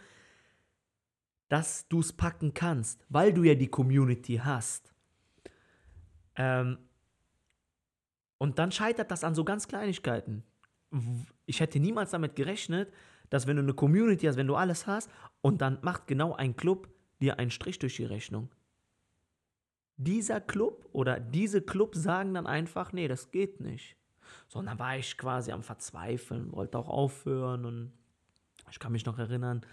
dass 1.49 1.87
du 1.87 1.99
es 1.99 2.11
packen 2.11 2.55
kannst, 2.55 3.05
weil 3.09 3.31
du 3.31 3.43
ja 3.43 3.53
die 3.53 3.67
Community 3.67 4.41
hast, 4.43 4.93
ähm, 6.35 6.77
und 8.37 8.59
dann 8.59 8.71
scheitert 8.71 9.11
das 9.11 9.23
an 9.23 9.35
so 9.35 9.43
ganz 9.43 9.67
Kleinigkeiten. 9.67 10.43
Ich 11.45 11.59
hätte 11.59 11.79
niemals 11.79 12.11
damit 12.11 12.35
gerechnet, 12.35 12.93
dass 13.29 13.47
wenn 13.47 13.57
du 13.57 13.63
eine 13.63 13.73
Community 13.73 14.25
hast, 14.27 14.37
wenn 14.37 14.47
du 14.47 14.55
alles 14.55 14.87
hast, 14.87 15.09
und 15.41 15.61
dann 15.61 15.79
macht 15.81 16.07
genau 16.07 16.33
ein 16.33 16.55
Club 16.55 16.89
dir 17.19 17.39
einen 17.39 17.51
Strich 17.51 17.79
durch 17.79 17.95
die 17.95 18.05
Rechnung. 18.05 18.49
Dieser 19.97 20.39
Club 20.39 20.87
oder 20.93 21.19
diese 21.19 21.61
Club 21.61 21.95
sagen 21.95 22.35
dann 22.35 22.47
einfach, 22.47 22.93
nee, 22.93 23.07
das 23.07 23.31
geht 23.31 23.59
nicht. 23.59 23.97
So, 24.47 24.59
und 24.59 24.67
dann 24.67 24.79
war 24.79 24.97
ich 24.97 25.17
quasi 25.17 25.51
am 25.51 25.63
Verzweifeln, 25.63 26.51
wollte 26.51 26.77
auch 26.77 26.89
aufhören 26.89 27.65
und 27.65 27.91
ich 28.69 28.79
kann 28.79 28.91
mich 28.91 29.05
noch 29.05 29.17
erinnern, 29.17 29.65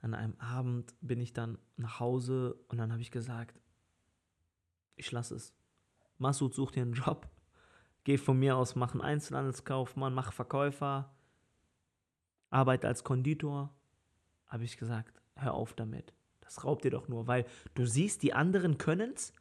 an 0.00 0.14
einem 0.14 0.34
Abend 0.38 0.94
bin 1.00 1.20
ich 1.20 1.32
dann 1.32 1.58
nach 1.76 2.00
Hause 2.00 2.56
und 2.68 2.78
dann 2.78 2.92
habe 2.92 3.02
ich 3.02 3.10
gesagt, 3.10 3.60
ich 4.94 5.10
lasse 5.12 5.34
es. 5.34 5.52
Masud 6.18 6.54
sucht 6.54 6.76
dir 6.76 6.82
einen 6.82 6.92
Job. 6.92 7.28
Geh 8.04 8.16
von 8.16 8.38
mir 8.38 8.56
aus, 8.56 8.76
mach 8.76 8.92
einen 8.92 9.02
Einzelhandelskaufmann, 9.02 10.14
mach 10.14 10.32
Verkäufer, 10.32 11.12
arbeite 12.50 12.86
als 12.86 13.04
Konditor. 13.04 13.74
Habe 14.46 14.64
ich 14.64 14.76
gesagt, 14.76 15.20
hör 15.34 15.54
auf 15.54 15.74
damit. 15.74 16.14
Das 16.40 16.64
raubt 16.64 16.84
dir 16.84 16.92
doch 16.92 17.08
nur, 17.08 17.26
weil 17.26 17.44
du 17.74 17.84
siehst, 17.84 18.22
die 18.22 18.32
anderen 18.32 18.78
können's 18.78 19.32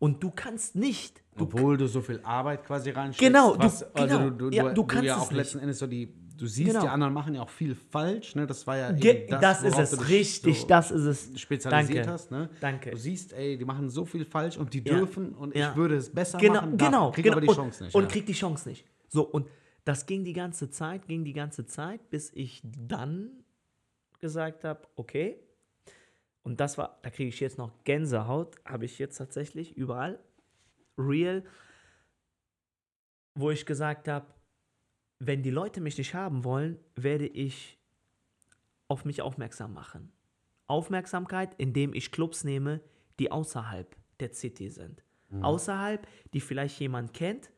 und 0.00 0.20
du 0.22 0.32
kannst 0.32 0.74
nicht. 0.74 1.22
Du 1.36 1.44
Obwohl 1.44 1.76
du 1.76 1.86
so 1.86 2.00
viel 2.00 2.20
Arbeit 2.24 2.64
quasi 2.64 2.90
reinsteckst. 2.90 3.20
Genau, 3.32 3.54
du- 3.54 3.60
was, 3.64 3.82
also 3.94 4.18
genau. 4.18 4.30
du, 4.30 4.50
du, 4.50 4.56
Ja, 4.56 4.72
du, 4.74 4.84
kannst 4.84 5.04
ja 5.04 5.14
es 5.16 5.22
auch 5.22 5.30
nicht. 5.30 5.36
letzten 5.38 5.58
Endes 5.60 5.78
so 5.78 5.86
die, 5.86 6.12
du 6.36 6.46
siehst, 6.46 6.70
Genau. 6.70 6.80
die 6.82 6.88
anderen 6.88 7.12
machen 7.14 7.34
ja 7.34 7.42
auch 7.42 7.48
viel 7.50 7.74
falsch, 7.76 8.34
ne? 8.34 8.46
Das 8.46 8.66
war 8.66 8.76
ja 8.76 8.90
Ge 8.92 9.24
eben 9.28 9.40
das, 9.40 9.62
ist 9.62 9.78
es, 9.78 10.08
richtig, 10.08 10.60
so 10.62 10.66
das 10.66 10.90
ist 10.90 11.04
es. 11.04 11.40
spezialisiert 11.40 11.98
Danke. 12.06 12.12
hast, 12.12 12.30
ne? 12.30 12.50
Danke. 12.60 12.90
Du 12.90 12.96
siehst, 12.96 13.32
ey, 13.34 13.56
die 13.56 13.64
machen 13.64 13.88
so 13.88 14.04
viel 14.04 14.24
falsch 14.24 14.56
und 14.56 14.72
die 14.74 14.82
Ja. 14.82 14.96
dürfen 14.96 15.34
und 15.34 15.54
Ja. 15.54 15.70
ich 15.70 15.76
würde 15.76 15.96
es 15.96 16.10
besser 16.10 16.38
Genau, 16.38 16.54
machen, 16.54 16.76
darf- 16.78 16.88
genau. 16.90 17.10
krieg 17.12 17.24
genau. 17.24 17.34
aber 17.36 17.40
die 17.42 17.48
und, 17.48 17.54
Chance 17.56 17.84
nicht. 17.84 17.94
Und 17.94 18.02
ja. 18.04 18.08
krieg 18.08 18.26
die 18.26 18.32
Chance 18.32 18.68
nicht. 18.68 18.84
So, 19.08 19.22
und 19.22 19.46
das 19.84 20.06
ging 20.06 20.24
die 20.24 20.32
ganze 20.34 20.70
Zeit, 20.70 21.06
ging 21.06 21.24
die 21.24 21.32
ganze 21.34 21.64
Zeit, 21.66 22.10
bis 22.10 22.30
ich 22.34 22.62
dann 22.64 23.30
gesagt 24.18 24.64
habe, 24.64 24.80
okay. 24.96 25.40
Und 26.42 26.60
das 26.60 26.78
war, 26.78 26.98
da 27.02 27.10
kriege 27.10 27.28
ich 27.28 27.40
jetzt 27.40 27.58
noch 27.58 27.72
Gänsehaut, 27.84 28.56
habe 28.64 28.84
ich 28.84 28.98
jetzt 28.98 29.16
tatsächlich 29.16 29.76
überall. 29.76 30.18
Real, 30.96 31.44
wo 33.34 33.50
ich 33.50 33.66
gesagt 33.66 34.08
habe, 34.08 34.26
wenn 35.18 35.42
die 35.42 35.50
Leute 35.50 35.80
mich 35.80 35.98
nicht 35.98 36.14
haben 36.14 36.44
wollen, 36.44 36.78
werde 36.96 37.26
ich 37.26 37.78
auf 38.88 39.04
mich 39.04 39.22
aufmerksam 39.22 39.74
machen. 39.74 40.12
Aufmerksamkeit, 40.66 41.54
indem 41.58 41.94
ich 41.94 42.10
Clubs 42.12 42.44
nehme, 42.44 42.80
die 43.18 43.30
außerhalb 43.30 43.96
der 44.18 44.32
City 44.32 44.70
sind. 44.70 45.04
Außerhalb, 45.42 46.06
die 46.32 46.40
vielleicht 46.40 46.80
jemand 46.80 47.14
kennt, 47.14 47.50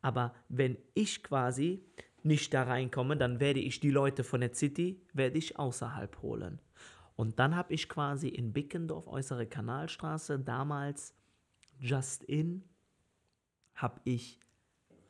Aber 0.00 0.34
wenn 0.48 0.78
ich 0.94 1.22
quasi 1.22 1.84
nicht 2.22 2.54
da 2.54 2.64
reinkomme, 2.64 3.16
dann 3.16 3.40
werde 3.40 3.60
ich 3.60 3.80
die 3.80 3.90
Leute 3.90 4.24
von 4.24 4.40
der 4.40 4.54
City, 4.54 5.00
werde 5.12 5.38
ich 5.38 5.58
außerhalb 5.58 6.22
holen. 6.22 6.60
Und 7.18 7.40
dann 7.40 7.56
habe 7.56 7.74
ich 7.74 7.88
quasi 7.88 8.28
in 8.28 8.52
Bickendorf, 8.52 9.08
äußere 9.08 9.44
Kanalstraße, 9.48 10.38
damals 10.38 11.16
Just 11.80 12.22
In, 12.22 12.62
habe 13.74 14.00
ich. 14.04 14.38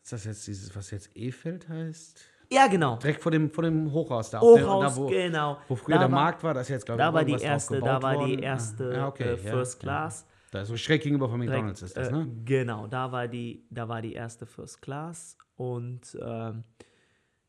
Ist 0.02 0.12
das 0.14 0.24
jetzt 0.24 0.46
dieses, 0.46 0.74
was 0.74 0.90
jetzt 0.90 1.14
Efeld 1.14 1.68
heißt? 1.68 2.18
Ja, 2.50 2.66
genau. 2.66 2.96
Direkt 2.96 3.22
vor 3.22 3.30
dem, 3.30 3.50
vor 3.50 3.62
dem 3.62 3.92
Hochhaus 3.92 4.30
da. 4.30 4.38
auf 4.38 4.54
der- 4.56 4.66
Hochhaus, 4.66 4.94
da, 4.94 5.00
wo, 5.02 5.06
genau. 5.08 5.58
wo 5.68 5.76
früher 5.76 5.96
Da 5.96 6.00
der 6.04 6.10
war- 6.12 6.18
Markt 6.22 6.42
war, 6.42 6.54
das 6.54 6.62
ist 6.62 6.68
jetzt, 6.70 6.86
glaube 6.86 7.02
ich, 7.02 7.06
Da 7.06 7.12
war 7.12 7.24
die 7.26 7.32
erste, 7.42 7.78
da 7.78 8.00
war 8.02 8.12
die 8.14 8.18
worden. 8.32 8.38
erste 8.42 9.02
Ah, 9.02 9.08
okay, 9.08 9.24
äh, 9.24 9.30
ja, 9.44 9.50
First 9.50 9.74
ja. 9.74 9.80
Class. 9.86 10.26
Da 10.50 10.62
ist 10.62 10.68
so 10.68 10.78
schräg 10.78 11.02
gegenüber 11.02 11.28
von 11.28 11.38
McDonalds 11.40 11.82
ist 11.82 11.94
das, 11.94 12.08
äh, 12.08 12.12
ne? 12.12 12.26
Genau, 12.46 12.86
da 12.86 13.12
war 13.12 13.28
die, 13.28 13.66
da 13.68 13.86
war 13.86 14.00
die 14.00 14.14
erste 14.14 14.46
First 14.46 14.80
Class 14.80 15.36
und 15.56 16.16
ähm, 16.22 16.64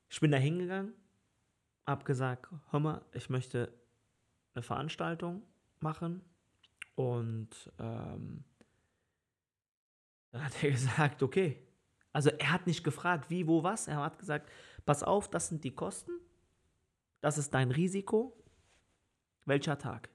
ich 0.09 0.19
bin 0.19 0.31
da 0.31 0.37
hingegangen, 0.37 0.91
hab 1.87 2.03
gesagt, 2.03 2.47
hör 2.71 2.79
mal, 2.81 3.01
ich 3.13 3.29
möchte 3.29 3.71
eine 4.59 4.63
Veranstaltung 4.63 5.41
machen 5.79 6.21
und 6.95 7.49
ähm, 7.79 8.43
dann 10.31 10.43
hat 10.45 10.63
er 10.63 10.71
gesagt, 10.77 11.23
okay. 11.23 11.65
Also 12.11 12.29
er 12.31 12.51
hat 12.51 12.67
nicht 12.67 12.83
gefragt, 12.83 13.29
wie, 13.29 13.47
wo, 13.47 13.63
was. 13.63 13.87
Er 13.87 13.97
hat 13.97 14.19
gesagt, 14.19 14.49
pass 14.85 15.03
auf, 15.03 15.29
das 15.29 15.47
sind 15.47 15.63
die 15.63 15.73
Kosten, 15.73 16.11
das 17.21 17.37
ist 17.37 17.53
dein 17.53 17.71
Risiko, 17.71 18.35
welcher 19.45 19.77
Tag. 19.77 20.09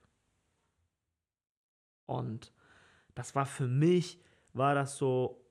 Und 2.05 2.53
das 3.15 3.33
war 3.33 3.45
für 3.45 3.67
mich, 3.67 4.21
war 4.53 4.75
das 4.75 4.97
so, 4.97 5.41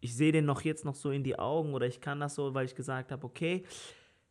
ich 0.00 0.14
sehe 0.14 0.30
den 0.30 0.44
noch 0.44 0.60
jetzt 0.60 0.84
noch 0.84 0.94
so 0.94 1.10
in 1.10 1.24
die 1.24 1.38
Augen 1.38 1.74
oder 1.74 1.86
ich 1.86 2.00
kann 2.00 2.20
das 2.20 2.34
so, 2.36 2.54
weil 2.54 2.66
ich 2.66 2.74
gesagt 2.74 3.10
habe, 3.10 3.26
okay, 3.26 3.64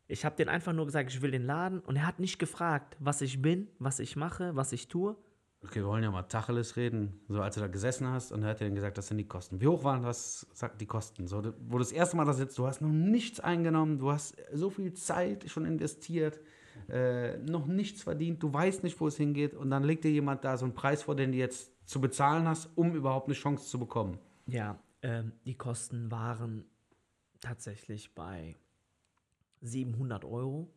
ich 0.07 0.25
habe 0.25 0.35
den 0.35 0.49
einfach 0.49 0.73
nur 0.73 0.85
gesagt, 0.85 1.11
ich 1.11 1.21
will 1.21 1.31
den 1.31 1.45
Laden 1.45 1.79
und 1.79 1.95
er 1.95 2.05
hat 2.05 2.19
nicht 2.19 2.39
gefragt, 2.39 2.97
was 2.99 3.21
ich 3.21 3.41
bin, 3.41 3.67
was 3.79 3.99
ich 3.99 4.15
mache, 4.15 4.55
was 4.55 4.71
ich 4.71 4.87
tue. 4.87 5.15
Okay, 5.63 5.79
wir 5.79 5.87
wollen 5.87 6.03
ja 6.03 6.11
mal 6.11 6.23
Tacheles 6.23 6.75
reden. 6.75 7.21
So, 7.29 7.41
als 7.41 7.55
du 7.55 7.61
da 7.61 7.67
gesessen 7.67 8.07
hast 8.07 8.33
und 8.33 8.43
er 8.43 8.49
hat 8.49 8.59
dir 8.59 8.65
dann 8.65 8.75
gesagt, 8.75 8.97
das 8.97 9.07
sind 9.07 9.17
die 9.17 9.27
Kosten. 9.27 9.61
Wie 9.61 9.67
hoch 9.67 9.83
waren 9.85 10.03
das, 10.03 10.45
sagt 10.53 10.81
die 10.81 10.85
Kosten? 10.85 11.25
So, 11.25 11.37
wo 11.37 11.77
du 11.77 11.79
das 11.79 11.93
erste 11.93 12.17
Mal 12.17 12.25
da 12.25 12.33
sitzt, 12.33 12.57
du 12.57 12.67
hast 12.67 12.81
noch 12.81 12.89
nichts 12.89 13.39
eingenommen, 13.39 13.97
du 13.97 14.11
hast 14.11 14.35
so 14.51 14.69
viel 14.69 14.93
Zeit 14.93 15.49
schon 15.49 15.65
investiert, 15.65 16.41
äh, 16.89 17.37
noch 17.37 17.65
nichts 17.65 18.03
verdient, 18.03 18.43
du 18.43 18.51
weißt 18.51 18.83
nicht, 18.83 18.99
wo 18.99 19.07
es 19.07 19.15
hingeht 19.15 19.53
und 19.53 19.69
dann 19.69 19.83
legt 19.83 20.03
dir 20.03 20.11
jemand 20.11 20.43
da 20.43 20.57
so 20.57 20.65
einen 20.65 20.73
Preis 20.73 21.03
vor, 21.03 21.15
den 21.15 21.31
du 21.31 21.37
jetzt 21.37 21.71
zu 21.87 22.01
bezahlen 22.01 22.45
hast, 22.45 22.69
um 22.75 22.93
überhaupt 22.93 23.27
eine 23.27 23.35
Chance 23.35 23.69
zu 23.69 23.79
bekommen. 23.79 24.19
Ja, 24.47 24.79
ähm, 25.01 25.31
die 25.45 25.55
Kosten 25.55 26.11
waren 26.11 26.65
tatsächlich 27.39 28.13
bei 28.13 28.57
700 29.63 30.25
Euro. 30.25 30.71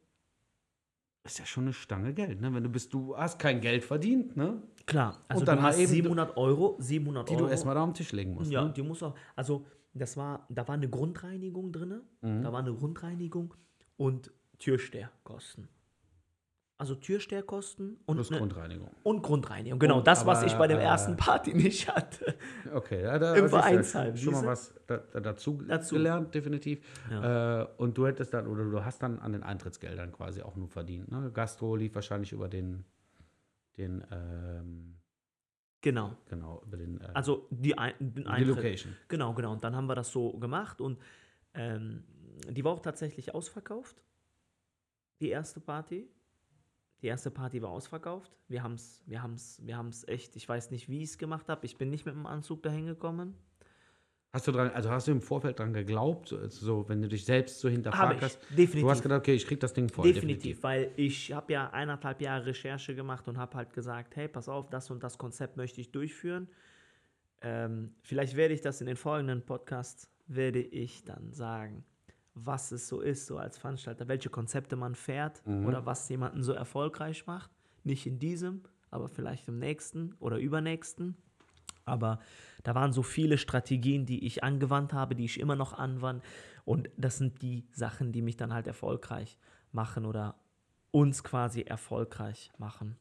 Ist 1.25 1.41
ja 1.41 1.45
schon 1.47 1.65
eine 1.65 1.73
Stange 1.73 2.15
Geld, 2.15 2.41
ne? 2.41 2.55
Wenn 2.55 2.63
du 2.63 2.71
bist, 2.71 2.95
du 2.95 3.17
hast 3.17 3.39
kein 3.41 3.61
Geld 3.61 3.83
verdient, 3.85 4.37
ne? 4.37 4.63
Klar, 4.87 5.25
also 5.27 5.45
dann 5.45 5.59
du 5.59 5.63
hast 5.65 5.79
eben- 5.79 5.91
700 5.93 6.37
Euro, 6.37 6.77
700 6.79 7.29
Die 7.29 7.35
Euro. 7.35 7.45
du 7.47 7.51
erstmal 7.51 7.75
da 7.75 7.83
am 7.83 7.95
Tisch 7.95 8.13
legen 8.13 8.35
musst. 8.35 8.51
Ja, 8.53 8.65
Ne? 8.65 8.73
die 8.73 8.83
muss 8.83 9.03
auch. 9.03 9.17
Also, 9.35 9.67
das 9.93 10.17
war, 10.17 10.47
da 10.49 10.67
war 10.69 10.75
eine 10.77 10.89
Grundreinigung 10.89 11.73
drin. 11.73 12.01
Mhm. 12.21 12.43
Da 12.43 12.53
war 12.53 12.61
eine 12.61 12.73
Grundreinigung 12.75 13.55
und 13.97 14.31
Türsteherkosten. 14.59 15.69
Also 16.79 16.95
Türsteherkosten 16.95 17.97
und, 18.05 18.17
Plus 18.17 18.29
Grundreinigung. 18.31 18.91
und 19.03 19.23
Grundreinigung. 19.23 19.79
Genau, 19.79 19.99
Und 19.99 20.07
das, 20.07 20.27
was 20.27 20.39
aber, 20.41 20.47
ich 20.47 20.53
bei 20.55 20.67
dem 20.67 20.79
äh, 20.79 20.83
ersten 20.83 21.17
Party 21.17 21.55
nicht 21.55 21.89
hatte. 21.89 22.37
Okay, 22.75 23.03
ja, 23.03 23.19
da 23.19 23.35
Im 23.35 23.47
ist 23.47 23.53
ja 23.53 23.61
Vereinsheim, 23.61 24.17
Schon 24.17 24.35
mal 24.35 24.45
was 24.47 24.75
da, 24.87 24.99
da, 24.99 25.21
dazu, 25.21 25.63
Dazu. 25.67 25.95
gelernt, 25.95 26.35
definitiv. 26.35 26.81
Äh, 27.11 27.65
und 27.79 27.97
du 27.97 28.07
hättest 28.07 28.35
dann, 28.35 28.47
oder 28.47 28.65
du 28.65 28.85
hast 28.85 29.03
dann 29.03 29.19
an 29.21 29.33
den 29.33 29.43
Eintrittsgeldern 29.43 30.13
quasi 30.13 30.43
auch 30.43 30.55
nur 30.57 30.69
verdient. 30.69 31.11
Ne? 31.11 31.31
Gastro 31.33 31.77
lief 31.77 31.95
wahrscheinlich 31.95 32.33
über 32.33 32.49
den, 32.51 32.85
den, 33.79 34.05
ähm, 34.11 34.99
Genau. 35.81 36.15
genau, 36.29 36.63
über 36.67 36.77
den, 36.77 37.01
äh, 37.01 37.09
Also 37.15 37.47
die, 37.51 37.79
Ein 37.79 37.95
den 38.01 38.15
die 38.25 38.27
Eintritt. 38.27 38.57
Location. 38.57 38.95
Genau, 39.09 39.33
genau. 39.33 39.53
Und 39.53 39.65
dann 39.65 39.75
haben 39.75 39.87
wir 39.87 39.95
das 39.95 40.11
so 40.11 40.33
gemacht 40.39 40.83
und 40.83 40.99
ähm, 41.55 42.05
die 42.51 42.63
war 42.65 42.73
auch 42.73 42.81
tatsächlich 42.81 43.35
ausverkauft. 43.35 44.03
Die 45.21 45.31
erste 45.31 45.61
Party. 45.61 46.07
Die 47.03 47.09
erste 47.09 47.31
Party 47.31 47.61
war 47.63 47.71
ausverkauft. 47.71 48.37
Wir 48.49 48.63
haben 48.63 48.75
es 48.75 49.03
wir 49.07 49.23
haben's, 49.23 49.61
wir 49.65 49.77
haben's 49.77 50.07
echt, 50.09 50.37
ich 50.37 50.49
weiß 50.49 50.71
nicht, 50.71 50.89
wie 50.89 51.03
ich 51.03 51.11
es 51.11 51.19
gemacht 51.19 51.49
habe. 51.49 51.67
Ich 51.67 51.77
bin 51.77 51.91
nicht 51.91 52.07
mit 52.07 52.15
dem 52.15 52.27
Anzug 52.27 52.63
dahin 52.63 52.87
gekommen. 52.87 53.35
Hast 54.33 54.47
du 54.47 54.53
dran, 54.53 54.71
also 54.71 54.91
hast 54.91 55.07
du 55.07 55.13
im 55.13 55.23
Vorfeld 55.23 55.59
dran 55.59 55.73
geglaubt, 55.73 56.35
so, 56.49 56.87
wenn 56.89 57.01
du 57.01 57.09
dich 57.09 57.25
selbst 57.25 57.59
so 57.59 57.71
hinterfragt 57.71 58.21
hast? 58.21 58.39
definitiv. 58.51 58.83
Du 58.83 58.91
hast 58.91 59.03
gedacht, 59.03 59.21
okay, 59.21 59.35
ich 59.35 59.47
krieg 59.47 59.61
das 59.61 59.73
Ding 59.73 59.89
voll. 59.89 60.13
definitiv, 60.13 60.63
weil 60.63 60.91
ich 60.97 61.33
habe 61.33 61.55
ja 61.55 61.71
eineinhalb 61.71 62.21
Jahre 62.21 62.45
Recherche 62.45 62.95
gemacht 62.95 63.27
und 63.29 63.39
habe 63.39 63.57
halt 63.57 63.73
gesagt, 63.73 64.15
hey, 64.17 64.29
pass 64.29 64.51
auf, 64.51 64.69
das 64.69 64.91
und 64.91 65.03
das 65.03 65.17
Konzept 65.17 65.57
möchte 65.57 65.81
ich 65.81 65.91
durchführen. 65.91 66.49
Ähm, 67.41 67.95
vielleicht 68.03 68.37
werde 68.37 68.53
ich 68.53 68.61
das 68.61 68.83
in 68.83 68.87
den 68.87 68.97
folgenden 68.97 69.41
Podcasts, 69.41 70.11
werde 70.27 70.61
ich 70.61 71.05
dann 71.05 71.33
sagen, 71.33 71.85
was 72.37 72.71
es 72.71 72.87
so 72.87 73.01
ist, 73.01 73.27
so 73.27 73.39
als 73.39 73.59
Veranstalter, 73.59 74.09
welche 74.09 74.29
Konzepte 74.29 74.77
man 74.77 74.95
fährt 74.95 75.43
oder 75.47 75.87
was 75.87 76.09
jemanden 76.09 76.43
so 76.43 76.53
erfolgreich 76.53 77.27
macht. 77.27 77.51
Nicht 77.83 78.07
in 78.07 78.19
diesem, 78.19 78.63
aber 78.91 79.09
vielleicht 79.09 79.49
im 79.49 79.59
nächsten 79.59 80.15
oder 80.21 80.39
übernächsten. 80.39 81.17
Aber 81.87 82.19
da 82.63 82.75
waren 82.75 82.93
so 82.93 83.03
viele 83.03 83.39
Strategien, 83.39 84.07
die 84.07 84.27
ich 84.27 84.45
angewandt 84.45 84.93
habe, 84.93 85.15
die 85.15 85.25
ich 85.25 85.41
immer 85.41 85.57
noch 85.57 85.73
anwende. 85.73 86.23
Und 86.65 86.91
das 86.97 87.17
sind 87.17 87.41
die 87.43 87.65
Sachen, 87.73 88.13
die 88.13 88.23
mich 88.23 88.37
dann 88.37 88.53
halt 88.53 88.67
erfolgreich 88.67 89.39
machen 89.73 90.05
oder 90.05 90.35
uns 90.91 91.25
quasi 91.25 91.63
erfolgreich 91.63 92.51
machen. 92.59 92.97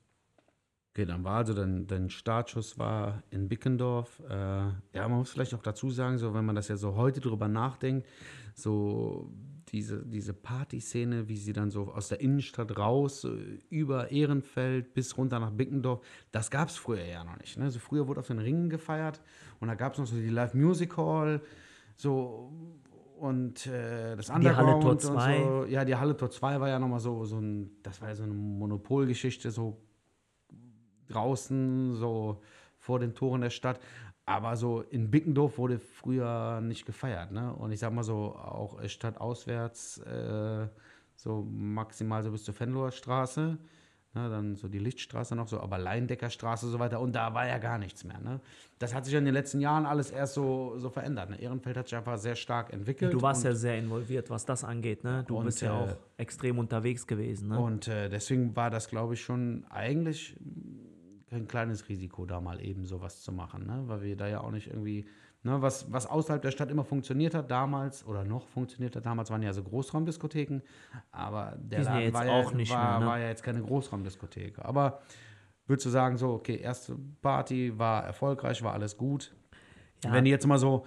Okay, 0.96 1.06
dann 1.06 1.26
war 1.26 1.36
also 1.36 1.54
dein, 1.54 1.88
dein 1.88 2.10
Startschuss 2.10 2.80
war 2.80 3.22
in 3.30 3.50
Bickendorf. 3.50 4.22
Äh, 4.30 4.34
ja, 4.34 5.10
man 5.10 5.18
muss 5.18 5.32
vielleicht 5.32 5.54
auch 5.54 5.62
dazu 5.62 5.90
sagen, 5.90 6.18
so 6.18 6.34
wenn 6.34 6.46
man 6.46 6.56
das 6.56 6.70
ja 6.70 6.78
so 6.78 6.96
heute 6.96 7.20
drüber 7.20 7.50
nachdenkt, 7.50 8.08
so 8.54 9.30
diese, 9.68 10.06
diese 10.06 10.34
Partyszene, 10.34 11.28
wie 11.28 11.36
sie 11.36 11.52
dann 11.52 11.70
so 11.70 11.92
aus 11.92 12.08
der 12.08 12.22
Innenstadt 12.22 12.78
raus, 12.78 13.20
so 13.20 13.36
über 13.70 14.10
Ehrenfeld 14.10 14.94
bis 14.94 15.18
runter 15.18 15.38
nach 15.42 15.52
Bickendorf, 15.52 16.00
das 16.32 16.50
gab 16.50 16.70
es 16.70 16.78
früher 16.78 17.04
ja 17.04 17.26
noch 17.26 17.38
nicht. 17.40 17.58
Ne? 17.58 17.70
So 17.70 17.80
früher 17.80 18.08
wurde 18.08 18.22
auf 18.22 18.28
den 18.28 18.40
Ringen 18.40 18.70
gefeiert 18.70 19.20
und 19.60 19.68
da 19.68 19.76
gab 19.76 19.92
es 19.92 20.00
noch 20.00 20.08
so 20.08 20.16
die 20.16 20.30
Live 20.30 20.54
Music 20.54 20.96
Hall, 20.96 21.42
so 21.98 22.54
und 23.20 23.68
äh, 23.68 24.16
das 24.16 24.28
Die 24.28 24.50
Halle 24.50 24.80
Tor 24.80 24.92
und 24.92 25.02
2. 25.02 25.44
so. 25.44 25.66
Ja, 25.66 25.84
die 25.84 25.96
Halle 25.96 26.16
Tor 26.16 26.30
2 26.30 26.62
war 26.62 26.70
ja 26.70 26.80
nochmal 26.80 27.02
so, 27.02 27.26
so 27.26 27.38
ein, 27.38 27.72
das 27.84 28.00
war 28.00 28.08
ja 28.08 28.16
so 28.16 28.24
eine 28.24 28.34
Monopolgeschichte, 28.34 29.52
so 29.52 29.82
draußen, 31.08 31.96
so 31.96 32.42
vor 32.78 33.00
den 33.00 33.14
Toren 33.14 33.42
der 33.42 33.50
Stadt. 33.50 33.80
Aber 34.26 34.56
so 34.56 34.82
in 34.82 35.12
Bickendorf 35.12 35.58
wurde 35.58 35.80
früher 35.80 36.60
nicht 36.62 36.86
gefeiert. 36.86 37.32
Ne? 37.32 37.54
Und 37.54 37.72
ich 37.72 37.80
sag 37.80 37.94
mal 37.94 38.04
so, 38.04 38.36
auch 38.36 38.80
stadtauswärts, 38.88 40.00
äh, 40.00 40.68
so 41.16 41.48
maximal 41.50 42.24
so 42.24 42.32
bis 42.32 42.44
zur 42.44 42.56
Fenloher 42.56 42.92
Straße. 42.92 43.58
Ne? 44.16 44.30
Dann 44.30 44.56
so 44.56 44.68
die 44.68 44.80
Lichtstraße 44.80 45.36
noch 45.36 45.48
so, 45.48 45.60
aber 45.60 45.78
Leindecker 45.78 46.32
Straße 46.32 46.66
und 46.66 46.72
so 46.72 46.80
weiter. 46.80 47.02
Und 47.02 47.14
da 47.16 47.36
war 47.36 47.46
ja 47.48 47.60
gar 47.60 47.78
nichts 47.78 48.04
mehr. 48.04 48.20
Ne? 48.20 48.40
Das 48.80 48.96
hat 48.96 49.06
sich 49.06 49.14
in 49.14 49.26
den 49.26 49.34
letzten 49.34 49.60
Jahren 49.60 49.86
alles 49.86 50.10
erst 50.10 50.34
so, 50.34 50.74
so 50.78 50.90
verändert. 50.90 51.30
Ne? 51.30 51.40
Ehrenfeld 51.40 51.78
hat 51.78 51.88
sich 51.88 51.98
einfach 51.98 52.18
sehr 52.18 52.36
stark 52.36 52.74
entwickelt. 52.74 53.14
Du 53.14 53.22
warst 53.22 53.44
ja 53.44 53.54
sehr 53.54 53.78
involviert, 53.78 54.32
was 54.32 54.46
das 54.46 54.64
angeht. 54.64 55.04
Ne? 55.04 55.24
Du 55.28 55.38
Und, 55.38 55.46
bist 55.46 55.62
ja 55.62 55.78
äh, 55.78 55.84
auch 55.84 55.98
extrem 56.18 56.58
unterwegs 56.58 57.06
gewesen. 57.06 57.50
Ne? 57.50 57.60
Und 57.60 57.88
äh, 57.90 58.10
deswegen 58.10 58.56
war 58.56 58.72
das, 58.72 58.88
glaube 58.88 59.14
ich, 59.14 59.22
schon 59.22 59.66
eigentlich 59.70 60.36
kein 61.30 61.48
kleines 61.48 61.90
Risiko, 61.90 62.26
da 62.26 62.40
mal 62.40 62.64
eben 62.64 62.86
sowas 62.86 63.22
zu 63.22 63.32
machen, 63.32 63.66
ne? 63.66 63.84
weil 63.88 64.02
wir 64.02 64.16
da 64.16 64.28
ja 64.28 64.42
auch 64.42 64.52
nicht 64.52 64.68
irgendwie, 64.68 65.08
ne, 65.44 65.62
was, 65.62 65.92
was 65.92 66.06
außerhalb 66.06 66.42
der 66.42 66.52
Stadt 66.52 66.70
immer 66.70 66.84
funktioniert 66.84 67.34
hat 67.34 67.50
damals 67.50 68.06
oder 68.06 68.24
noch 68.24 68.48
funktioniert 68.48 68.96
hat 68.96 69.06
damals, 69.06 69.32
waren 69.32 69.42
ja 69.42 69.54
so 69.54 69.64
Großraumdiskotheken, 69.64 70.62
aber 71.12 71.58
der 71.60 71.82
ja 71.82 71.86
Laden 71.86 72.02
jetzt 72.04 72.14
war, 72.14 72.30
auch 72.30 72.52
ja, 72.52 72.58
nicht 72.58 72.72
war, 72.72 72.92
mehr, 72.92 73.00
ne? 73.00 73.06
war 73.06 73.20
ja 73.20 73.28
jetzt 73.30 73.44
keine 73.44 73.62
Großraumdiskothek. 73.62 74.60
Aber 74.60 75.02
würdest 75.66 75.86
du 75.88 75.90
sagen, 75.90 76.18
so, 76.18 76.34
okay, 76.34 76.58
erste 76.58 76.96
Party 77.22 77.78
war 77.78 78.04
erfolgreich, 78.04 78.62
war 78.64 78.74
alles 78.74 78.96
gut. 78.96 79.36
Ja. 80.04 80.14
Wenn 80.14 80.26
die 80.26 80.32
jetzt 80.32 80.46
mal 80.46 80.60
so, 80.60 80.86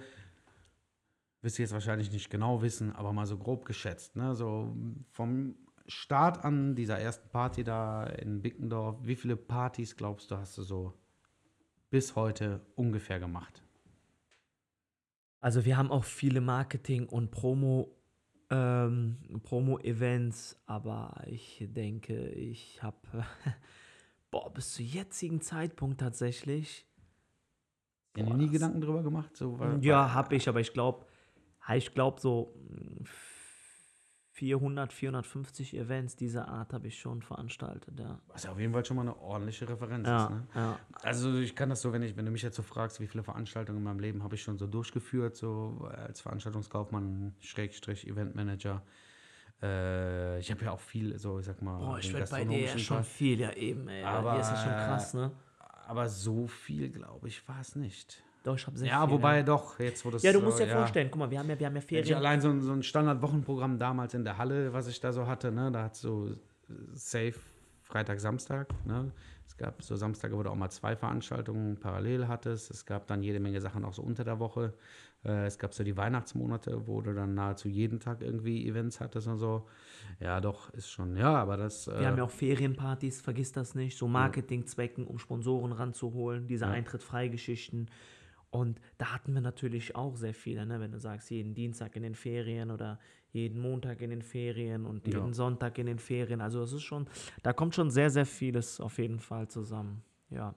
wirst 1.41 1.57
du 1.57 1.63
jetzt 1.63 1.73
wahrscheinlich 1.73 2.11
nicht 2.11 2.29
genau 2.29 2.61
wissen, 2.61 2.95
aber 2.95 3.11
mal 3.11 3.25
so 3.25 3.37
grob 3.37 3.65
geschätzt, 3.65 4.15
ne? 4.15 4.35
So 4.35 4.75
vom 5.11 5.55
Start 5.89 6.45
an 6.45 6.75
dieser 6.75 6.99
ersten 6.99 7.29
Party 7.29 7.63
da 7.63 8.05
in 8.05 8.41
Bickendorf, 8.41 8.97
wie 9.01 9.15
viele 9.15 9.35
Partys 9.35 9.95
glaubst 9.95 10.29
du, 10.31 10.37
hast 10.37 10.57
du 10.57 10.61
so 10.61 10.93
bis 11.89 12.15
heute 12.15 12.61
ungefähr 12.75 13.19
gemacht? 13.19 13.63
Also 15.41 15.65
wir 15.65 15.77
haben 15.77 15.89
auch 15.89 16.03
viele 16.03 16.41
Marketing- 16.41 17.07
und 17.07 17.31
Promo, 17.31 17.95
ähm, 18.49 19.17
Promo-Events, 19.43 20.61
aber 20.65 21.23
ich 21.25 21.65
denke, 21.69 22.29
ich 22.29 22.83
habe, 22.83 22.97
boah, 24.31 24.53
bis 24.53 24.73
zu 24.73 24.83
jetzigen 24.83 25.41
Zeitpunkt 25.41 25.99
tatsächlich, 25.99 26.85
Boah, 28.13 28.35
nie 28.35 28.49
Gedanken 28.49 28.81
drüber 28.81 29.01
gemacht? 29.01 29.35
So, 29.35 29.57
weil, 29.59 29.83
ja, 29.83 30.13
habe 30.13 30.35
ich, 30.35 30.47
aber 30.49 30.59
ich 30.59 30.73
glaube, 30.73 31.05
Ich 31.75 31.93
glaube, 31.93 32.19
so 32.19 32.53
400, 34.39 34.93
450 34.93 35.75
Events 35.75 36.15
dieser 36.15 36.47
Art 36.47 36.71
habe 36.71 36.87
ich 36.87 36.97
schon 36.97 37.21
veranstaltet, 37.21 37.99
ja. 37.99 38.19
Was 38.29 38.43
ja 38.43 38.51
auf 38.53 38.59
jeden 38.59 38.71
Fall 38.71 38.85
schon 38.85 38.95
mal 38.95 39.01
eine 39.01 39.17
ordentliche 39.19 39.67
Referenz 39.67 40.07
Ja, 40.07 40.23
ist, 40.23 40.29
ne? 40.31 40.47
ja. 40.55 40.79
Also 41.03 41.37
ich 41.39 41.55
kann 41.57 41.69
das 41.69 41.81
so, 41.81 41.91
wenn 41.91 42.01
ich, 42.03 42.15
wenn 42.15 42.23
du 42.25 42.31
mich 42.31 42.41
jetzt 42.41 42.55
so 42.55 42.63
fragst, 42.63 43.01
wie 43.01 43.07
viele 43.07 43.21
Veranstaltungen 43.21 43.79
in 43.79 43.83
meinem 43.83 43.99
Leben 43.99 44.23
habe 44.23 44.35
ich 44.35 44.41
schon 44.41 44.57
so 44.57 44.65
durchgeführt, 44.65 45.35
so 45.35 45.89
als 45.93 46.21
Veranstaltungskaufmann, 46.21 47.35
Schrägstrich, 47.41 48.07
Eventmanager. 48.07 48.81
Äh, 49.61 50.39
ich 50.39 50.49
habe 50.51 50.63
ja 50.63 50.71
auch 50.71 50.79
viel, 50.79 51.17
so 51.19 51.39
ich 51.39 51.45
sag 51.45 51.61
mal, 51.61 51.77
Boah, 51.77 51.99
ich 51.99 52.13
werde 52.13 52.31
bei 52.31 52.45
dir 52.45 52.59
ja 52.61 52.77
schon 52.77 53.03
viel, 53.03 53.41
ja 53.41 53.51
eben, 53.51 53.89
ey. 53.89 54.05
Aber- 54.05 54.31
Hier 54.31 54.41
ist 54.41 54.51
das 54.51 54.63
schon 54.63 54.71
krass, 54.71 55.13
ne? 55.13 55.31
Aber 55.85 56.07
so 56.07 56.47
viel, 56.47 56.89
glaube 56.91 57.27
ich, 57.27 57.45
war 57.49 57.59
es 57.59 57.75
nicht. 57.75 58.23
Doch, 58.49 58.57
ich 58.57 58.65
habe 58.65 58.77
sehr 58.77 58.87
Ja, 58.87 59.05
viel. 59.05 59.13
wobei 59.15 59.37
ja. 59.37 59.43
doch, 59.43 59.79
jetzt 59.79 60.03
wo 60.05 60.09
das 60.09 60.23
Ja, 60.23 60.33
du 60.33 60.41
musst 60.41 60.57
so, 60.57 60.63
dir 60.65 60.71
vorstellen, 60.71 61.09
guck 61.11 61.19
mal, 61.19 61.29
wir 61.29 61.37
haben 61.39 61.49
ja, 61.49 61.59
wir 61.59 61.67
haben 61.67 61.75
ja 61.75 61.81
Wenn 61.81 61.99
ich 61.99 62.05
Ferien. 62.07 62.15
allein 62.17 62.41
so 62.41 62.49
ein, 62.49 62.61
so 62.61 62.71
ein 62.71 62.81
Standardwochenprogramm 62.83 63.77
damals 63.77 64.13
in 64.15 64.23
der 64.23 64.37
Halle, 64.37 64.73
was 64.73 64.87
ich 64.87 64.99
da 64.99 65.11
so 65.13 65.27
hatte, 65.27 65.51
ne, 65.51 65.71
da 65.71 65.83
hat 65.83 65.95
so 65.95 66.27
äh, 66.29 66.73
safe 66.93 67.35
Freitag, 67.83 68.19
Samstag, 68.19 68.67
ne? 68.85 69.11
Es 69.47 69.57
gab 69.57 69.81
so 69.81 69.95
Samstage, 69.95 70.37
wo 70.37 70.43
du 70.43 70.51
auch 70.51 70.55
mal 70.55 70.69
zwei 70.69 70.95
Veranstaltungen 70.95 71.75
parallel 71.79 72.27
hattest. 72.27 72.69
Es 72.69 72.85
gab 72.85 73.07
dann 73.07 73.23
jede 73.23 73.39
Menge 73.39 73.59
Sachen 73.61 73.83
auch 73.83 73.93
so 73.93 74.03
unter 74.03 74.23
der 74.23 74.39
Woche. 74.39 74.73
Äh, 75.25 75.47
es 75.47 75.57
gab 75.57 75.73
so 75.73 75.83
die 75.83 75.97
Weihnachtsmonate, 75.97 76.85
wo 76.87 77.01
du 77.01 77.13
dann 77.15 77.33
nahezu 77.33 77.67
jeden 77.67 77.99
Tag 77.99 78.21
irgendwie 78.21 78.67
Events 78.67 78.99
hattest 78.99 79.27
und 79.27 79.37
so. 79.39 79.65
Ja, 80.19 80.39
doch, 80.39 80.69
ist 80.75 80.89
schon, 80.91 81.17
ja, 81.17 81.33
aber 81.35 81.57
das. 81.57 81.87
Äh, 81.87 81.99
Wir 81.99 82.07
haben 82.07 82.17
ja 82.17 82.23
auch 82.25 82.29
Ferienpartys, 82.29 83.21
vergiss 83.21 83.51
das 83.51 83.73
nicht, 83.73 83.97
so 83.97 84.07
Marketingzwecken, 84.07 85.05
um 85.07 85.17
Sponsoren 85.17 85.71
ranzuholen, 85.71 86.45
diese 86.47 86.65
Ja. 86.65 86.71
Eintritt-Freigeschichten. 86.71 87.89
Und 88.51 88.81
da 88.97 89.13
hatten 89.13 89.33
wir 89.33 89.41
natürlich 89.41 89.95
auch 89.95 90.15
sehr 90.15 90.33
viele, 90.33 90.65
ne? 90.65 90.79
wenn 90.79 90.91
du 90.91 90.99
sagst, 90.99 91.29
jeden 91.29 91.53
Dienstag 91.53 91.95
in 91.95 92.03
den 92.03 92.15
Ferien 92.15 92.71
oder 92.71 92.99
jeden 93.31 93.61
Montag 93.61 94.01
in 94.01 94.09
den 94.09 94.23
Ferien 94.23 94.85
und 94.85 95.07
Ja. 95.07 95.19
jeden 95.19 95.33
Sonntag 95.33 95.77
in 95.77 95.85
den 95.85 95.99
Ferien. 95.99 96.41
Also 96.41 96.63
es 96.63 96.73
ist 96.73 96.81
schon, 96.81 97.07
da 97.43 97.53
kommt 97.53 97.75
schon 97.75 97.91
sehr, 97.91 98.09
sehr 98.09 98.25
vieles 98.25 98.81
auf 98.81 98.97
jeden 98.97 99.19
Fall 99.19 99.47
zusammen. 99.47 100.03
Ja. 100.31 100.55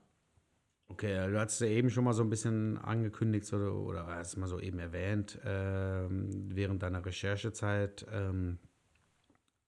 Okay, 0.88 1.30
du 1.30 1.38
hast 1.40 1.60
ja 1.60 1.68
eben 1.68 1.90
schon 1.90 2.04
mal 2.04 2.12
so 2.12 2.22
ein 2.22 2.30
bisschen 2.30 2.78
angekündigt 2.78 3.46
so, 3.46 3.56
oder 3.56 4.06
hast 4.06 4.36
mal 4.36 4.46
so 4.46 4.58
eben 4.60 4.78
erwähnt, 4.78 5.38
ähm, 5.44 6.28
während 6.54 6.82
deiner 6.82 7.04
Recherchezeit 7.04 8.06
ähm, 8.10 8.58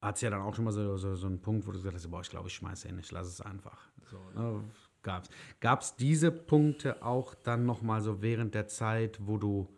hat 0.02 0.16
es 0.16 0.20
ja 0.20 0.28
dann 0.28 0.42
auch 0.42 0.54
schon 0.54 0.66
mal 0.66 0.72
so, 0.72 0.96
so, 0.98 1.14
so 1.14 1.26
einen 1.26 1.40
Punkt, 1.40 1.66
wo 1.66 1.72
du 1.72 1.78
gesagt 1.78 1.94
hast, 1.94 2.10
boah, 2.10 2.20
ich 2.20 2.28
glaube, 2.28 2.48
ich 2.48 2.54
schmeiße 2.54 2.88
hin, 2.88 2.98
ich 2.98 3.10
lasse 3.10 3.30
es 3.30 3.40
einfach. 3.40 3.88
So, 4.10 4.18
ne? 4.34 4.64
Gab's. 5.04 5.28
Gab's 5.60 5.94
diese 5.94 6.32
Punkte 6.32 7.02
auch 7.04 7.34
dann 7.36 7.64
noch 7.64 7.80
mal 7.82 8.00
so 8.00 8.20
während 8.20 8.54
der 8.56 8.66
Zeit, 8.66 9.18
wo 9.22 9.38
du, 9.38 9.68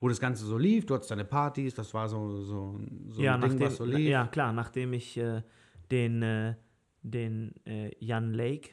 wo 0.00 0.08
das 0.08 0.20
Ganze 0.20 0.44
so 0.46 0.56
lief, 0.56 0.86
du 0.86 0.94
hattest 0.94 1.10
deine 1.10 1.24
Partys, 1.26 1.74
das 1.74 1.92
war 1.92 2.08
so, 2.08 2.40
so, 2.40 2.80
so 3.08 3.22
ja, 3.22 3.34
ein 3.34 3.40
Ding, 3.42 3.50
nachdem, 3.50 3.66
was 3.66 3.76
so 3.76 3.84
lief. 3.84 4.08
ja, 4.08 4.26
klar, 4.26 4.52
nachdem 4.52 4.92
ich 4.94 5.16
äh, 5.18 5.42
den, 5.90 6.22
äh, 6.22 6.54
den 7.02 7.54
äh, 7.66 7.90
Jan 8.02 8.32
Lake, 8.32 8.70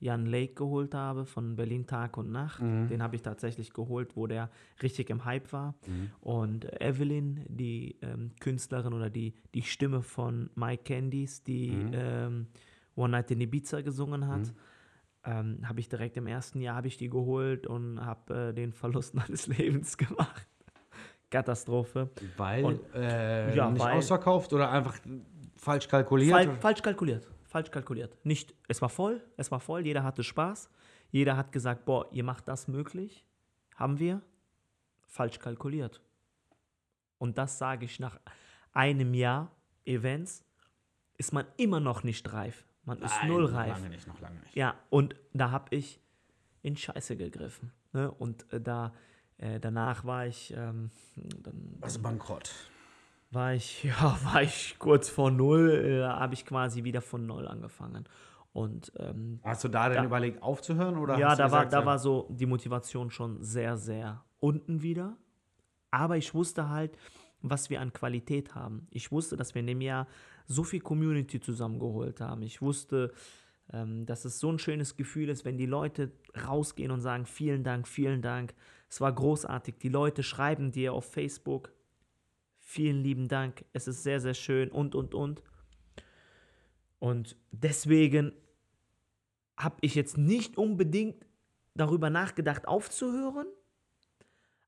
Jan 0.00 0.26
Lake 0.26 0.54
geholt 0.54 0.94
habe 0.94 1.24
von 1.24 1.56
Berlin 1.56 1.86
Tag 1.86 2.18
und 2.18 2.30
Nacht, 2.30 2.60
Mhm. 2.60 2.88
den 2.88 3.02
habe 3.02 3.16
ich 3.16 3.22
tatsächlich 3.22 3.72
geholt, 3.72 4.16
wo 4.16 4.26
der 4.26 4.50
richtig 4.82 5.08
im 5.08 5.24
Hype 5.24 5.50
war. 5.52 5.74
Mhm. 5.86 6.10
Und 6.20 6.80
Evelyn, 6.82 7.44
die 7.48 7.96
ähm, 8.02 8.32
Künstlerin 8.40 8.92
oder 8.92 9.08
die, 9.08 9.32
die 9.54 9.62
Stimme 9.62 10.02
von 10.02 10.50
Mike 10.56 10.82
Candies, 10.84 11.42
die 11.42 11.70
Mhm. 11.70 11.90
ähm, 11.94 12.46
One 12.96 13.12
Night 13.12 13.30
in 13.30 13.40
Ibiza 13.40 13.80
gesungen 13.80 14.26
hat, 14.28 14.52
ähm, 15.24 15.60
habe 15.68 15.80
ich 15.80 15.88
direkt 15.88 16.16
im 16.16 16.26
ersten 16.26 16.60
Jahr 16.60 16.76
habe 16.76 16.88
ich 16.88 16.96
die 16.96 17.08
geholt 17.08 17.66
und 17.66 18.04
habe 18.04 18.48
äh, 18.50 18.52
den 18.52 18.72
Verlust 18.72 19.14
meines 19.14 19.46
Lebens 19.46 19.96
gemacht. 19.96 20.46
Katastrophe. 21.30 22.10
Weil, 22.36 22.64
Und- 22.64 22.94
äh, 22.94 23.54
ja, 23.54 23.70
nicht 23.70 23.82
weil- 23.82 23.96
ausverkauft 23.96 24.52
oder 24.52 24.70
einfach 24.70 24.98
falsch 25.56 25.88
kalkuliert? 25.88 26.30
Fal 26.32 26.56
falsch 26.60 26.82
kalkuliert. 26.82 27.28
Falsch 27.44 27.70
kalkuliert. 27.70 28.16
Nicht, 28.24 28.54
es 28.68 28.82
war 28.82 28.88
voll, 28.88 29.22
es 29.36 29.50
war 29.50 29.60
voll, 29.60 29.84
jeder 29.86 30.02
hatte 30.02 30.22
Spaß. 30.24 30.68
Jeder 31.10 31.36
hat 31.36 31.52
gesagt, 31.52 31.84
boah, 31.84 32.08
ihr 32.12 32.24
macht 32.24 32.48
das 32.48 32.66
möglich. 32.68 33.24
Haben 33.76 33.98
wir. 34.00 34.20
Falsch 35.06 35.38
kalkuliert. 35.38 36.00
Und 37.18 37.38
das 37.38 37.58
sage 37.58 37.84
ich 37.84 38.00
nach 38.00 38.18
einem 38.72 39.14
Jahr 39.14 39.52
Events, 39.84 40.44
ist 41.16 41.32
man 41.32 41.46
immer 41.56 41.78
noch 41.78 42.02
nicht 42.02 42.32
reif. 42.32 42.64
Man 42.86 42.98
ist 43.00 43.14
Nein, 43.20 43.28
null 43.28 43.42
noch 43.44 43.52
reif. 43.54 43.68
Lange 43.78 43.88
nicht, 43.88 44.06
noch 44.06 44.20
lange 44.20 44.40
nicht. 44.40 44.54
Ja, 44.54 44.74
und 44.90 45.14
da 45.32 45.50
habe 45.50 45.74
ich 45.74 46.00
in 46.62 46.76
Scheiße 46.76 47.16
gegriffen. 47.16 47.72
Ne? 47.92 48.10
Und 48.10 48.50
äh, 48.52 48.60
da, 48.60 48.92
äh, 49.38 49.58
danach 49.60 50.04
war 50.04 50.26
ich, 50.26 50.52
ähm, 50.56 50.90
dann, 51.42 51.76
Also 51.80 52.00
bankrott. 52.00 52.50
war 53.30 53.54
ich, 53.54 53.84
ja, 53.84 54.18
war 54.24 54.42
ich 54.42 54.76
kurz 54.78 55.08
vor 55.08 55.30
null, 55.30 55.70
äh, 55.70 56.02
habe 56.04 56.34
ich 56.34 56.44
quasi 56.44 56.84
wieder 56.84 57.00
von 57.00 57.26
null 57.26 57.46
angefangen. 57.48 58.04
Und 58.52 58.92
ähm, 58.98 59.40
Hast 59.42 59.64
du 59.64 59.68
da 59.68 59.88
denn 59.88 59.98
Ja. 59.98 60.04
überlegt 60.04 60.42
aufzuhören? 60.42 60.96
Oder 60.96 61.18
ja, 61.18 61.34
da 61.34 61.50
war, 61.50 61.64
gesagt, 61.64 61.72
da 61.72 61.80
so- 61.80 61.86
war 61.86 61.98
so 61.98 62.26
die 62.30 62.46
Motivation 62.46 63.10
schon 63.10 63.42
sehr, 63.42 63.76
sehr 63.76 64.24
unten 64.40 64.82
wieder. 64.82 65.16
Aber 65.90 66.16
ich 66.16 66.34
wusste 66.34 66.68
halt, 66.68 66.96
was 67.40 67.68
wir 67.70 67.80
an 67.80 67.92
Qualität 67.92 68.54
haben. 68.54 68.86
Ich 68.90 69.10
wusste, 69.10 69.36
dass 69.36 69.54
wir 69.54 69.60
in 69.60 69.66
dem 69.66 69.80
Jahr 69.80 70.06
so 70.46 70.64
viel 70.64 70.80
Community 70.80 71.40
zusammengeholt 71.40 72.20
haben. 72.20 72.42
Ich 72.42 72.60
wusste, 72.60 73.12
ähm, 73.72 74.06
dass 74.06 74.24
es 74.24 74.38
so 74.38 74.50
ein 74.50 74.58
schönes 74.58 74.96
Gefühl 74.96 75.28
ist, 75.28 75.44
wenn 75.44 75.56
die 75.56 75.66
Leute 75.66 76.12
rausgehen 76.46 76.90
und 76.90 77.00
sagen, 77.00 77.26
vielen 77.26 77.64
Dank, 77.64 77.88
vielen 77.88 78.22
Dank. 78.22 78.54
Es 78.88 79.00
war 79.00 79.12
großartig. 79.12 79.76
Die 79.78 79.88
Leute 79.88 80.22
schreiben 80.22 80.70
dir 80.70 80.92
auf 80.92 81.10
Facebook, 81.10 81.72
vielen 82.58 83.02
lieben 83.02 83.28
Dank. 83.28 83.64
Es 83.72 83.88
ist 83.88 84.02
sehr, 84.02 84.20
sehr 84.20 84.34
schön 84.34 84.70
und, 84.70 84.94
und, 84.94 85.14
und. 85.14 85.42
Und 86.98 87.36
deswegen 87.50 88.32
habe 89.56 89.76
ich 89.80 89.94
jetzt 89.94 90.18
nicht 90.18 90.58
unbedingt 90.58 91.26
darüber 91.74 92.10
nachgedacht, 92.10 92.68
aufzuhören. 92.68 93.46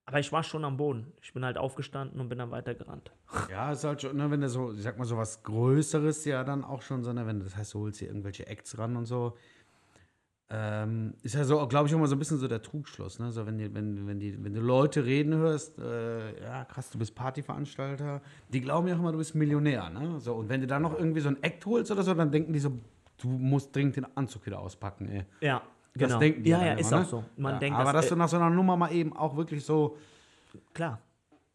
Aber 0.07 0.21
ich 0.21 0.31
war 0.31 0.45
schon 0.45 0.65
am 0.65 0.77
Boden. 0.77 1.13
Ich 1.21 1.33
bin 1.33 1.45
halt 1.45 1.59
aufgestanden 1.59 2.21
und 2.21 2.29
bin 2.29 2.39
dann 2.39 2.53
weitergerannt. 2.53 3.11
Ja, 3.51 3.73
ist 3.73 3.83
halt 3.83 4.03
schon, 4.03 4.17
ne, 4.17 4.31
wenn 4.31 4.41
du 4.41 4.49
so, 4.49 4.73
ich 4.73 4.83
sag 4.83 4.99
mal, 4.99 5.05
so 5.05 5.17
was 5.17 5.43
Größeres 5.43 6.25
ja 6.25 6.45
dann 6.45 6.65
auch 6.65 6.83
schon, 6.83 7.03
so, 7.03 7.13
ne, 7.13 7.27
wenn 7.27 7.41
du, 7.41 7.45
das 7.45 7.57
heißt, 7.57 7.75
du 7.75 7.81
holst 7.81 7.99
hier 7.99 8.09
irgendwelche 8.09 8.47
Acts 8.47 8.79
ran 8.79 8.97
und 8.97 9.07
so. 9.07 9.37
Ähm, 10.49 11.15
ist 11.25 11.35
ja 11.35 11.43
so, 11.43 11.67
glaube 11.67 11.89
ich, 11.89 11.93
immer 11.93 12.07
so 12.07 12.15
ein 12.15 12.21
bisschen 12.21 12.39
so 12.39 12.47
der 12.47 12.63
Trugschluss, 12.63 13.19
ne? 13.19 13.33
So, 13.33 13.47
wenn, 13.47 13.59
die, 13.59 13.75
wenn, 13.75 14.07
wenn, 14.07 14.21
die, 14.21 14.45
wenn 14.45 14.55
du 14.55 14.61
Leute 14.61 15.05
reden 15.05 15.35
hörst, 15.35 15.77
äh, 15.81 16.41
ja, 16.41 16.65
krass, 16.67 16.89
du 16.89 16.99
bist 16.99 17.17
Partyveranstalter, 17.17 18.23
die 18.53 18.61
glauben 18.61 18.87
ja 18.87 18.95
auch 18.95 19.01
immer, 19.01 19.11
du 19.11 19.19
bist 19.19 19.35
Millionär, 19.35 19.91
ne? 19.91 20.21
So, 20.21 20.37
und 20.37 20.49
wenn 20.49 20.61
du 20.61 20.69
dann 20.69 20.83
noch 20.83 20.97
irgendwie 20.97 21.19
so 21.19 21.31
ein 21.31 21.43
Act 21.43 21.67
holst 21.67 21.91
oder 21.91 22.05
so, 22.05 22.15
dann 22.15 22.31
denken 22.31 22.53
die 22.53 22.61
so, 22.61 22.79
du 23.19 23.27
musst 23.27 23.75
dringend 23.75 23.97
den 23.97 24.07
Anzug 24.17 24.47
wieder 24.47 24.61
auspacken, 24.61 25.09
ey. 25.09 25.25
Ja, 25.41 25.63
Das 25.97 26.09
genau. 26.09 26.21
denken 26.21 26.43
die 26.43 26.51
ja, 26.51 26.59
ja, 26.65 26.73
immer, 26.73 26.81
ist 26.81 26.91
ne? 26.91 27.01
auch 27.01 27.05
so. 27.05 27.25
Man 27.37 27.55
ja, 27.55 27.59
denkt, 27.61 27.79
aber 27.79 27.93
dass 27.93 28.03
dass, 28.03 28.09
du 28.11 28.15
äh, 28.15 28.19
nach 28.19 28.29
so 28.29 28.37
einer 28.37 28.51
Nummer 28.51 28.77
mal 28.77 28.93
eben 28.93 29.17
auch 29.17 29.37
wirklich 29.37 29.65
so 29.65 29.97
klar, 30.75 31.01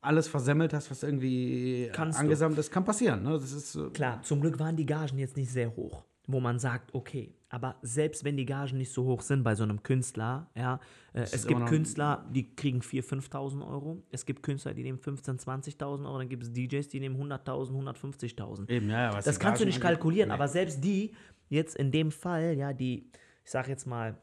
alles 0.02 0.28
versemmelt 0.28 0.74
hast, 0.74 0.90
was 0.90 1.04
irgendwie 1.04 1.90
Kannst 1.94 2.18
du. 2.18 2.24
angesammelt 2.24 2.60
ist, 2.60 2.72
kann 2.72 2.84
passieren, 2.84 3.24
ne? 3.24 3.32
Das 3.34 3.52
ist, 3.52 3.76
äh, 3.76 3.90
klar. 3.92 4.22
Zum 4.24 4.42
Glück 4.42 4.60
waren 4.60 4.76
die 4.76 4.86
Gagen 4.86 5.18
jetzt 5.20 5.38
nicht 5.38 5.52
sehr 5.52 5.76
hoch, 5.76 6.04
wo 6.28 6.40
man 6.40 6.58
sagt, 6.60 6.94
okay. 6.96 7.36
Aber 7.54 7.76
selbst 7.82 8.24
wenn 8.24 8.38
die 8.38 8.46
Gagen 8.46 8.78
nicht 8.78 8.94
so 8.94 9.04
hoch 9.04 9.22
sind 9.22 9.44
bei 9.44 9.56
so 9.56 9.64
einem 9.64 9.84
Künstler, 9.84 10.50
ja, 10.56 10.80
äh, 11.14 11.24
es 11.24 11.46
gibt 11.46 11.66
Künstler, 11.66 12.26
die 12.32 12.56
kriegen 12.56 12.80
4.000, 12.80 13.30
5.000 13.30 13.68
Euro. 13.70 14.02
Es 14.10 14.26
gibt 14.26 14.42
Künstler, 14.42 14.74
die 14.74 14.84
nehmen 14.84 15.00
15.000, 15.00 15.44
20.000 15.78 16.06
Euro. 16.06 16.18
Dann 16.18 16.30
gibt 16.30 16.44
es 16.44 16.54
DJs, 16.54 16.88
die 16.88 17.02
nehmen 17.02 17.18
100.000, 17.22 17.72
150.000. 17.72 18.70
Eben, 18.70 18.90
ja, 18.90 19.02
ja, 19.10 19.14
was 19.14 19.26
Das 19.26 19.38
kannst 19.38 19.60
du 19.60 19.66
Gagen 19.66 19.68
nicht 19.68 19.84
angeht. 19.84 20.00
kalkulieren, 20.00 20.30
Nee. 20.30 20.34
aber 20.36 20.48
selbst 20.48 20.82
die 20.84 21.14
jetzt 21.50 21.76
in 21.76 21.92
dem 21.92 22.10
Fall, 22.12 22.54
ja, 22.54 22.72
die, 22.72 23.10
ich 23.44 23.52
sag 23.52 23.68
jetzt 23.68 23.86
mal, 23.86 24.16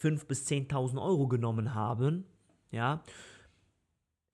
5.000 0.00 0.26
bis 0.26 0.46
10.000 0.46 1.00
Euro 1.02 1.28
genommen 1.28 1.74
haben, 1.74 2.24
ja, 2.70 3.02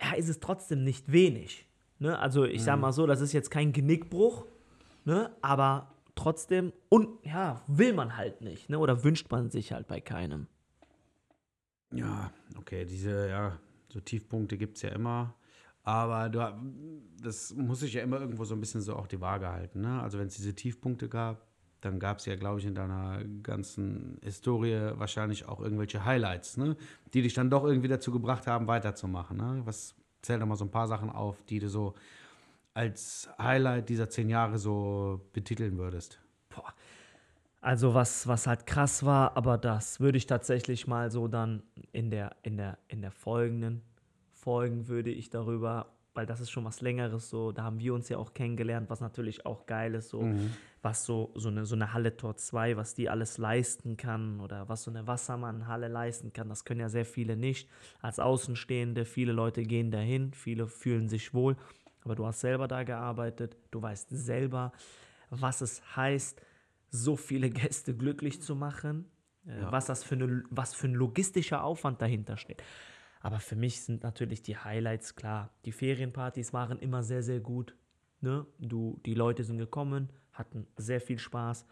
ja, 0.01 0.13
ist 0.17 0.29
es 0.29 0.41
trotzdem 0.41 0.83
nicht 0.85 1.13
wenig. 1.13 1.67
Ne? 1.99 2.19
Also 2.19 2.45
ich 2.45 2.61
Mhm. 2.63 2.65
sag 2.65 2.81
mal 2.81 2.93
so, 2.93 3.07
das 3.07 3.21
ist 3.21 3.33
jetzt 3.33 3.51
kein 3.51 3.73
Genickbruch, 3.73 4.47
ne? 5.05 5.31
aber 5.43 5.95
trotzdem, 6.15 6.73
und 6.89 7.25
ja, 7.25 7.63
will 7.69 7.93
man 7.93 8.17
halt 8.17 8.41
nicht, 8.41 8.69
ne? 8.69 8.79
oder 8.79 9.05
wünscht 9.05 9.31
man 9.31 9.51
sich 9.51 9.73
halt 9.73 9.87
bei 9.87 10.01
keinem. 10.01 10.49
Ja, 11.93 12.33
okay, 12.59 12.85
diese, 12.85 13.29
ja, 13.29 13.59
so 13.89 14.01
Tiefpunkte 14.01 14.57
gibt 14.57 14.77
es 14.77 14.83
ja 14.83 14.91
immer. 14.91 15.35
Aber 15.85 16.29
du, 16.29 16.39
das 17.21 17.55
muss 17.55 17.81
sich 17.81 17.93
ja 17.95 18.03
immer 18.03 18.21
irgendwo 18.21 18.45
so 18.45 18.55
ein 18.55 18.61
bisschen 18.61 18.81
so 18.81 18.95
auch 18.97 19.07
die 19.09 19.21
Waage 19.21 19.49
halten. 19.49 19.81
Ne? 19.81 20.01
Also 20.01 20.19
wenn 20.19 20.29
es 20.29 20.37
diese 20.37 20.55
Tiefpunkte 20.55 21.09
gab, 21.09 21.47
dann 21.83 21.99
gab 21.99 22.18
es 22.18 22.26
ja, 22.26 22.37
glaube 22.37 22.61
ich, 22.61 22.66
in 22.66 22.74
deiner 22.74 23.22
ganzen 23.43 24.18
Historie 24.22 24.93
wahrscheinlich 24.95 25.47
auch 25.49 25.61
irgendwelche 25.61 26.05
Highlights, 26.05 26.57
ne? 26.57 26.76
die 27.12 27.22
dich 27.22 27.35
dann 27.35 27.51
doch 27.51 27.64
irgendwie 27.64 27.89
dazu 27.89 28.12
gebracht 28.12 28.47
haben, 28.47 28.68
weiterzumachen. 28.68 29.37
Ne? 29.37 29.62
Was 29.64 29.95
zähl 30.22 30.39
doch 30.39 30.47
mal 30.47 30.57
so 30.57 30.64
ein 30.64 30.70
paar 30.70 30.87
Sachen 30.87 31.11
auf, 31.11 31.43
die 31.43 31.59
du 31.59 31.68
so 31.68 31.95
als 32.72 33.28
Highlight 33.37 33.89
dieser 33.89 34.09
zehn 34.09 34.30
Jahre 34.30 34.59
so 34.59 35.20
betiteln 35.33 35.76
würdest. 35.76 36.20
Boah. 36.49 36.72
Also 37.61 37.95
was, 37.95 38.26
was 38.26 38.47
halt 38.47 38.66
krass 38.66 39.05
war, 39.05 39.37
aber 39.37 39.59
das 39.59 40.01
würde 40.01 40.18
ich 40.18 40.26
tatsächlich 40.26 40.87
mal 40.87 41.11
so 41.11 41.28
dann 41.28 41.62
in 41.91 42.11
der, 42.11 42.37
in 42.43 42.57
der, 42.57 42.78
in 42.89 43.03
der 43.03 43.11
folgenden 43.11 43.83
Folgen 44.30 44.89
würde 44.89 45.11
ich 45.11 45.30
darüber, 45.30 45.93
weil 46.15 46.27
das 46.27 46.41
ist 46.41 46.51
schon 46.51 46.65
was 46.65 46.81
Längeres 46.81 47.31
so, 47.31 47.53
da 47.53 47.63
haben 47.65 47.79
wir 47.81 47.95
uns 47.95 48.09
ja 48.09 48.19
auch 48.19 48.35
kennengelernt, 48.35 48.91
was 48.91 49.01
natürlich 49.01 49.47
auch 49.47 49.67
geil 49.67 49.95
ist, 49.95 50.11
so, 50.11 50.23
Mhm. 50.23 50.51
was 50.83 51.05
so, 51.05 51.33
so 51.37 51.49
eine, 51.49 51.65
so 51.65 51.75
eine 51.75 51.93
Halle 51.93 52.17
Tor 52.17 52.37
2, 52.37 52.77
was 52.77 52.95
die 52.95 53.09
alles 53.09 53.39
leisten 53.39 53.97
kann 53.97 54.41
oder 54.41 54.69
was 54.69 54.83
so 54.83 54.91
eine 54.91 55.07
Wassermann-Halle 55.07 55.89
leisten 55.89 56.33
kann, 56.33 56.49
das 56.49 56.65
können 56.65 56.81
ja 56.81 56.89
sehr 56.89 57.05
viele 57.07 57.37
nicht. 57.37 57.69
Als 58.01 58.19
Außenstehende, 58.19 59.05
viele 59.05 59.33
Leute 59.33 59.63
gehen 59.63 59.91
dahin, 59.91 60.33
viele 60.35 60.67
fühlen 60.67 61.09
sich 61.09 61.33
wohl, 61.35 61.57
aber 62.05 62.15
du 62.15 62.27
hast 62.27 62.41
selber 62.41 62.69
da 62.69 62.83
gearbeitet, 62.83 63.57
du 63.71 63.81
weißt 63.81 64.09
selber, 64.11 64.73
was 65.31 65.61
es 65.61 65.97
heißt, 65.97 66.41
so 66.91 67.17
viele 67.17 67.49
Gäste 67.49 67.97
glücklich 67.97 68.43
zu 68.43 68.55
machen, 68.55 69.11
äh, 69.47 69.61
Ja. 69.63 69.73
was 69.73 69.87
das 69.87 70.05
für, 70.05 70.17
eine, 70.17 70.43
was 70.51 70.75
für 70.75 70.89
ein 70.89 70.95
logistischer 70.95 71.65
Aufwand 71.65 72.03
dahinter 72.03 72.37
steht. 72.37 72.63
Aber 73.23 73.39
für 73.39 73.55
mich 73.55 73.83
sind 73.83 74.03
natürlich 74.03 74.43
die 74.43 74.57
Highlights 74.57 75.14
klar. 75.14 75.51
Die 75.64 75.73
Ferienpartys 75.73 76.53
waren 76.53 76.79
immer 76.81 77.05
sehr, 77.05 77.23
sehr 77.23 77.39
gut. 77.39 77.77
Ne? 78.20 78.47
Du, 78.59 79.01
die 79.07 79.14
Leute 79.14 79.45
sind 79.45 79.59
gekommen, 79.59 80.11
hatten 80.33 80.66
sehr 80.77 81.01
viel 81.01 81.18
Spaß. 81.18 81.64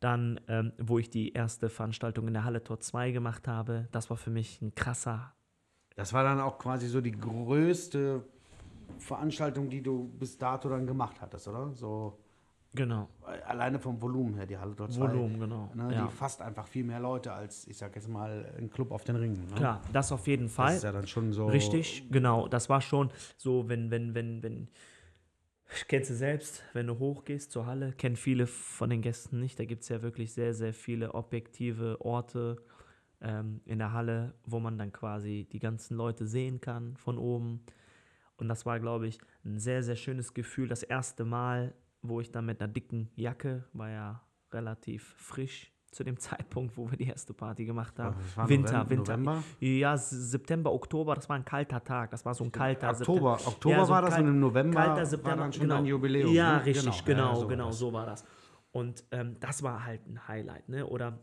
Dann, 0.00 0.40
ähm, 0.48 0.72
wo 0.78 0.98
ich 0.98 1.08
die 1.08 1.32
erste 1.32 1.68
Veranstaltung 1.68 2.26
in 2.26 2.34
der 2.34 2.44
Halle 2.44 2.64
Tor 2.64 2.80
2 2.80 3.12
gemacht 3.12 3.46
habe, 3.46 3.88
das 3.92 4.10
war 4.10 4.16
für 4.16 4.30
mich 4.30 4.60
ein 4.62 4.74
krasser. 4.74 5.32
Das 5.94 6.12
war 6.12 6.24
dann 6.24 6.40
auch 6.40 6.58
quasi 6.58 6.88
so 6.88 7.00
die 7.00 7.12
größte 7.12 8.24
Veranstaltung, 8.98 9.70
die 9.70 9.82
du 9.82 10.08
bis 10.18 10.38
dato 10.38 10.68
dann 10.68 10.86
gemacht 10.86 11.20
hattest, 11.20 11.46
oder? 11.46 11.72
So 11.74 12.18
Genau. 12.72 13.08
alleine 13.46 13.80
vom 13.80 14.00
Volumen 14.00 14.34
her, 14.34 14.46
die 14.46 14.56
Halle 14.56 14.74
dort 14.76 14.92
zwei, 14.92 15.08
Volumen, 15.10 15.40
genau. 15.40 15.72
Ne, 15.74 15.92
ja. 15.92 16.06
Die 16.06 16.12
fasst 16.12 16.40
einfach 16.40 16.68
viel 16.68 16.84
mehr 16.84 17.00
Leute 17.00 17.32
als, 17.32 17.66
ich 17.66 17.76
sag 17.76 17.96
jetzt 17.96 18.08
mal, 18.08 18.54
ein 18.58 18.70
Club 18.70 18.92
auf 18.92 19.02
den 19.02 19.16
Ringen. 19.16 19.44
Ne? 19.48 19.54
Klar, 19.56 19.80
das 19.92 20.12
auf 20.12 20.26
jeden 20.28 20.44
Das 20.44 20.54
Fall. 20.54 20.76
ist 20.76 20.84
ja 20.84 20.92
dann 20.92 21.08
schon 21.08 21.32
so. 21.32 21.46
Richtig, 21.46 22.08
genau. 22.10 22.46
Das 22.46 22.68
war 22.68 22.80
schon 22.80 23.10
so, 23.36 23.68
wenn, 23.68 23.90
wenn, 23.90 24.14
wenn, 24.14 24.42
wenn, 24.44 24.68
kennst 25.88 26.10
du 26.10 26.14
selbst, 26.14 26.62
wenn 26.72 26.86
du 26.86 26.98
hochgehst 27.00 27.50
zur 27.50 27.66
Halle, 27.66 27.92
kennen 27.92 28.14
viele 28.16 28.46
von 28.46 28.88
den 28.88 29.02
Gästen 29.02 29.40
nicht. 29.40 29.58
Da 29.58 29.64
gibt 29.64 29.82
es 29.82 29.88
ja 29.88 30.00
wirklich 30.02 30.32
sehr, 30.32 30.54
sehr 30.54 30.72
viele 30.72 31.14
objektive 31.14 32.00
Orte 32.00 32.62
ähm, 33.20 33.60
in 33.64 33.78
der 33.78 33.92
Halle, 33.92 34.34
wo 34.46 34.60
man 34.60 34.78
dann 34.78 34.92
quasi 34.92 35.48
die 35.50 35.58
ganzen 35.58 35.96
Leute 35.96 36.24
sehen 36.26 36.60
kann 36.60 36.96
von 36.96 37.18
oben. 37.18 37.62
Und 38.36 38.48
das 38.48 38.64
war, 38.64 38.80
glaube 38.80 39.06
ich, 39.06 39.18
ein 39.44 39.58
sehr, 39.58 39.82
sehr 39.82 39.96
schönes 39.96 40.34
Gefühl. 40.34 40.68
Das 40.68 40.82
erste 40.82 41.24
Mal, 41.24 41.74
wo 42.02 42.20
ich 42.20 42.30
dann 42.30 42.46
mit 42.46 42.60
einer 42.60 42.72
dicken 42.72 43.10
Jacke, 43.16 43.64
war 43.72 43.90
ja 43.90 44.22
relativ 44.52 45.14
frisch 45.16 45.72
zu 45.90 46.04
dem 46.04 46.16
Zeitpunkt, 46.18 46.76
wo 46.76 46.90
wir 46.90 46.96
die 46.96 47.08
erste 47.08 47.34
Party 47.34 47.64
gemacht 47.64 47.98
haben. 47.98 48.16
War 48.36 48.48
Winter, 48.48 48.84
November, 48.84 48.90
Winter. 48.90 49.16
November? 49.16 49.44
Ja, 49.60 49.96
September, 49.96 50.72
Oktober, 50.72 51.14
das 51.14 51.28
war 51.28 51.36
ein 51.36 51.44
kalter 51.44 51.82
Tag. 51.82 52.10
Das 52.10 52.24
war 52.24 52.34
so 52.34 52.44
ein 52.44 52.52
kalter 52.52 52.90
Oktober, 52.90 53.38
September. 53.38 53.48
Oktober 53.48 53.74
Ja, 53.76 53.84
so 53.84 53.92
war 53.92 54.02
das 54.02 54.18
und 54.18 54.28
im 54.28 54.40
November 54.40 54.80
kalter 54.80 55.06
September, 55.06 55.30
war 55.30 55.36
dann 55.44 55.52
schon 55.52 55.62
genau. 55.62 55.76
ein 55.76 55.86
Jubiläum. 55.86 56.32
Ja, 56.32 56.58
ne? 56.58 56.66
richtig, 56.66 57.04
genau, 57.04 57.30
ja, 57.30 57.34
so 57.34 57.42
war 57.42 57.48
genau, 57.48 57.66
das. 57.66 57.78
so 57.78 57.92
war 57.92 58.06
das. 58.06 58.24
Und 58.72 59.04
ähm, 59.10 59.36
das 59.40 59.62
war 59.62 59.84
halt 59.84 60.06
ein 60.06 60.28
Highlight, 60.28 60.68
ne? 60.68 60.86
Oder 60.86 61.18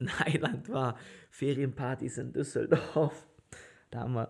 ein 0.00 0.10
Highlight 0.18 0.68
war 0.70 0.96
Ferienpartys 1.30 2.18
in 2.18 2.32
Düsseldorf. 2.32 3.26
Da 3.90 4.00
haben 4.00 4.14
wir 4.14 4.27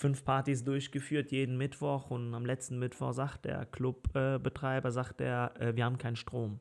fünf 0.00 0.24
Partys 0.24 0.64
durchgeführt 0.64 1.30
jeden 1.30 1.58
Mittwoch 1.58 2.10
und 2.10 2.32
am 2.34 2.46
letzten 2.46 2.78
Mittwoch 2.78 3.12
sagt 3.12 3.44
der 3.44 3.66
Clubbetreiber, 3.66 4.88
äh, 4.88 4.92
sagt 4.92 5.20
er, 5.20 5.52
äh, 5.60 5.76
wir 5.76 5.84
haben 5.84 5.98
keinen 5.98 6.16
Strom. 6.16 6.58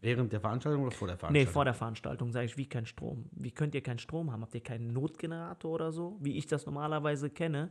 Während 0.00 0.32
der 0.32 0.40
Veranstaltung 0.40 0.82
oder 0.82 0.90
vor 0.90 1.06
der 1.06 1.14
Nee, 1.14 1.20
Veranstaltung? 1.20 1.52
vor 1.52 1.64
der 1.64 1.74
Veranstaltung 1.74 2.32
sage 2.32 2.46
ich, 2.46 2.56
wie 2.56 2.68
kein 2.68 2.86
Strom. 2.86 3.26
Wie 3.30 3.52
könnt 3.52 3.76
ihr 3.76 3.82
keinen 3.82 4.00
Strom 4.00 4.32
haben? 4.32 4.42
Habt 4.42 4.54
ihr 4.56 4.62
keinen 4.62 4.92
Notgenerator 4.92 5.70
oder 5.70 5.92
so, 5.92 6.18
wie 6.20 6.36
ich 6.36 6.46
das 6.48 6.66
normalerweise 6.66 7.30
kenne? 7.30 7.70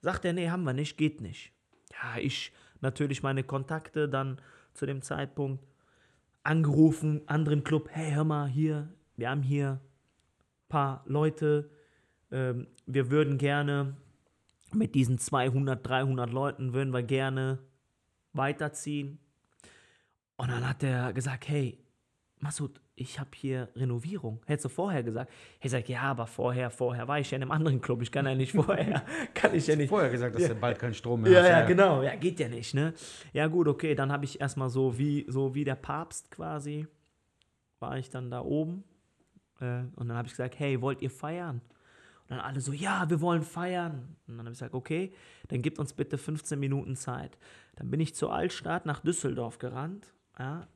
Sagt 0.00 0.24
er, 0.24 0.32
nee, 0.32 0.48
haben 0.48 0.62
wir 0.64 0.72
nicht, 0.72 0.96
geht 0.96 1.20
nicht. 1.20 1.52
Ja, 1.92 2.18
ich 2.18 2.52
natürlich 2.80 3.22
meine 3.22 3.44
Kontakte 3.44 4.08
dann 4.08 4.40
zu 4.72 4.86
dem 4.86 5.02
Zeitpunkt 5.02 5.62
angerufen, 6.44 7.20
anderen 7.26 7.62
Club, 7.62 7.90
hey, 7.90 8.12
hör 8.12 8.24
mal, 8.24 8.48
hier, 8.48 8.88
wir 9.16 9.28
haben 9.28 9.42
hier 9.42 9.80
ein 9.82 10.68
paar 10.70 11.02
Leute, 11.04 11.68
ähm, 12.30 12.68
wir 12.86 13.10
würden 13.10 13.36
gerne 13.36 13.96
mit 14.74 14.94
diesen 14.94 15.18
200, 15.18 15.86
300 15.86 16.30
Leuten, 16.30 16.72
würden 16.72 16.92
wir 16.92 17.02
gerne 17.02 17.58
weiterziehen. 18.32 19.18
Und 20.36 20.50
dann 20.50 20.66
hat 20.68 20.82
er 20.82 21.12
gesagt, 21.12 21.48
hey, 21.48 21.78
Masud, 22.38 22.80
ich 22.94 23.18
habe 23.20 23.30
hier 23.34 23.68
Renovierung. 23.76 24.40
Hättest 24.46 24.64
du 24.66 24.68
vorher 24.70 25.02
gesagt? 25.02 25.30
Ich 25.60 25.70
sag, 25.70 25.88
ja, 25.88 26.00
aber 26.02 26.26
vorher, 26.26 26.70
vorher 26.70 27.06
war 27.08 27.18
ich 27.18 27.30
ja 27.30 27.36
in 27.36 27.42
einem 27.42 27.50
anderen 27.50 27.80
Club. 27.82 28.00
Ich 28.02 28.10
kann 28.10 28.24
ja 28.26 28.34
nicht 28.34 28.52
vorher, 28.52 29.02
kann 29.34 29.54
ich 29.54 29.66
ja 29.66 29.76
nicht. 29.76 29.90
Vorher 29.90 30.10
gesagt, 30.10 30.34
dass 30.34 30.42
Ja. 30.42 30.48
du 30.48 30.54
bald 30.54 30.78
keinen 30.78 30.94
Strom 30.94 31.20
mehr 31.22 31.32
Ja, 31.32 31.40
hast. 31.42 31.48
ja, 31.48 31.66
genau. 31.66 32.02
Ja, 32.02 32.14
geht 32.16 32.40
ja 32.40 32.48
nicht, 32.48 32.72
ne? 32.74 32.94
Ja, 33.34 33.46
gut, 33.46 33.68
okay. 33.68 33.94
Dann 33.94 34.10
habe 34.10 34.24
ich 34.24 34.40
erstmal 34.40 34.70
so 34.70 34.96
wie, 34.98 35.26
so 35.28 35.54
wie 35.54 35.64
der 35.64 35.74
Papst 35.74 36.30
quasi, 36.30 36.86
war 37.78 37.98
ich 37.98 38.08
dann 38.08 38.30
da 38.30 38.40
oben. 38.40 38.84
Äh, 39.60 39.82
und 39.96 40.08
dann 40.08 40.16
habe 40.16 40.26
ich 40.26 40.32
gesagt, 40.32 40.58
hey, 40.58 40.80
wollt 40.80 41.02
ihr 41.02 41.10
feiern? 41.10 41.60
Und 42.30 42.36
dann 42.36 42.46
alle 42.46 42.60
so, 42.60 42.72
ja, 42.72 43.10
wir 43.10 43.20
wollen 43.20 43.42
feiern. 43.42 44.16
Und 44.28 44.36
dann 44.36 44.46
habe 44.46 44.50
ich 44.50 44.60
gesagt, 44.60 44.74
okay, 44.74 45.12
dann 45.48 45.62
gebt 45.62 45.80
uns 45.80 45.92
bitte 45.92 46.16
15 46.16 46.60
Minuten 46.60 46.94
Zeit. 46.94 47.36
Dann 47.74 47.90
bin 47.90 47.98
ich 47.98 48.14
zur 48.14 48.32
Altstadt 48.32 48.86
nach 48.86 49.00
Düsseldorf 49.00 49.58
gerannt, 49.58 50.14
ja, 50.38 50.68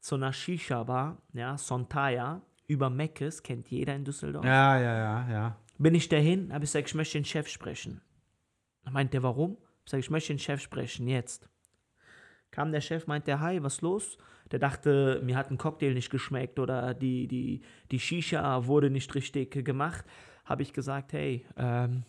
zu 0.00 0.14
einer 0.14 0.32
Shisha-Bar, 0.32 1.20
ja, 1.32 1.58
Sontaya, 1.58 2.40
über 2.68 2.88
Meckes, 2.88 3.42
kennt 3.42 3.68
jeder 3.68 3.96
in 3.96 4.04
Düsseldorf. 4.04 4.44
Ja, 4.44 4.78
ja, 4.78 4.96
ja, 4.96 5.28
ja. 5.28 5.56
Bin 5.76 5.96
ich 5.96 6.08
dahin, 6.08 6.52
habe 6.52 6.64
ich 6.64 6.70
gesagt, 6.70 6.88
ich 6.88 6.94
möchte 6.94 7.18
den 7.18 7.24
Chef 7.24 7.48
sprechen. 7.48 8.00
Dann 8.84 8.92
meint 8.92 9.12
der, 9.12 9.24
warum? 9.24 9.56
Ich 9.84 9.90
sage, 9.90 10.00
ich 10.00 10.10
möchte 10.10 10.32
den 10.32 10.38
Chef 10.38 10.60
sprechen, 10.60 11.08
jetzt. 11.08 11.48
Kam 12.52 12.70
der 12.70 12.80
Chef, 12.80 13.08
meint 13.08 13.26
der, 13.26 13.40
hi, 13.40 13.60
was 13.60 13.80
los? 13.80 14.18
Der 14.52 14.60
dachte, 14.60 15.20
mir 15.24 15.36
hat 15.36 15.50
ein 15.50 15.58
Cocktail 15.58 15.94
nicht 15.94 16.10
geschmeckt 16.10 16.60
oder 16.60 16.94
die, 16.94 17.26
die, 17.26 17.62
die 17.90 17.98
Shisha 17.98 18.66
wurde 18.66 18.88
nicht 18.88 19.12
richtig 19.16 19.64
gemacht. 19.64 20.04
Habe 20.46 20.62
ich 20.62 20.72
gesagt, 20.72 21.12
hey, 21.12 21.44
ähm, 21.56 22.04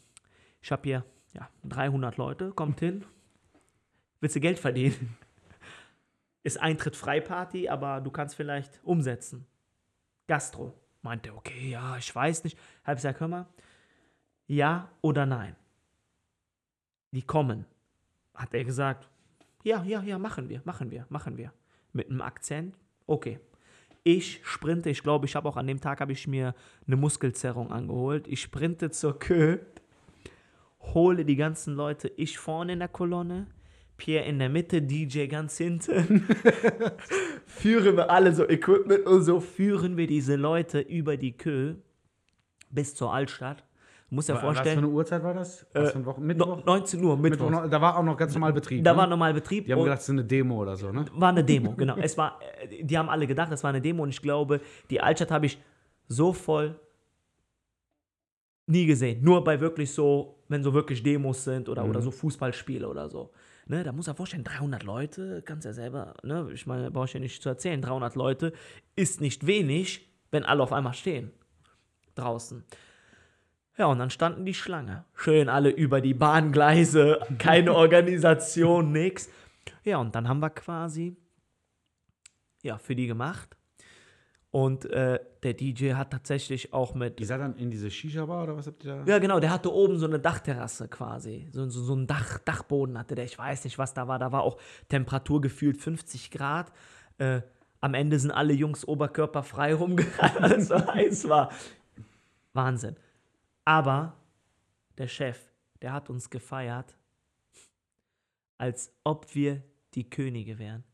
ich 0.62 0.72
habe 0.72 0.84
hier 0.84 1.04
ja, 1.34 1.50
300 1.66 2.18
Leute, 2.18 2.52
kommt 2.52 2.80
hin. 2.80 3.04
Willst 4.22 4.36
du 4.36 4.40
Geld 4.40 4.60
verdienen? 4.60 5.18
Ist 6.44 6.60
Eintritt 6.60 6.96
Freiparty, 6.96 7.68
aber 7.68 8.00
du 8.00 8.10
kannst 8.12 8.36
vielleicht 8.36 8.80
umsetzen. 8.84 9.46
Gastro. 10.28 10.74
Meinte, 11.02 11.34
okay, 11.34 11.70
ja, 11.70 11.98
ich 11.98 12.14
weiß 12.14 12.44
nicht. 12.44 12.58
Habe 12.84 12.94
ich 12.94 12.98
gesagt, 12.98 13.20
hör 13.20 13.28
mal, 13.28 13.48
ja 14.48 14.90
oder 15.02 15.26
nein? 15.26 15.56
Die 17.12 17.22
kommen. 17.22 17.66
Hat 18.34 18.54
er 18.54 18.64
gesagt, 18.64 19.10
ja, 19.64 19.84
ja, 19.84 20.02
ja, 20.02 20.18
machen 20.18 20.50
wir, 20.50 20.62
machen 20.64 20.92
wir, 20.92 21.06
machen 21.10 21.38
wir. 21.38 21.54
Mit 21.92 22.10
einem 22.10 22.22
Akzent, 22.22 22.78
okay. 23.06 23.40
Ich 24.10 24.40
sprinte, 24.46 24.90
ich 24.90 25.04
glaube, 25.04 25.26
ich 25.26 25.36
habe 25.36 25.50
auch 25.50 25.58
an 25.58 25.68
dem 25.68 25.82
Tag 25.82 26.00
habe 26.00 26.14
ich 26.14 26.30
mir 26.30 26.56
eine 26.88 26.96
Muskelzerrung 26.96 27.74
angeholt. 27.74 28.26
Ich 28.30 28.42
sprinte 28.42 28.90
zur 28.90 29.20
Kö, 29.20 29.58
hole 30.80 31.26
die 31.26 31.36
ganzen 31.36 31.76
Leute, 31.76 32.08
ich 32.16 32.38
vorne 32.38 32.72
in 32.72 32.80
der 32.80 32.88
Kolonne, 32.88 33.48
Pierre 33.98 34.24
in 34.24 34.40
der 34.40 34.48
Mitte, 34.48 34.82
DJ 34.82 35.26
ganz 35.26 35.58
hinten. 35.58 36.26
führen 37.48 37.98
wir 37.98 38.10
alle 38.10 38.34
so 38.34 38.48
Equipment 38.48 39.06
und 39.08 39.24
so 39.24 39.42
führen 39.42 39.98
wir 39.98 40.08
diese 40.08 40.38
Leute 40.38 40.80
über 40.80 41.18
die 41.18 41.36
Kö 41.36 41.76
bis 42.70 42.96
zur 42.96 43.14
Altstadt. 43.14 43.66
Du 44.10 44.16
musst 44.16 44.30
dir 44.30 44.34
Was 44.36 44.40
für 44.40 44.46
vorstellen, 44.46 44.78
eine 44.78 44.88
Uhrzeit 44.88 45.22
war 45.22 45.34
das? 45.34 45.66
Was 45.74 45.90
Äh, 45.90 45.92
für 45.92 45.98
ein 46.00 46.06
Wochen? 46.06 46.22
no- 46.22 46.28
Mittwoch? 46.28 46.66
19 46.66 47.04
Uhr, 47.04 47.18
Mittwoch. 47.18 47.50
Mittwoch 47.50 47.68
da 47.70 47.82
war 47.82 47.98
auch 47.98 48.04
noch 48.04 48.16
ganz 48.16 48.34
normal 48.34 48.54
Betrieb. 48.54 48.84
Da 48.84 48.94
ne? 48.94 48.98
war 49.00 49.08
normal 49.08 49.34
Betrieb. 49.34 49.66
Die 49.66 49.74
haben 49.74 49.84
gedacht, 49.84 49.98
es 50.00 50.06
ist 50.06 50.10
eine 50.12 50.24
Demo 50.24 50.62
oder 50.62 50.78
so, 50.78 50.92
ne? 50.94 51.06
war 51.14 51.30
eine 51.30 51.44
Demo, 51.44 51.74
genau. 51.74 51.98
Es 51.98 52.18
war, 52.18 52.40
äh, 52.62 52.84
die 52.84 52.98
haben 52.98 53.10
alle 53.10 53.28
gedacht, 53.28 53.52
es 53.52 53.64
war 53.64 53.70
eine 53.70 53.82
Demo 53.82 54.04
und 54.04 54.10
ich 54.10 54.22
glaube, 54.22 54.62
die 54.90 55.02
Altstadt 55.02 55.32
habe 55.32 55.46
ich 55.48 55.60
so 56.08 56.32
voll 56.32 56.80
nie 58.68 58.86
gesehen. 58.86 59.22
Nur 59.24 59.44
bei 59.44 59.60
wirklich 59.60 59.92
so, 59.94 60.40
wenn 60.48 60.64
so 60.64 60.74
wirklich 60.74 61.04
Demos 61.04 61.44
sind 61.44 61.68
oder, 61.68 61.84
Mhm. 61.84 61.90
oder 61.90 62.02
so 62.02 62.12
Fußballspiele 62.12 62.88
oder 62.88 63.10
so. 63.10 63.32
Ne, 63.66 63.84
da 63.84 63.92
muss 63.92 64.08
er 64.08 64.16
vorstellen, 64.16 64.46
300 64.46 64.84
Leute, 64.84 65.42
kannst 65.46 65.66
ja 65.66 65.74
selber, 65.74 66.14
ne, 66.24 66.50
ich 66.54 66.66
meine, 66.66 66.90
brauche 66.92 67.06
ich 67.06 67.14
ja 67.14 67.20
nicht 67.20 67.42
zu 67.44 67.50
erzählen, 67.50 67.82
300 67.82 68.16
Leute 68.16 68.54
ist 68.96 69.20
nicht 69.20 69.46
wenig, 69.46 70.10
wenn 70.32 70.46
alle 70.46 70.64
auf 70.64 70.72
einmal 70.72 70.94
stehen. 70.94 71.32
Draußen. 72.16 72.64
Ja, 73.78 73.86
und 73.86 74.00
dann 74.00 74.10
standen 74.10 74.46
die 74.46 74.54
Schlange. 74.54 75.06
Schön 75.16 75.50
alle 75.50 75.70
über 75.70 76.02
die 76.02 76.14
Bahngleise, 76.14 77.20
keine 77.38 77.74
Organisation, 77.74 78.92
nix. 78.92 79.30
Ja, 79.84 79.98
und 79.98 80.16
dann 80.16 80.28
haben 80.28 80.40
wir 80.40 80.50
quasi 80.50 81.16
ja, 82.64 82.78
für 82.78 82.96
die 82.96 83.08
gemacht. 83.08 83.56
Und 84.50 84.86
äh, 84.86 85.20
der 85.44 85.54
DJ 85.54 85.94
hat 85.94 86.12
tatsächlich 86.12 86.74
auch 86.74 86.96
mit. 86.96 87.20
Ihr 87.20 87.28
seid 87.28 87.42
dann 87.42 87.56
in 87.58 87.70
diese 87.70 87.92
Shisha-Bar 87.92 88.44
oder 88.44 88.58
was 88.58 88.68
habt 88.68 88.84
ihr 88.86 88.96
da? 88.96 89.04
Ja, 89.06 89.20
genau, 89.20 89.40
der 89.40 89.52
hatte 89.52 89.72
oben 89.72 90.00
so 90.00 90.08
eine 90.08 90.20
Dachterrasse 90.20 90.88
quasi. 90.88 91.48
So, 91.52 91.70
so, 91.70 91.84
so 91.84 91.96
ein 91.96 92.08
Dach, 92.08 92.40
Dachboden 92.40 92.98
hatte 92.98 93.16
der. 93.16 93.26
Ich 93.26 93.38
weiß 93.38 93.66
nicht, 93.66 93.78
was 93.78 93.94
da 93.94 94.08
war. 94.08 94.20
Da 94.20 94.32
war 94.32 94.44
auch 94.44 94.58
Temperatur 94.90 95.42
gefühlt 95.42 95.78
50 95.78 96.32
Grad. 96.32 96.72
Äh, 97.18 97.42
am 97.82 97.94
Ende 97.94 98.18
sind 98.20 98.32
alle 98.32 98.54
Jungs 98.54 98.88
oberkörperfrei 98.88 99.76
rumgerannt, 99.76 100.36
weil 100.42 100.52
es 100.54 100.70
so 100.70 100.76
heiß 100.76 101.30
war. 101.30 101.52
Wahnsinn. 102.54 102.96
Aber 103.68 104.14
der 104.98 105.10
Chef, 105.10 105.52
der 105.82 105.92
hat 105.92 106.10
uns 106.10 106.30
gefeiert, 106.30 106.98
als 108.58 108.94
ob 109.04 109.36
wir 109.36 109.62
die 109.94 110.10
Könige 110.10 110.58
wären. 110.58 110.86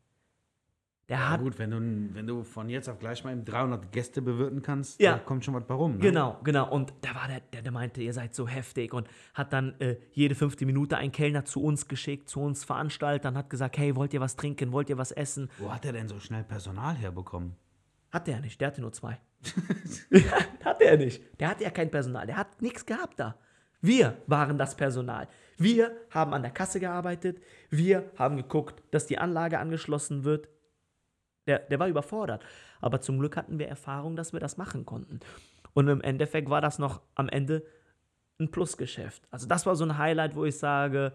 Der 1.08 1.18
Ja, 1.20 1.30
hat 1.30 1.42
gut, 1.42 1.60
wenn 1.60 1.70
du, 1.70 2.16
wenn 2.16 2.26
du 2.26 2.44
von 2.44 2.70
jetzt 2.70 2.90
auf 2.90 2.98
gleich 2.98 3.24
mal 3.24 3.32
eben 3.34 3.46
300 3.46 3.92
Gäste 3.92 4.24
bewirten 4.24 4.64
kannst, 4.64 5.00
Ja. 5.00 5.12
da 5.14 5.20
kommt 5.20 5.46
schon 5.46 5.54
was 5.54 5.66
bei 5.68 5.76
rum. 5.76 5.94
Ne? 5.94 6.00
Genau, 6.00 6.40
genau. 6.44 6.68
Und 6.72 6.94
da 7.02 7.14
war 7.14 7.28
der, 7.28 7.42
der, 7.42 7.62
der 7.62 7.72
meinte, 7.72 8.02
ihr 8.02 8.12
seid 8.14 8.34
so 8.34 8.48
heftig 8.48 8.92
und 8.92 9.08
hat 9.36 9.54
dann 9.54 9.80
äh, 9.80 9.98
jede 10.12 10.34
fünfte 10.34 10.66
Minute 10.66 10.98
einen 10.98 11.12
Kellner 11.12 11.46
zu 11.46 11.62
uns 11.62 11.88
geschickt, 11.88 12.28
zu 12.28 12.40
uns 12.42 12.64
Veranstaltern, 12.64 13.38
hat 13.38 13.52
gesagt, 13.52 13.78
hey, 13.78 13.96
wollt 13.96 14.16
ihr 14.16 14.20
was 14.22 14.36
trinken, 14.36 14.72
wollt 14.72 14.90
ihr 14.90 14.98
was 14.98 15.12
essen? 15.12 15.52
Wo 15.60 15.72
hat 15.72 15.86
er 15.86 15.94
denn 15.94 16.08
so 16.08 16.20
schnell 16.20 16.44
Personal 16.44 16.96
herbekommen? 16.96 17.56
Hat 18.12 18.26
der 18.26 18.40
nicht, 18.40 18.60
der 18.62 18.70
hatte 18.70 18.82
nur 18.82 18.94
zwei. 18.94 19.20
hat 20.64 20.82
er 20.82 20.98
nicht. 20.98 21.22
Der 21.40 21.50
hatte 21.50 21.64
ja 21.64 21.70
kein 21.70 21.92
Personal, 21.92 22.26
der 22.28 22.38
hat 22.38 22.62
nichts 22.62 22.86
gehabt 22.86 23.20
da. 23.20 23.36
Wir 23.82 24.18
waren 24.28 24.58
das 24.58 24.76
Personal. 24.76 25.28
Wir 25.58 25.96
haben 26.10 26.34
an 26.34 26.42
der 26.42 26.52
Kasse 26.52 26.80
gearbeitet, 26.80 27.42
wir 27.70 28.10
haben 28.18 28.38
geguckt, 28.38 28.82
dass 28.92 29.06
die 29.08 29.18
Anlage 29.18 29.60
angeschlossen 29.60 30.24
wird. 30.24 30.48
Der, 31.48 31.60
der 31.60 31.80
war 31.80 31.88
überfordert. 31.90 32.44
Aber 32.80 33.02
zum 33.02 33.20
Glück 33.20 33.36
hatten 33.36 33.60
wir 33.60 33.68
Erfahrung, 33.68 34.16
dass 34.16 34.32
wir 34.34 34.40
das 34.40 34.58
machen 34.58 34.86
konnten. 34.86 35.20
Und 35.74 35.88
im 35.90 36.02
Endeffekt 36.02 36.50
war 36.50 36.62
das 36.62 36.80
noch 36.80 37.02
am 37.16 37.28
Ende 37.30 37.64
ein 38.40 38.50
Plusgeschäft. 38.52 39.24
Also 39.32 39.48
das 39.48 39.66
war 39.66 39.76
so 39.76 39.84
ein 39.84 39.98
Highlight, 39.98 40.36
wo 40.36 40.46
ich 40.46 40.58
sage, 40.58 41.12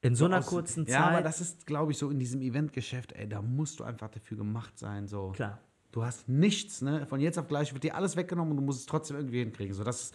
in 0.00 0.14
so 0.14 0.26
einer 0.26 0.38
Aus- 0.38 0.46
kurzen 0.46 0.86
Ja, 0.86 1.06
aber 1.06 1.16
Zeit. 1.16 1.24
das 1.26 1.40
ist, 1.40 1.66
glaube 1.66 1.92
ich, 1.92 1.98
so 1.98 2.10
in 2.10 2.18
diesem 2.18 2.40
Eventgeschäft, 2.42 3.12
ey, 3.12 3.28
da 3.28 3.42
musst 3.42 3.80
du 3.80 3.84
einfach 3.84 4.08
dafür 4.10 4.36
gemacht 4.36 4.78
sein. 4.78 5.08
So. 5.08 5.32
Klar. 5.32 5.58
Du 5.94 6.04
hast 6.04 6.28
nichts, 6.28 6.82
ne? 6.82 7.06
Von 7.06 7.20
jetzt 7.20 7.38
auf 7.38 7.46
gleich 7.46 7.72
wird 7.72 7.84
dir 7.84 7.94
alles 7.94 8.16
weggenommen 8.16 8.50
und 8.50 8.56
du 8.56 8.64
musst 8.64 8.80
es 8.80 8.86
trotzdem 8.86 9.16
irgendwie 9.16 9.38
hinkriegen. 9.38 9.72
So, 9.72 9.84
das, 9.84 10.10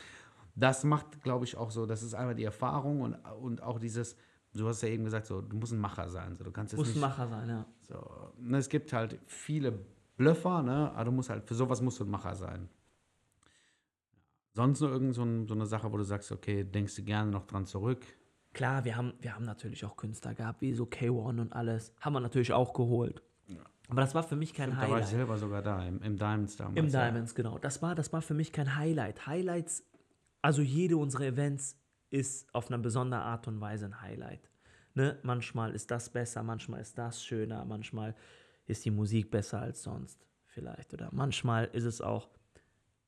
das 0.54 0.84
macht, 0.84 1.24
glaube 1.24 1.46
ich, 1.46 1.56
auch 1.56 1.72
so, 1.72 1.86
das 1.86 2.04
ist 2.04 2.14
einfach 2.14 2.36
die 2.36 2.44
Erfahrung 2.44 3.00
und, 3.00 3.14
und 3.42 3.64
auch 3.64 3.80
dieses, 3.80 4.18
du 4.54 4.68
hast 4.68 4.82
ja 4.82 4.90
eben 4.90 5.06
gesagt, 5.06 5.28
so, 5.28 5.40
du 5.40 5.56
musst 5.56 5.72
ein 5.72 5.80
Macher 5.80 6.10
sein. 6.10 6.36
So, 6.36 6.44
du 6.44 6.52
kannst 6.52 6.74
jetzt 6.74 6.80
Muss 6.80 6.94
ein 6.94 7.00
Macher 7.00 7.30
sein, 7.30 7.48
ja. 7.48 7.66
so, 7.88 8.34
ne, 8.38 8.58
es 8.58 8.68
gibt 8.68 8.92
halt 8.92 9.20
viele 9.26 9.80
Blöffer, 10.18 10.64
ne? 10.64 10.92
Aber 10.92 11.06
du 11.06 11.12
musst 11.14 11.30
halt, 11.30 11.48
für 11.48 11.56
sowas 11.56 11.82
musst 11.82 12.02
du 12.02 12.04
ein 12.04 12.12
Macher 12.12 12.36
sein. 12.36 12.68
Sonst 14.52 14.82
nur 14.82 14.90
irgend 14.90 15.16
so, 15.16 15.24
ein, 15.24 15.48
so 15.48 15.54
eine 15.54 15.66
Sache, 15.66 15.94
wo 15.94 15.96
du 15.96 16.04
sagst, 16.04 16.30
okay, 16.34 16.66
denkst 16.66 16.94
du 16.98 17.04
gerne 17.06 17.32
noch 17.32 17.46
dran 17.46 17.66
zurück. 17.66 18.06
Klar, 18.52 18.84
wir 18.84 18.98
haben, 18.98 19.14
wir 19.22 19.34
haben 19.34 19.46
natürlich 19.46 19.86
auch 19.86 19.96
Künstler 19.96 20.34
gehabt, 20.34 20.60
wie 20.60 20.74
so 20.74 20.84
K1 20.84 21.40
und 21.40 21.54
alles. 21.54 21.94
Haben 22.02 22.12
wir 22.12 22.20
natürlich 22.20 22.52
auch 22.52 22.74
geholt. 22.74 23.24
Aber 23.90 24.02
das 24.02 24.16
war 24.16 24.24
für 24.24 24.36
mich 24.36 24.54
kein 24.54 24.72
Da 24.72 24.78
war 24.78 24.84
ich 24.84 24.92
Highlight. 24.92 25.08
selber 25.08 25.38
sogar 25.38 25.62
da, 25.62 25.84
im, 25.86 26.02
im 26.02 26.18
Diamonds 26.18 26.56
damals. 26.56 26.78
Im 26.78 26.88
ja. 26.88 27.10
Diamonds, 27.10 27.36
genau. 27.36 27.58
Das 27.58 27.82
war, 27.82 27.96
das 27.96 28.14
war 28.14 28.22
für 28.22 28.34
mich 28.34 28.54
kein 28.54 28.76
Highlight. 28.76 29.26
Highlights, 29.28 29.84
also 30.42 30.62
jede 30.62 30.98
unserer 30.98 31.26
Events 31.26 31.78
ist 32.12 32.54
auf 32.54 32.68
eine 32.68 32.80
besondere 32.80 33.22
Art 33.22 33.48
und 33.48 33.60
Weise 33.60 33.86
ein 33.86 34.02
Highlight. 34.02 34.50
Ne? 34.94 35.18
Manchmal 35.24 35.74
ist 35.74 35.92
das 35.92 36.10
besser, 36.10 36.44
manchmal 36.44 36.82
ist 36.82 36.98
das 36.98 37.24
schöner, 37.24 37.66
manchmal 37.66 38.16
ist 38.66 38.86
die 38.86 38.92
Musik 38.92 39.32
besser 39.32 39.60
als 39.60 39.84
sonst 39.84 40.26
vielleicht. 40.46 40.94
Oder 40.94 41.10
manchmal 41.12 41.66
ist 41.74 41.86
es 41.86 42.02
auch, 42.02 42.30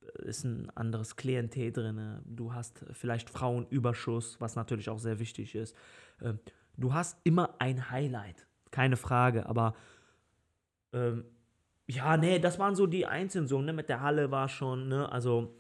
äh, 0.01 0.27
ist 0.27 0.43
ein 0.43 0.69
anderes 0.71 1.15
Klientel 1.15 1.71
drin. 1.71 2.21
Du 2.25 2.53
hast 2.53 2.83
vielleicht 2.91 3.29
Frauenüberschuss, 3.29 4.41
was 4.41 4.55
natürlich 4.55 4.89
auch 4.89 4.99
sehr 4.99 5.19
wichtig 5.19 5.55
ist. 5.55 5.75
Ähm, 6.21 6.39
Du 6.77 6.93
hast 6.93 7.19
immer 7.23 7.55
ein 7.59 7.91
Highlight, 7.91 8.47
keine 8.71 8.95
Frage, 8.97 9.45
aber 9.45 9.75
ähm, 10.93 11.25
ja, 11.87 12.15
nee, 12.17 12.39
das 12.39 12.59
waren 12.59 12.75
so 12.75 12.87
die 12.87 13.05
einzelnen 13.05 13.47
so, 13.47 13.61
ne, 13.61 13.73
mit 13.73 13.89
der 13.89 14.01
Halle 14.01 14.31
war 14.31 14.47
schon, 14.47 14.87
ne, 14.87 15.11
also 15.11 15.55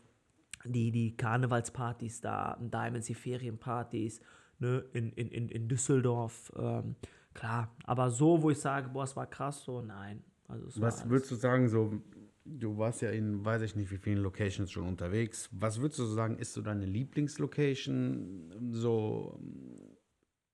die, 0.63 0.91
die 0.91 1.17
Karnevalspartys 1.17 2.21
da, 2.21 2.57
Diamonds, 2.61 3.07
die 3.07 3.15
Ferienpartys, 3.15 4.21
ne, 4.59 4.85
in, 4.93 5.11
in, 5.13 5.27
in, 5.29 5.49
in 5.49 5.67
Düsseldorf, 5.67 6.51
ähm, 6.57 6.95
klar, 7.33 7.75
aber 7.83 8.09
so, 8.09 8.41
wo 8.41 8.49
ich 8.49 8.59
sage, 8.59 8.89
boah, 8.89 9.03
es 9.03 9.15
war 9.15 9.27
krass, 9.27 9.63
so, 9.63 9.81
nein. 9.81 10.23
Also 10.47 10.81
Was 10.81 11.09
würdest 11.09 11.31
du 11.31 11.35
sagen, 11.35 11.67
so, 11.69 12.01
du 12.45 12.77
warst 12.77 13.01
ja 13.01 13.09
in, 13.09 13.43
weiß 13.43 13.61
ich 13.61 13.75
nicht, 13.75 13.91
wie 13.91 13.97
vielen 13.97 14.21
Locations 14.21 14.71
schon 14.71 14.87
unterwegs. 14.87 15.49
Was 15.51 15.79
würdest 15.79 15.99
du 15.99 16.05
so 16.05 16.13
sagen, 16.13 16.37
ist 16.37 16.53
so 16.53 16.61
deine 16.61 16.85
Lieblingslocation? 16.85 18.71
So, 18.71 19.39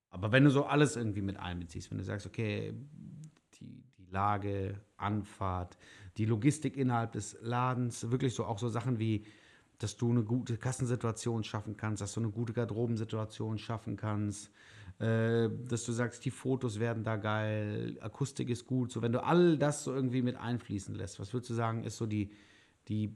aber 0.09 0.31
wenn 0.31 0.43
du 0.43 0.51
so 0.51 0.65
alles 0.65 0.95
irgendwie 0.95 1.21
mit 1.21 1.37
einbeziehst, 1.37 1.91
wenn 1.91 1.97
du 1.97 2.03
sagst, 2.03 2.25
okay, 2.25 2.73
Lage, 4.17 4.81
Anfahrt, 4.97 5.77
die 6.17 6.25
Logistik 6.25 6.75
innerhalb 6.75 7.11
des 7.11 7.37
Ladens, 7.41 8.09
wirklich 8.09 8.33
so 8.33 8.45
auch 8.45 8.57
so 8.57 8.67
Sachen 8.67 8.97
wie, 8.97 9.25
dass 9.77 9.95
du 9.95 10.09
eine 10.09 10.23
gute 10.23 10.57
Kassensituation 10.57 11.43
schaffen 11.43 11.77
kannst, 11.77 12.01
dass 12.01 12.13
du 12.13 12.19
eine 12.21 12.31
gute 12.31 12.53
Garderobensituation 12.53 13.59
schaffen 13.59 13.95
kannst, 13.95 14.49
äh, 14.99 15.49
dass 15.67 15.85
du 15.85 15.91
sagst, 15.91 16.25
die 16.25 16.31
Fotos 16.31 16.79
werden 16.79 17.03
da 17.03 17.17
geil, 17.17 17.97
Akustik 18.01 18.49
ist 18.49 18.65
gut. 18.65 18.91
So, 18.91 19.03
wenn 19.03 19.11
du 19.11 19.23
all 19.23 19.57
das 19.59 19.83
so 19.83 19.93
irgendwie 19.93 20.23
mit 20.23 20.35
einfließen 20.35 20.95
lässt, 20.95 21.19
was 21.19 21.31
würdest 21.31 21.51
du 21.51 21.53
sagen, 21.53 21.83
ist 21.83 21.97
so 21.97 22.07
die, 22.07 22.31
die 22.87 23.15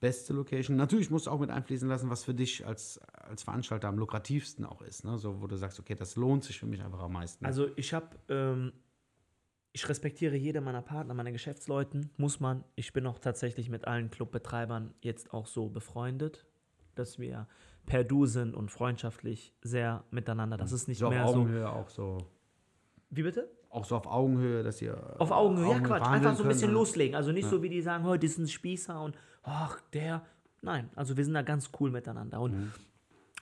beste 0.00 0.34
Location? 0.34 0.76
Natürlich 0.76 1.08
musst 1.10 1.26
du 1.26 1.30
auch 1.30 1.40
mit 1.40 1.48
einfließen 1.48 1.88
lassen, 1.88 2.10
was 2.10 2.24
für 2.24 2.34
dich 2.34 2.66
als, 2.66 3.00
als 3.14 3.44
Veranstalter 3.44 3.88
am 3.88 3.96
lukrativsten 3.96 4.66
auch 4.66 4.82
ist. 4.82 5.06
Ne? 5.06 5.16
So, 5.16 5.40
wo 5.40 5.46
du 5.46 5.56
sagst, 5.56 5.80
okay, 5.80 5.94
das 5.94 6.16
lohnt 6.16 6.44
sich 6.44 6.58
für 6.58 6.66
mich 6.66 6.82
einfach 6.82 7.00
am 7.00 7.12
meisten. 7.12 7.46
Also 7.46 7.68
ich 7.76 7.94
habe, 7.94 8.08
ähm, 8.28 8.72
ich 9.72 9.88
respektiere 9.88 10.36
jede 10.36 10.60
meiner 10.60 10.82
Partner, 10.82 11.14
meine 11.14 11.32
Geschäftsleuten, 11.32 12.10
muss 12.16 12.40
man. 12.40 12.64
Ich 12.74 12.92
bin 12.92 13.06
auch 13.06 13.18
tatsächlich 13.18 13.70
mit 13.70 13.86
allen 13.86 14.10
Clubbetreibern 14.10 14.92
jetzt 15.00 15.32
auch 15.32 15.46
so 15.46 15.68
befreundet, 15.68 16.44
dass 16.94 17.18
wir 17.18 17.46
per 17.86 18.04
Du 18.04 18.26
sind 18.26 18.54
und 18.54 18.70
freundschaftlich 18.70 19.54
sehr 19.62 20.04
miteinander. 20.10 20.56
Das 20.56 20.72
ist 20.72 20.88
nicht 20.88 20.98
so 20.98 21.06
auf 21.06 21.12
mehr 21.14 21.26
so. 21.26 21.34
Augenhöhe 21.34 21.70
auch 21.70 21.88
so. 21.88 22.18
Wie 23.10 23.22
bitte? 23.22 23.50
Auch 23.70 23.84
so 23.86 23.96
auf 23.96 24.06
Augenhöhe, 24.06 24.62
dass 24.62 24.82
ihr. 24.82 25.16
Auf 25.18 25.30
Augenhöhe, 25.30 25.72
ja 25.72 25.80
Quatsch. 25.80 26.06
Einfach 26.06 26.36
so 26.36 26.42
ein 26.42 26.48
bisschen 26.48 26.72
loslegen. 26.72 27.16
Also 27.16 27.32
nicht 27.32 27.48
so, 27.48 27.62
wie 27.62 27.70
die 27.70 27.80
sagen, 27.80 28.04
heute 28.04 28.26
ist 28.26 28.38
ein 28.38 28.48
Spießer 28.48 29.00
und 29.02 29.16
ach, 29.42 29.80
der. 29.92 30.22
Nein, 30.60 30.90
also 30.94 31.16
wir 31.16 31.24
sind 31.24 31.34
da 31.34 31.42
ganz 31.42 31.70
cool 31.80 31.90
miteinander. 31.90 32.40
Und 32.40 32.52
Mhm. 32.52 32.72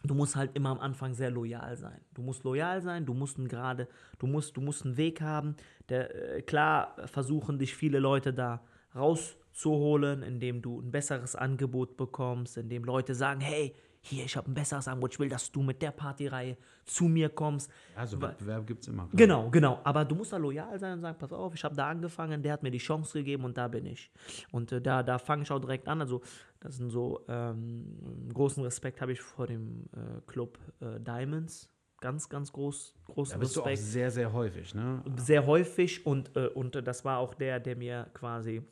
Du 0.02 0.14
musst 0.14 0.36
halt 0.36 0.50
immer 0.54 0.70
am 0.70 0.80
Anfang 0.80 1.14
sehr 1.14 1.30
loyal 1.30 1.76
sein. 1.76 2.00
Du 2.14 2.22
musst 2.22 2.44
loyal 2.44 2.80
sein, 2.82 3.04
du 3.04 3.14
musst 3.14 3.38
einen 3.38 3.48
gerade, 3.48 3.88
du 4.18 4.26
musst, 4.26 4.56
du 4.56 4.60
musst 4.60 4.84
einen 4.84 4.96
Weg 4.96 5.20
haben. 5.20 5.56
Der, 5.88 6.36
äh, 6.36 6.42
klar 6.42 6.96
versuchen 7.06 7.58
dich 7.58 7.74
viele 7.74 7.98
Leute 7.98 8.32
da 8.32 8.62
rauszuholen, 8.94 10.22
indem 10.22 10.62
du 10.62 10.80
ein 10.80 10.90
besseres 10.90 11.36
Angebot 11.36 11.96
bekommst, 11.96 12.56
indem 12.56 12.84
Leute 12.84 13.14
sagen, 13.14 13.40
hey, 13.40 13.74
hier, 14.02 14.24
ich 14.24 14.36
habe 14.36 14.50
ein 14.50 14.54
besseres 14.54 14.88
Angebot, 14.88 15.12
ich 15.12 15.18
will, 15.20 15.28
dass 15.28 15.52
du 15.52 15.62
mit 15.62 15.82
der 15.82 15.90
Partyreihe 15.90 16.56
zu 16.84 17.04
mir 17.04 17.28
kommst. 17.28 17.70
Also 17.94 18.20
Wettbewerb 18.20 18.66
gibt 18.66 18.82
es 18.82 18.88
immer. 18.88 19.06
klar. 19.06 19.16
Genau, 19.16 19.50
genau. 19.50 19.80
Aber 19.84 20.04
du 20.04 20.14
musst 20.14 20.32
da 20.32 20.38
loyal 20.38 20.78
sein 20.78 20.94
und 20.94 21.00
sagen, 21.02 21.18
pass 21.18 21.32
auf, 21.32 21.54
ich 21.54 21.62
habe 21.64 21.74
da 21.74 21.88
angefangen, 21.88 22.42
der 22.42 22.54
hat 22.54 22.62
mir 22.62 22.70
die 22.70 22.78
Chance 22.78 23.18
gegeben 23.18 23.44
und 23.44 23.58
da 23.58 23.68
bin 23.68 23.84
ich. 23.86 24.10
Und 24.52 24.72
äh, 24.72 24.80
da, 24.80 25.02
da 25.02 25.18
fange 25.18 25.42
ich 25.42 25.50
auch 25.50 25.58
direkt 25.58 25.86
an. 25.86 26.00
Also 26.00 26.22
das 26.60 26.76
sind 26.76 26.90
so, 26.90 27.24
ähm, 27.28 28.30
großen 28.32 28.62
Respekt 28.64 29.00
habe 29.00 29.12
ich 29.12 29.20
vor 29.20 29.46
dem 29.46 29.84
äh, 29.92 30.20
Club 30.26 30.58
äh, 30.80 30.98
Diamonds. 30.98 31.68
Ganz, 32.00 32.30
ganz 32.30 32.50
groß, 32.50 32.94
großen 33.04 33.34
Da 33.34 33.38
bist 33.38 33.56
du 33.56 33.60
auch 33.60 33.66
Respekt. 33.66 33.92
sehr, 33.92 34.10
sehr 34.10 34.32
häufig, 34.32 34.74
ne? 34.74 35.02
Sehr 35.16 35.44
häufig 35.44 36.06
und, 36.06 36.34
äh, 36.34 36.46
und 36.46 36.74
das 36.86 37.04
war 37.04 37.18
auch 37.18 37.34
der, 37.34 37.60
der 37.60 37.76
mir 37.76 38.08
quasi 38.14 38.62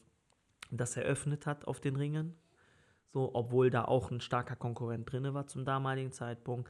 das 0.70 0.96
eröffnet 0.96 1.44
hat 1.44 1.66
auf 1.66 1.80
den 1.80 1.96
Ringen. 1.96 2.34
So, 3.12 3.30
obwohl 3.34 3.70
da 3.70 3.84
auch 3.84 4.10
ein 4.10 4.20
starker 4.20 4.56
Konkurrent 4.56 5.10
drin 5.10 5.32
war 5.34 5.46
zum 5.46 5.64
damaligen 5.64 6.12
Zeitpunkt. 6.12 6.68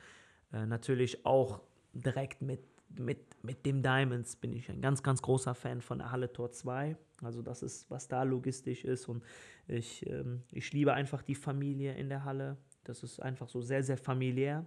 Äh, 0.52 0.66
natürlich 0.66 1.26
auch 1.26 1.60
direkt 1.92 2.42
mit, 2.42 2.60
mit, 2.96 3.18
mit 3.42 3.66
dem 3.66 3.82
Diamonds 3.82 4.36
bin 4.36 4.52
ich 4.52 4.68
ein 4.70 4.80
ganz, 4.80 5.02
ganz 5.02 5.20
großer 5.20 5.54
Fan 5.54 5.80
von 5.80 5.98
der 5.98 6.12
Halle 6.12 6.32
Tor 6.32 6.52
2. 6.52 6.96
Also 7.22 7.42
das 7.42 7.62
ist, 7.62 7.90
was 7.90 8.08
da 8.08 8.22
logistisch 8.22 8.84
ist. 8.84 9.08
Und 9.08 9.24
ich, 9.66 10.08
ähm, 10.08 10.42
ich 10.52 10.72
liebe 10.72 10.92
einfach 10.94 11.22
die 11.22 11.34
Familie 11.34 11.94
in 11.94 12.08
der 12.08 12.24
Halle. 12.24 12.56
Das 12.84 13.02
ist 13.02 13.20
einfach 13.20 13.48
so 13.48 13.60
sehr, 13.60 13.82
sehr 13.82 13.98
familiär. 13.98 14.64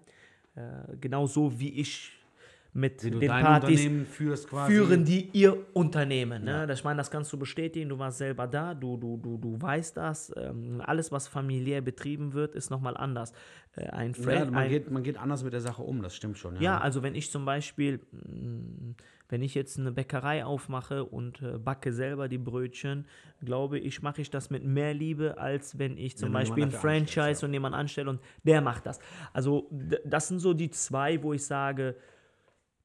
Äh, 0.55 0.97
genau 0.97 1.27
wie 1.59 1.79
ich 1.79 2.20
mit 2.73 3.03
den 3.03 3.19
Partys 3.19 3.85
führen 4.67 5.03
die 5.03 5.29
ihr 5.33 5.57
Unternehmen. 5.73 6.45
Ne? 6.45 6.51
Ja. 6.51 6.65
Das, 6.65 6.79
ich 6.79 6.85
meine, 6.85 6.97
das 6.97 7.11
kannst 7.11 7.31
du 7.33 7.37
bestätigen, 7.37 7.89
du 7.89 7.99
warst 7.99 8.17
selber 8.17 8.47
da, 8.47 8.73
du, 8.73 8.95
du, 8.97 9.17
du, 9.17 9.37
du 9.37 9.61
weißt 9.61 9.97
das. 9.97 10.33
Ähm, 10.37 10.81
alles, 10.85 11.11
was 11.11 11.27
familiär 11.27 11.81
betrieben 11.81 12.33
wird, 12.33 12.55
ist 12.55 12.69
nochmal 12.69 12.95
anders. 12.95 13.33
Äh, 13.75 13.87
ein 13.87 14.13
Ja, 14.13 14.23
Friend, 14.23 14.51
man, 14.51 14.63
ein, 14.63 14.69
geht, 14.69 14.89
man 14.89 15.03
geht 15.03 15.17
anders 15.17 15.43
mit 15.43 15.51
der 15.51 15.59
Sache 15.61 15.81
um, 15.81 16.01
das 16.01 16.15
stimmt 16.15 16.37
schon. 16.37 16.61
ja, 16.61 16.79
also 16.79 17.03
wenn 17.03 17.13
ich 17.13 17.29
zum 17.29 17.43
Beispiel, 17.43 17.99
mh, 18.11 18.95
wenn 19.27 19.41
ich 19.41 19.53
jetzt 19.53 19.79
eine 19.79 19.91
Bäckerei 19.91 20.45
aufmache 20.45 21.05
und 21.05 21.41
äh, 21.41 21.57
backe 21.57 21.91
selber 21.93 22.27
die 22.27 22.37
Brötchen, 22.37 23.05
glaube 23.43 23.79
ich, 23.79 24.01
mache 24.01 24.21
ich 24.21 24.29
das 24.29 24.49
mit 24.49 24.63
mehr 24.63 24.93
Liebe, 24.93 25.37
als 25.37 25.79
wenn 25.79 25.97
ich 25.97 26.17
zum 26.17 26.27
Wenn 26.27 26.33
Beispiel 26.33 26.63
ein 26.63 26.71
Franchise 26.71 27.41
ja. 27.41 27.47
und 27.47 27.53
jemanden 27.53 27.77
anstelle 27.77 28.09
und 28.09 28.21
der 28.43 28.61
macht 28.61 28.85
das. 28.85 28.99
Also 29.33 29.69
das 30.05 30.27
sind 30.27 30.39
so 30.39 30.53
die 30.53 30.69
zwei, 30.69 31.21
wo 31.23 31.33
ich 31.33 31.45
sage, 31.45 31.95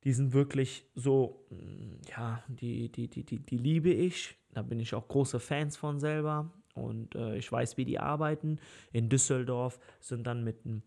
die 0.06 0.12
sind 0.12 0.32
wirklich 0.32 0.86
so, 0.94 1.44
mh, 1.50 2.10
ja, 2.16 2.42
die, 2.46 2.90
die, 2.92 3.08
die, 3.08 3.24
die, 3.24 3.40
die 3.40 3.58
liebe 3.58 3.90
ich. 3.90 4.36
Da 4.54 4.62
bin 4.62 4.78
ich 4.78 4.94
auch 4.94 5.08
große 5.08 5.40
Fans 5.40 5.76
von 5.76 5.98
selber 5.98 6.52
und 6.74 7.16
äh, 7.16 7.36
ich 7.36 7.50
weiß, 7.50 7.76
wie 7.76 7.84
die 7.84 7.98
arbeiten. 7.98 8.60
In 8.92 9.08
Düsseldorf 9.08 9.80
sind 10.00 10.24
dann 10.28 10.44
mit 10.44 10.64
einem 10.64 10.82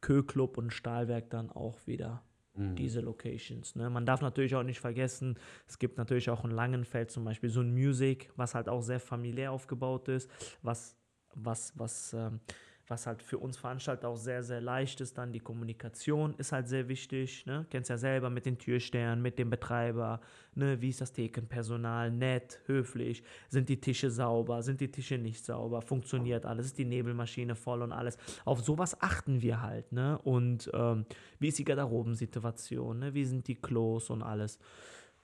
Kö-Club 0.00 0.58
und 0.58 0.72
Stahlwerk 0.72 1.30
dann 1.30 1.50
auch 1.50 1.86
wieder 1.86 2.24
diese 2.56 3.00
Locations. 3.00 3.74
Ne? 3.74 3.90
Man 3.90 4.06
darf 4.06 4.20
natürlich 4.20 4.54
auch 4.54 4.62
nicht 4.62 4.80
vergessen, 4.80 5.38
es 5.66 5.78
gibt 5.78 5.98
natürlich 5.98 6.30
auch 6.30 6.44
in 6.44 6.50
Langenfeld 6.50 7.10
zum 7.10 7.24
Beispiel 7.24 7.50
so 7.50 7.60
ein 7.60 7.72
Music, 7.72 8.30
was 8.36 8.54
halt 8.54 8.68
auch 8.68 8.80
sehr 8.80 9.00
familiär 9.00 9.50
aufgebaut 9.50 10.08
ist, 10.08 10.30
was, 10.62 10.96
was, 11.34 11.72
was 11.76 12.12
ähm, 12.12 12.40
was 12.88 13.06
halt 13.06 13.22
für 13.22 13.38
uns 13.38 13.56
Veranstalter 13.56 14.08
auch 14.08 14.16
sehr, 14.16 14.42
sehr 14.42 14.60
leicht 14.60 15.00
ist. 15.00 15.16
Dann 15.16 15.32
die 15.32 15.40
Kommunikation 15.40 16.34
ist 16.36 16.52
halt 16.52 16.68
sehr 16.68 16.88
wichtig. 16.88 17.46
Ne? 17.46 17.66
Kennst 17.70 17.90
ja 17.90 17.96
selber 17.96 18.30
mit 18.30 18.46
den 18.46 18.58
Türstern, 18.58 19.22
mit 19.22 19.38
dem 19.38 19.50
Betreiber. 19.50 20.20
Ne? 20.54 20.80
Wie 20.80 20.90
ist 20.90 21.00
das 21.00 21.12
Thekenpersonal? 21.12 22.10
Nett, 22.10 22.60
höflich. 22.66 23.22
Sind 23.48 23.68
die 23.68 23.80
Tische 23.80 24.10
sauber? 24.10 24.62
Sind 24.62 24.80
die 24.80 24.90
Tische 24.90 25.16
nicht 25.16 25.44
sauber? 25.44 25.80
Funktioniert 25.80 26.44
alles? 26.44 26.66
Ist 26.66 26.78
die 26.78 26.84
Nebelmaschine 26.84 27.54
voll 27.54 27.82
und 27.82 27.92
alles? 27.92 28.18
Auf 28.44 28.62
sowas 28.62 29.00
achten 29.00 29.40
wir 29.40 29.62
halt. 29.62 29.92
Ne? 29.92 30.18
Und 30.18 30.70
ähm, 30.74 31.06
wie 31.38 31.48
ist 31.48 31.58
die 31.58 31.64
Garderobensituation? 31.64 32.98
Ne? 32.98 33.14
Wie 33.14 33.24
sind 33.24 33.48
die 33.48 33.56
Klos 33.56 34.10
und 34.10 34.22
alles? 34.22 34.58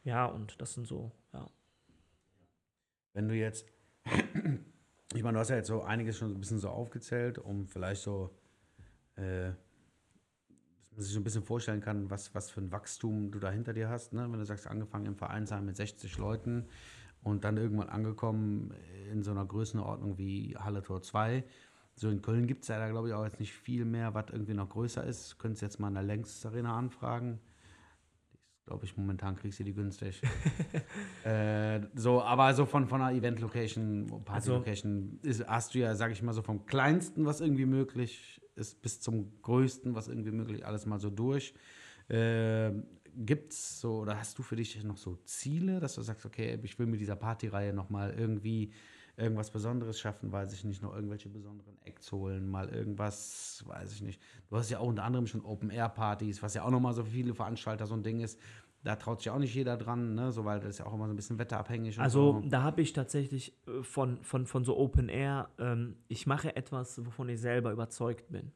Ja, 0.05 0.27
und 0.27 0.61
das 0.61 0.73
sind 0.73 0.87
so, 0.87 1.13
ja. 1.35 1.47
Wenn 3.13 3.29
du 3.29 3.35
jetzt 3.35 3.67
ich 5.15 5.23
meine, 5.23 5.35
du 5.35 5.41
hast 5.41 5.51
ja 5.51 5.57
jetzt 5.57 5.69
so 5.69 5.83
einiges 5.83 6.19
schon 6.19 6.33
ein 6.33 6.41
bisschen 6.41 6.59
so 6.59 6.69
aufgezählt, 6.69 7.39
um 7.39 7.67
vielleicht 7.67 8.03
so, 8.03 8.31
äh, 9.17 9.51
dass 10.91 10.97
man 10.97 11.03
sich 11.03 11.13
so 11.13 11.21
ein 11.21 11.25
bisschen 11.25 11.43
vorstellen 11.43 11.81
kann, 11.81 12.11
was, 12.11 12.35
was 12.35 12.51
für 12.51 12.61
ein 12.61 12.71
Wachstum 12.71 13.31
du 13.31 13.41
da 13.41 13.51
hinter 13.51 13.73
dir 13.73 13.89
hast. 13.89 14.13
Ne? 14.13 14.23
Wenn 14.31 14.39
du 14.39 14.45
sagst, 14.45 14.67
angefangen 14.67 15.07
im 15.07 15.17
Vereinsheim 15.17 15.67
mit 15.67 15.77
60 15.77 16.17
Leuten 16.19 16.69
und 17.23 17.45
dann 17.45 17.57
irgendwann 17.57 17.89
angekommen 17.89 18.73
in 19.11 19.23
so 19.23 19.33
einer 19.33 19.45
Größenordnung 19.45 20.17
wie 20.17 20.57
Halle 20.57 20.83
Tor 20.83 21.03
2. 21.03 21.45
So 21.97 22.09
in 22.09 22.23
Köln 22.23 22.47
gibt 22.47 22.63
es 22.63 22.69
ja 22.69 22.79
da, 22.79 22.89
glaube 22.89 23.09
ich, 23.09 23.15
auch 23.15 23.25
jetzt 23.25 23.41
nicht 23.41 23.53
viel 23.53 23.85
mehr, 23.85 24.15
was 24.15 24.27
irgendwie 24.31 24.55
noch 24.55 24.69
größer 24.69 25.05
ist. 25.05 25.39
Könntest 25.39 25.63
jetzt 25.63 25.81
mal 25.81 25.89
in 25.89 25.95
der 25.95 26.03
Längstes 26.05 26.47
Arena 26.47 26.79
anfragen 26.79 27.41
glaube 28.67 28.85
ich, 28.85 28.97
momentan 28.97 29.37
kriegst 29.37 29.59
du 29.59 29.65
die 29.65 29.75
günstig. 29.75 30.21
äh, 31.25 31.81
so, 31.95 32.23
aber 32.23 32.55
so 32.55 32.67
von, 32.67 32.87
von 32.87 33.03
einer 33.03 33.17
Event-Location, 33.17 34.23
Party-Location, 34.25 35.21
also, 35.25 35.47
hast 35.47 35.75
du 35.75 35.81
ja, 35.81 35.95
sage 35.95 36.13
ich 36.13 36.23
mal, 36.23 36.33
so 36.33 36.43
vom 36.43 36.67
kleinsten, 36.67 37.27
was 37.27 37.41
irgendwie 37.41 37.67
möglich 37.67 38.41
ist, 38.55 38.81
bis 38.83 39.01
zum 39.01 39.41
größten, 39.43 39.95
was 39.95 40.09
irgendwie 40.09 40.31
möglich, 40.31 40.65
alles 40.65 40.87
mal 40.87 40.99
so 41.01 41.11
durch. 41.11 41.55
Äh, 42.09 42.73
Gibt 43.17 43.53
es 43.53 43.81
so, 43.81 43.99
oder 43.99 44.19
hast 44.19 44.39
du 44.39 44.43
für 44.43 44.55
dich 44.55 44.83
noch 44.85 44.97
so 44.97 45.17
Ziele, 45.25 45.81
dass 45.81 45.97
du 45.97 46.03
sagst, 46.03 46.25
okay, 46.25 46.59
ich 46.63 46.79
will 46.79 46.87
mit 46.87 47.01
dieser 47.01 47.17
Partyreihe 47.17 47.73
nochmal 47.73 48.15
irgendwie 48.17 48.73
irgendwas 49.21 49.51
Besonderes 49.51 50.01
schaffen, 50.01 50.33
weiß 50.33 50.53
ich 50.53 50.65
nicht, 50.65 50.83
noch 50.83 50.95
irgendwelche 50.95 51.29
besonderen 51.29 51.77
Acts 51.85 52.11
holen, 52.13 52.49
mal 52.49 52.69
irgendwas, 52.69 53.63
weiß 53.67 53.93
ich 53.93 54.03
nicht. 54.03 54.21
Du 54.49 54.57
hast 54.57 54.71
ja 54.71 54.79
auch 54.79 54.87
unter 54.87 55.05
anderem 55.05 55.27
schon 55.27 55.45
Open-Air-Partys, 55.45 56.43
was 56.43 56.55
ja 56.55 56.65
auch 56.65 56.71
nochmal 56.71 56.95
so 56.95 57.05
viele 57.05 57.35
Veranstalter 57.35 57.87
so 57.87 57.95
ein 57.95 58.03
Ding 58.03 58.21
ist. 58.21 58.41
Da 58.83 58.97
traut 58.97 59.21
sich 59.21 59.31
auch 59.31 59.39
nicht 59.39 59.55
jeder 59.55 59.77
dran, 59.77 60.15
ne? 60.15 60.33
so, 60.33 60.47
weil 60.47 60.59
das 60.61 60.71
ist 60.71 60.79
ja 60.79 60.87
auch 60.87 60.95
immer 60.95 61.07
so 61.07 61.13
ein 61.13 61.17
bisschen 61.17 61.39
wetterabhängig. 61.39 62.01
also 62.01 62.41
so. 62.41 62.49
da 62.49 62.63
habe 62.63 62.81
ich 62.81 62.95
tatsächlich 62.95 63.55
äh, 63.67 63.83
von, 63.83 64.23
von, 64.23 64.47
von 64.47 64.65
so 64.65 64.77
Open 64.79 65.11
Air, 65.11 65.51
ähm, 65.59 65.97
ich 66.09 66.27
mache 66.27 66.57
etwas, 66.57 67.05
wovon 67.05 67.29
ich 67.29 67.41
selber 67.41 67.73
überzeugt 67.73 68.31
bin. 68.31 68.53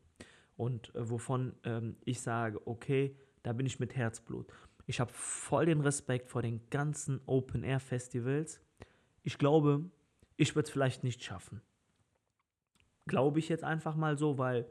Und 0.56 0.94
äh, 0.94 1.10
wovon 1.10 1.54
ähm, 1.64 1.96
ich 2.04 2.22
sage, 2.22 2.66
okay, 2.66 3.16
da 3.42 3.52
bin 3.52 3.66
ich 3.66 3.80
mit 3.80 3.94
Herzblut. 3.96 4.46
Ich 4.86 5.00
habe 5.00 5.12
voll 5.12 5.66
den 5.66 5.80
Respekt 5.80 6.30
vor 6.30 6.42
den 6.42 6.60
ganzen 6.70 7.20
Open 7.26 7.62
Air 7.62 7.80
Festivals. 7.80 8.60
Ich 9.22 9.38
glaube, 9.38 9.84
ich 10.36 10.54
würde 10.54 10.66
es 10.66 10.72
vielleicht 10.72 11.04
nicht 11.04 11.22
schaffen. 11.22 11.60
Glaube 13.06 13.38
ich 13.38 13.48
jetzt 13.48 13.64
einfach 13.64 13.96
mal 13.96 14.16
so, 14.18 14.38
weil 14.38 14.66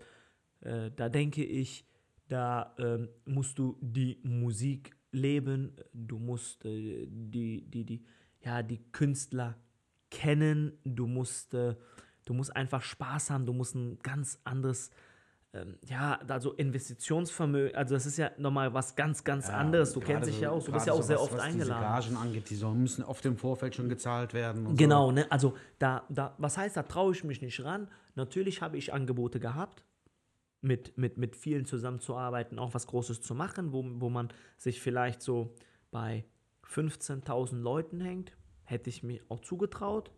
äh, 0.62 0.92
da 0.96 1.10
denke 1.10 1.44
ich, 1.44 1.86
da 2.28 2.74
äh, 2.78 3.08
musst 3.26 3.60
du 3.60 3.78
die 3.82 4.20
Musik 4.24 4.96
leben, 5.12 5.76
du 5.94 6.18
musst 6.18 6.66
äh, 6.66 7.06
die, 7.08 7.62
die, 7.70 7.86
die, 7.86 8.06
ja, 8.42 8.64
die 8.64 8.80
Künstler 8.92 9.56
kennen, 10.10 10.78
du 10.84 11.08
musst, 11.08 11.54
äh, 11.54 11.76
du 12.26 12.34
musst 12.34 12.56
einfach 12.56 12.82
Spaß 12.82 13.30
haben, 13.30 13.46
du 13.46 13.54
musst 13.54 13.76
ein 13.76 14.00
ganz 14.00 14.40
anderes 14.44 14.90
ähm, 15.56 15.78
ja, 15.86 16.20
also 16.28 16.54
Investitionsvermögen, 16.54 17.76
also 17.76 17.94
das 17.94 18.08
ist 18.08 18.18
ja 18.18 18.32
nochmal 18.38 18.74
was 18.74 18.96
ganz, 18.96 19.24
ganz 19.24 19.48
ja, 19.48 19.54
anderes. 19.54 19.94
Du 19.94 20.00
kennst 20.00 20.28
dich 20.28 20.40
ja 20.40 20.50
auch, 20.50 20.64
du 20.64 20.72
bist 20.72 20.88
ja 20.88 20.94
auch 20.94 20.98
so 20.98 21.04
sehr 21.04 21.18
was, 21.18 21.24
oft 21.24 21.34
was 21.34 21.42
eingeladen. 21.42 21.84
Was 21.84 22.06
Gagen 22.06 22.18
angeht, 22.18 22.50
die 22.50 22.66
müssen 22.66 23.04
oft 23.04 23.24
im 23.26 23.38
Vorfeld 23.38 23.76
schon 23.76 23.88
gezahlt 23.88 24.34
werden. 24.34 24.76
genau, 24.76 25.08
so. 25.08 25.12
ne? 25.12 25.32
also 25.32 25.54
da, 25.78 26.06
da, 26.10 26.34
was 26.40 26.58
heißt, 26.58 26.76
da 26.76 26.84
traue 26.84 27.12
ich 27.14 27.24
mich 27.24 27.42
nicht 27.42 27.64
ran. 27.64 27.88
Natürlich 28.16 28.62
habe 28.64 28.78
ich 28.78 28.94
Angebote 28.94 29.40
gehabt, 29.40 29.84
mit, 30.62 30.98
mit, 30.98 31.18
mit 31.18 31.36
vielen 31.36 31.66
zusammenzuarbeiten, 31.66 32.58
auch 32.58 32.74
was 32.74 32.88
Großes 32.88 33.22
zu 33.22 33.36
machen, 33.36 33.74
wo, 33.74 33.84
wo 33.86 34.10
man 34.10 34.30
sich 34.58 34.82
vielleicht 34.82 35.22
so 35.22 35.54
bei 35.92 36.26
15.000 36.66 37.58
Leuten 37.58 38.02
hängt. 38.02 38.36
Hätte 38.64 38.90
ich 38.90 39.04
mir 39.04 39.22
auch 39.30 39.42
zugetraut. 39.42 40.10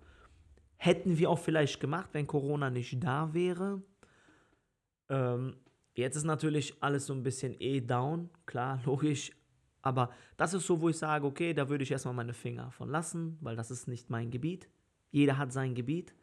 Hätten 0.78 1.18
wir 1.18 1.30
auch 1.30 1.40
vielleicht 1.40 1.80
gemacht, 1.82 2.10
wenn 2.14 2.28
Corona 2.28 2.70
nicht 2.70 3.04
da 3.04 3.34
wäre. 3.34 3.82
Ähm, 5.10 5.58
jetzt 5.94 6.16
ist 6.16 6.24
natürlich 6.24 6.82
alles 6.82 7.06
so 7.06 7.14
ein 7.14 7.24
bisschen 7.24 7.56
eh 7.60 7.82
down, 7.82 8.30
klar, 8.46 8.80
logisch. 8.86 9.32
Aber 9.82 10.10
das 10.38 10.54
ist 10.54 10.66
so, 10.66 10.82
wo 10.82 10.90
ich 10.90 10.98
sage, 10.98 11.26
okay, 11.26 11.54
da 11.54 11.70
würde 11.70 11.84
ich 11.84 11.92
erstmal 11.92 12.16
meine 12.16 12.34
Finger 12.34 12.72
von 12.72 12.90
lassen, 12.90 13.38
weil 13.42 13.56
das 13.56 13.70
ist 13.70 13.88
nicht 13.88 14.10
mein 14.10 14.32
Gebiet. 14.32 14.68
Jeder 15.12 15.38
hat 15.38 15.54
sein 15.54 15.76
Gebiet. 15.76 16.16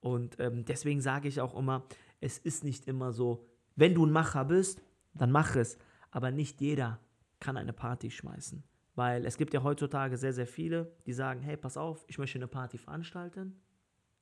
Und 0.00 0.38
ähm, 0.38 0.64
deswegen 0.64 1.00
sage 1.00 1.28
ich 1.28 1.40
auch 1.40 1.56
immer, 1.56 1.84
es 2.20 2.38
ist 2.38 2.62
nicht 2.64 2.86
immer 2.86 3.12
so, 3.12 3.46
wenn 3.74 3.94
du 3.94 4.06
ein 4.06 4.12
Macher 4.12 4.44
bist, 4.44 4.82
dann 5.14 5.32
mach 5.32 5.56
es. 5.56 5.78
Aber 6.10 6.30
nicht 6.30 6.60
jeder 6.60 7.00
kann 7.40 7.56
eine 7.56 7.72
Party 7.72 8.10
schmeißen. 8.10 8.62
Weil 8.94 9.26
es 9.26 9.36
gibt 9.36 9.54
ja 9.54 9.62
heutzutage 9.62 10.16
sehr, 10.16 10.32
sehr 10.32 10.46
viele, 10.46 10.92
die 11.06 11.12
sagen, 11.12 11.40
hey, 11.40 11.56
pass 11.56 11.76
auf, 11.76 12.04
ich 12.06 12.18
möchte 12.18 12.38
eine 12.38 12.46
Party 12.46 12.78
veranstalten. 12.78 13.60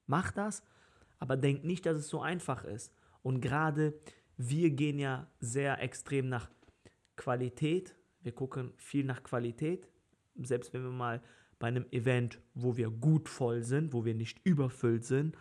Mach 0.06 0.32
das, 0.32 0.62
aber 1.18 1.36
denk 1.36 1.64
nicht, 1.64 1.86
dass 1.86 1.96
es 1.96 2.08
so 2.08 2.20
einfach 2.20 2.64
ist. 2.64 2.94
Und 3.22 3.40
gerade 3.40 3.94
wir 4.36 4.70
gehen 4.70 4.98
ja 4.98 5.26
sehr 5.40 5.82
extrem 5.82 6.28
nach 6.28 6.48
Qualität. 7.16 7.94
Wir 8.22 8.32
gucken 8.32 8.72
viel 8.76 9.04
nach 9.04 9.22
Qualität. 9.22 9.88
Selbst 10.42 10.72
wenn 10.72 10.82
wir 10.82 10.90
mal 10.90 11.20
bei 11.58 11.68
einem 11.68 11.84
Event, 11.90 12.40
wo 12.54 12.76
wir 12.76 12.90
gut 12.90 13.28
voll 13.28 13.62
sind, 13.62 13.92
wo 13.92 14.04
wir 14.06 14.14
nicht 14.14 14.40
überfüllt 14.44 15.04
sind, 15.04 15.36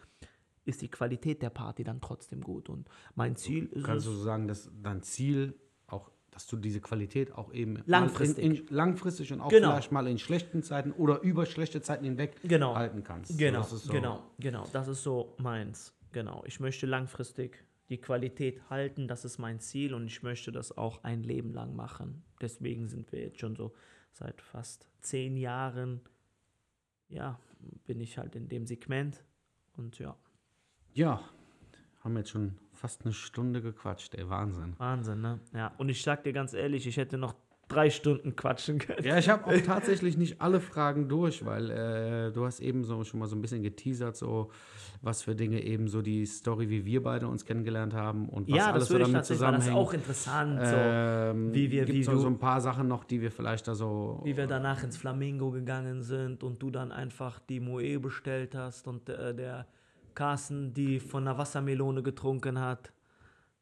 ist 0.65 0.81
die 0.81 0.91
Qualität 0.91 1.41
der 1.41 1.49
Party 1.49 1.83
dann 1.85 2.01
trotzdem 2.01 2.41
gut. 2.41 2.67
Und 2.67 2.89
mein 3.15 3.37
Ziel 3.37 3.67
ist. 3.67 3.85
Kannst 3.85 4.05
du 4.05 4.11
so 4.11 4.23
sagen, 4.23 4.49
dass 4.49 4.69
dein 4.83 5.01
Ziel 5.01 5.57
auch, 5.87 6.11
dass 6.29 6.45
du 6.45 6.57
diese 6.57 6.81
Qualität 6.81 7.31
auch 7.31 7.53
eben 7.53 7.81
langfristig, 7.85 8.43
in, 8.43 8.55
in, 8.55 8.67
langfristig 8.67 9.31
und 9.31 9.39
auch 9.39 9.49
genau. 9.49 9.71
vielleicht 9.71 9.93
mal 9.93 10.07
in 10.07 10.19
schlechten 10.19 10.61
Zeiten 10.61 10.91
oder 10.91 11.21
über 11.21 11.45
schlechte 11.45 11.81
Zeiten 11.81 12.03
hinweg 12.03 12.35
genau. 12.43 12.75
halten 12.75 13.03
kannst. 13.03 13.37
Genau, 13.37 13.63
so, 13.63 13.77
so 13.77 13.93
genau, 13.93 14.23
genau. 14.37 14.67
Das 14.73 14.89
ist 14.89 15.03
so 15.03 15.35
meins. 15.37 15.93
Genau. 16.11 16.43
Ich 16.45 16.59
möchte 16.59 16.85
langfristig 16.85 17.63
die 17.89 17.97
Qualität 17.97 18.69
halten, 18.69 19.07
das 19.07 19.25
ist 19.25 19.39
mein 19.39 19.59
Ziel 19.59 19.93
und 19.93 20.05
ich 20.05 20.23
möchte 20.23 20.51
das 20.51 20.77
auch 20.77 21.03
ein 21.03 21.23
Leben 21.23 21.53
lang 21.53 21.75
machen. 21.75 22.23
Deswegen 22.41 22.87
sind 22.87 23.11
wir 23.11 23.19
jetzt 23.19 23.39
schon 23.39 23.55
so 23.55 23.73
seit 24.11 24.41
fast 24.41 24.87
zehn 25.01 25.37
Jahren, 25.37 26.01
ja, 27.07 27.39
bin 27.85 27.99
ich 27.99 28.17
halt 28.17 28.35
in 28.35 28.47
dem 28.47 28.65
Segment 28.65 29.23
und 29.75 29.97
ja. 29.99 30.15
Ja, 30.93 31.23
haben 32.01 32.17
jetzt 32.17 32.29
schon 32.29 32.57
fast 32.73 33.03
eine 33.03 33.13
Stunde 33.13 33.61
gequatscht, 33.61 34.15
ey, 34.15 34.29
Wahnsinn. 34.29 34.75
Wahnsinn, 34.77 35.21
ne? 35.21 35.39
Ja, 35.53 35.73
und 35.77 35.89
ich 35.89 36.01
sag 36.01 36.23
dir 36.23 36.33
ganz 36.33 36.53
ehrlich, 36.53 36.87
ich 36.87 36.97
hätte 36.97 37.17
noch 37.17 37.35
drei 37.69 37.89
Stunden 37.89 38.35
quatschen 38.35 38.79
können. 38.79 39.05
Ja, 39.05 39.17
ich 39.17 39.29
habe 39.29 39.45
auch 39.45 39.61
tatsächlich 39.65 40.17
nicht 40.17 40.41
alle 40.41 40.59
Fragen 40.59 41.07
durch, 41.07 41.45
weil 41.45 41.69
äh, 41.69 42.31
du 42.31 42.45
hast 42.45 42.59
eben 42.59 42.83
so 42.83 43.03
schon 43.03 43.19
mal 43.19 43.27
so 43.27 43.35
ein 43.35 43.41
bisschen 43.41 43.63
geteasert, 43.63 44.17
so 44.17 44.51
was 45.01 45.21
für 45.21 45.35
Dinge 45.35 45.63
eben 45.63 45.87
so 45.87 46.01
die 46.01 46.25
Story, 46.25 46.69
wie 46.69 46.83
wir 46.83 47.01
beide 47.01 47.27
uns 47.27 47.45
kennengelernt 47.45 47.93
haben 47.93 48.27
und 48.27 48.49
was 48.49 48.57
ja, 48.57 48.71
alles 48.71 48.87
so 48.87 48.97
damit 48.97 49.23
zusammenhängt. 49.23 49.67
Ja, 49.67 49.81
das 49.81 49.87
ist 49.87 49.89
auch 49.89 49.93
interessant, 49.93 50.59
so, 50.61 50.75
ähm, 50.75 51.53
wie 51.53 51.71
wir, 51.71 51.87
wie 51.87 52.03
so, 52.03 52.11
du, 52.11 52.17
so 52.19 52.27
ein 52.27 52.39
paar 52.39 52.59
Sachen 52.59 52.87
noch, 52.87 53.05
die 53.05 53.21
wir 53.21 53.31
vielleicht 53.31 53.67
da 53.67 53.75
so, 53.75 54.19
wie 54.25 54.35
wir 54.35 54.47
danach 54.47 54.83
ins 54.83 54.97
Flamingo 54.97 55.51
gegangen 55.51 56.01
sind 56.01 56.43
und 56.43 56.61
du 56.61 56.69
dann 56.69 56.91
einfach 56.91 57.39
die 57.39 57.61
Moe 57.61 57.99
bestellt 57.99 58.55
hast 58.55 58.87
und 58.87 59.07
äh, 59.07 59.33
der 59.33 59.67
Carsten 60.15 60.73
die 60.73 60.99
von 60.99 61.25
einer 61.25 61.37
Wassermelone 61.37 62.03
getrunken 62.03 62.59
hat. 62.59 62.91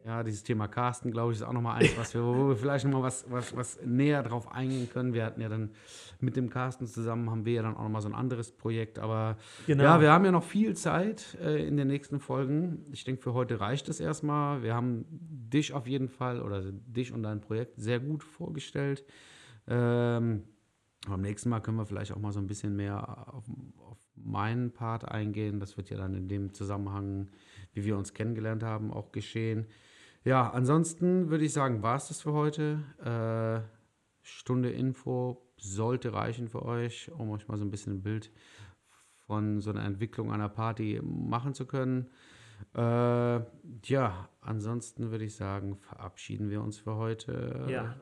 Ja, 0.05 0.23
dieses 0.23 0.43
Thema 0.43 0.67
Carsten, 0.67 1.11
glaube 1.11 1.33
ich, 1.33 1.39
ist 1.39 1.43
auch 1.43 1.51
nochmal 1.51 1.81
eins, 1.81 1.97
was 1.97 2.13
wir, 2.13 2.23
wo 2.23 2.47
wir 2.49 2.55
vielleicht 2.55 2.85
nochmal 2.85 3.03
was, 3.03 3.25
was, 3.29 3.55
was 3.55 3.79
näher 3.83 4.23
drauf 4.23 4.49
eingehen 4.51 4.89
können. 4.89 5.13
Wir 5.13 5.25
hatten 5.25 5.41
ja 5.41 5.49
dann 5.49 5.71
mit 6.21 6.37
dem 6.37 6.49
Carsten 6.49 6.87
zusammen, 6.87 7.29
haben 7.29 7.45
wir 7.45 7.53
ja 7.53 7.61
dann 7.61 7.75
auch 7.75 7.83
nochmal 7.83 8.01
so 8.01 8.07
ein 8.07 8.15
anderes 8.15 8.51
Projekt. 8.51 8.99
Aber 8.99 9.37
genau. 9.65 9.83
ja, 9.83 9.99
wir 9.99 10.11
haben 10.11 10.23
ja 10.23 10.31
noch 10.31 10.43
viel 10.43 10.75
Zeit 10.77 11.37
äh, 11.41 11.67
in 11.67 11.75
den 11.75 11.87
nächsten 11.87 12.19
Folgen. 12.19 12.85
Ich 12.93 13.03
denke, 13.03 13.21
für 13.21 13.33
heute 13.33 13.59
reicht 13.59 13.89
es 13.89 13.99
erstmal. 13.99 14.63
Wir 14.63 14.75
haben 14.75 15.05
dich 15.09 15.73
auf 15.73 15.87
jeden 15.87 16.07
Fall 16.07 16.41
oder 16.41 16.61
dich 16.71 17.11
und 17.11 17.23
dein 17.23 17.41
Projekt 17.41 17.73
sehr 17.75 17.99
gut 17.99 18.23
vorgestellt. 18.23 19.03
Ähm, 19.67 20.43
beim 21.05 21.21
nächsten 21.21 21.49
Mal 21.49 21.59
können 21.59 21.77
wir 21.77 21.85
vielleicht 21.85 22.11
auch 22.11 22.19
mal 22.19 22.31
so 22.31 22.39
ein 22.39 22.47
bisschen 22.47 22.75
mehr 22.75 23.33
auf, 23.33 23.45
auf 23.79 23.97
meinen 24.15 24.71
Part 24.71 25.09
eingehen. 25.09 25.59
Das 25.59 25.77
wird 25.77 25.89
ja 25.89 25.97
dann 25.97 26.13
in 26.13 26.27
dem 26.27 26.53
Zusammenhang, 26.53 27.29
wie 27.73 27.85
wir 27.85 27.97
uns 27.97 28.13
kennengelernt 28.13 28.63
haben, 28.63 28.91
auch 28.91 29.11
geschehen. 29.11 29.67
Ja, 30.23 30.49
ansonsten 30.49 31.29
würde 31.29 31.45
ich 31.45 31.53
sagen, 31.53 31.83
war 31.83 31.95
es 31.95 32.09
das 32.09 32.21
für 32.21 32.33
heute. 32.33 32.83
Äh, 33.03 33.67
Stunde 34.21 34.71
Info 34.71 35.41
sollte 35.57 36.13
reichen 36.13 36.49
für 36.49 36.63
euch, 36.63 37.11
um 37.17 37.29
euch 37.31 37.47
mal 37.47 37.57
so 37.57 37.63
ein 37.63 37.71
bisschen 37.71 37.95
ein 37.95 38.03
Bild 38.03 38.31
von 39.25 39.59
so 39.61 39.69
einer 39.69 39.83
Entwicklung 39.83 40.31
einer 40.31 40.49
Party 40.49 40.99
machen 41.03 41.53
zu 41.53 41.65
können. 41.65 42.09
Äh, 42.73 42.81
ja, 43.85 44.29
ansonsten 44.41 45.11
würde 45.11 45.25
ich 45.25 45.35
sagen, 45.35 45.77
verabschieden 45.77 46.49
wir 46.49 46.61
uns 46.61 46.77
für 46.77 46.95
heute. 46.95 47.65
Ja, 47.69 47.95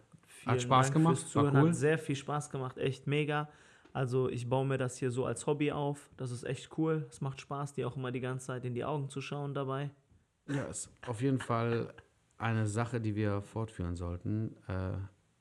hat 0.46 0.62
Spaß 0.62 0.88
Dank 0.88 0.94
gemacht, 0.94 1.18
fürs 1.18 1.36
war 1.36 1.54
cool. 1.54 1.70
Hat 1.70 1.76
sehr 1.76 1.98
viel 1.98 2.16
Spaß 2.16 2.50
gemacht, 2.50 2.78
echt 2.78 3.08
mega. 3.08 3.50
Also 3.94 4.30
ich 4.30 4.50
baue 4.50 4.66
mir 4.66 4.78
das 4.78 4.98
hier 4.98 5.10
so 5.10 5.26
als 5.26 5.48
Hobby 5.48 5.72
auf. 5.72 6.10
Das 6.18 6.32
ist 6.32 6.44
echt 6.44 6.78
cool. 6.78 7.08
Es 7.10 7.22
macht 7.22 7.40
Spaß, 7.40 7.74
dir 7.74 7.88
auch 7.88 7.96
immer 7.96 8.12
die 8.12 8.20
ganze 8.20 8.48
Zeit 8.48 8.66
in 8.66 8.74
die 8.74 8.84
Augen 8.84 9.10
zu 9.10 9.22
schauen 9.22 9.54
dabei. 9.54 9.90
Ja, 10.48 10.64
ist 10.66 10.90
auf 11.08 11.22
jeden 11.22 11.40
Fall 11.40 11.94
eine 12.38 12.68
Sache, 12.68 13.00
die 13.00 13.16
wir 13.16 13.42
fortführen 13.42 13.96
sollten. 13.96 14.56
Äh, 14.68 14.94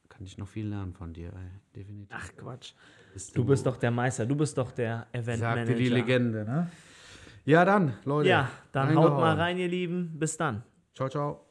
kann 0.08 0.24
ich 0.24 0.38
noch 0.38 0.48
viel 0.48 0.68
lernen 0.68 0.92
von 0.92 1.12
dir, 1.12 1.28
ey. 1.32 1.50
definitiv. 1.74 2.16
Ach 2.16 2.30
Quatsch. 2.36 2.72
Bist 3.12 3.36
Du 3.36 3.44
bist 3.44 3.66
doch 3.66 3.76
der 3.76 3.90
Meister, 3.90 4.26
du 4.26 4.36
bist 4.36 4.56
doch 4.56 4.70
der 4.70 5.06
Event 5.12 5.40
sagte 5.40 5.60
Manager. 5.60 5.78
die 5.78 5.88
Legende, 5.88 6.44
ne? 6.44 6.70
Ja, 7.44 7.64
dann, 7.64 7.94
Leute. 8.04 8.28
Ja, 8.28 8.50
dann 8.72 8.94
haut 8.96 9.12
mal 9.12 9.36
rein, 9.36 9.58
ihr 9.58 9.68
Lieben. 9.68 10.18
Bis 10.18 10.36
dann. 10.36 10.62
Ciao, 10.94 11.08
ciao. 11.08 11.43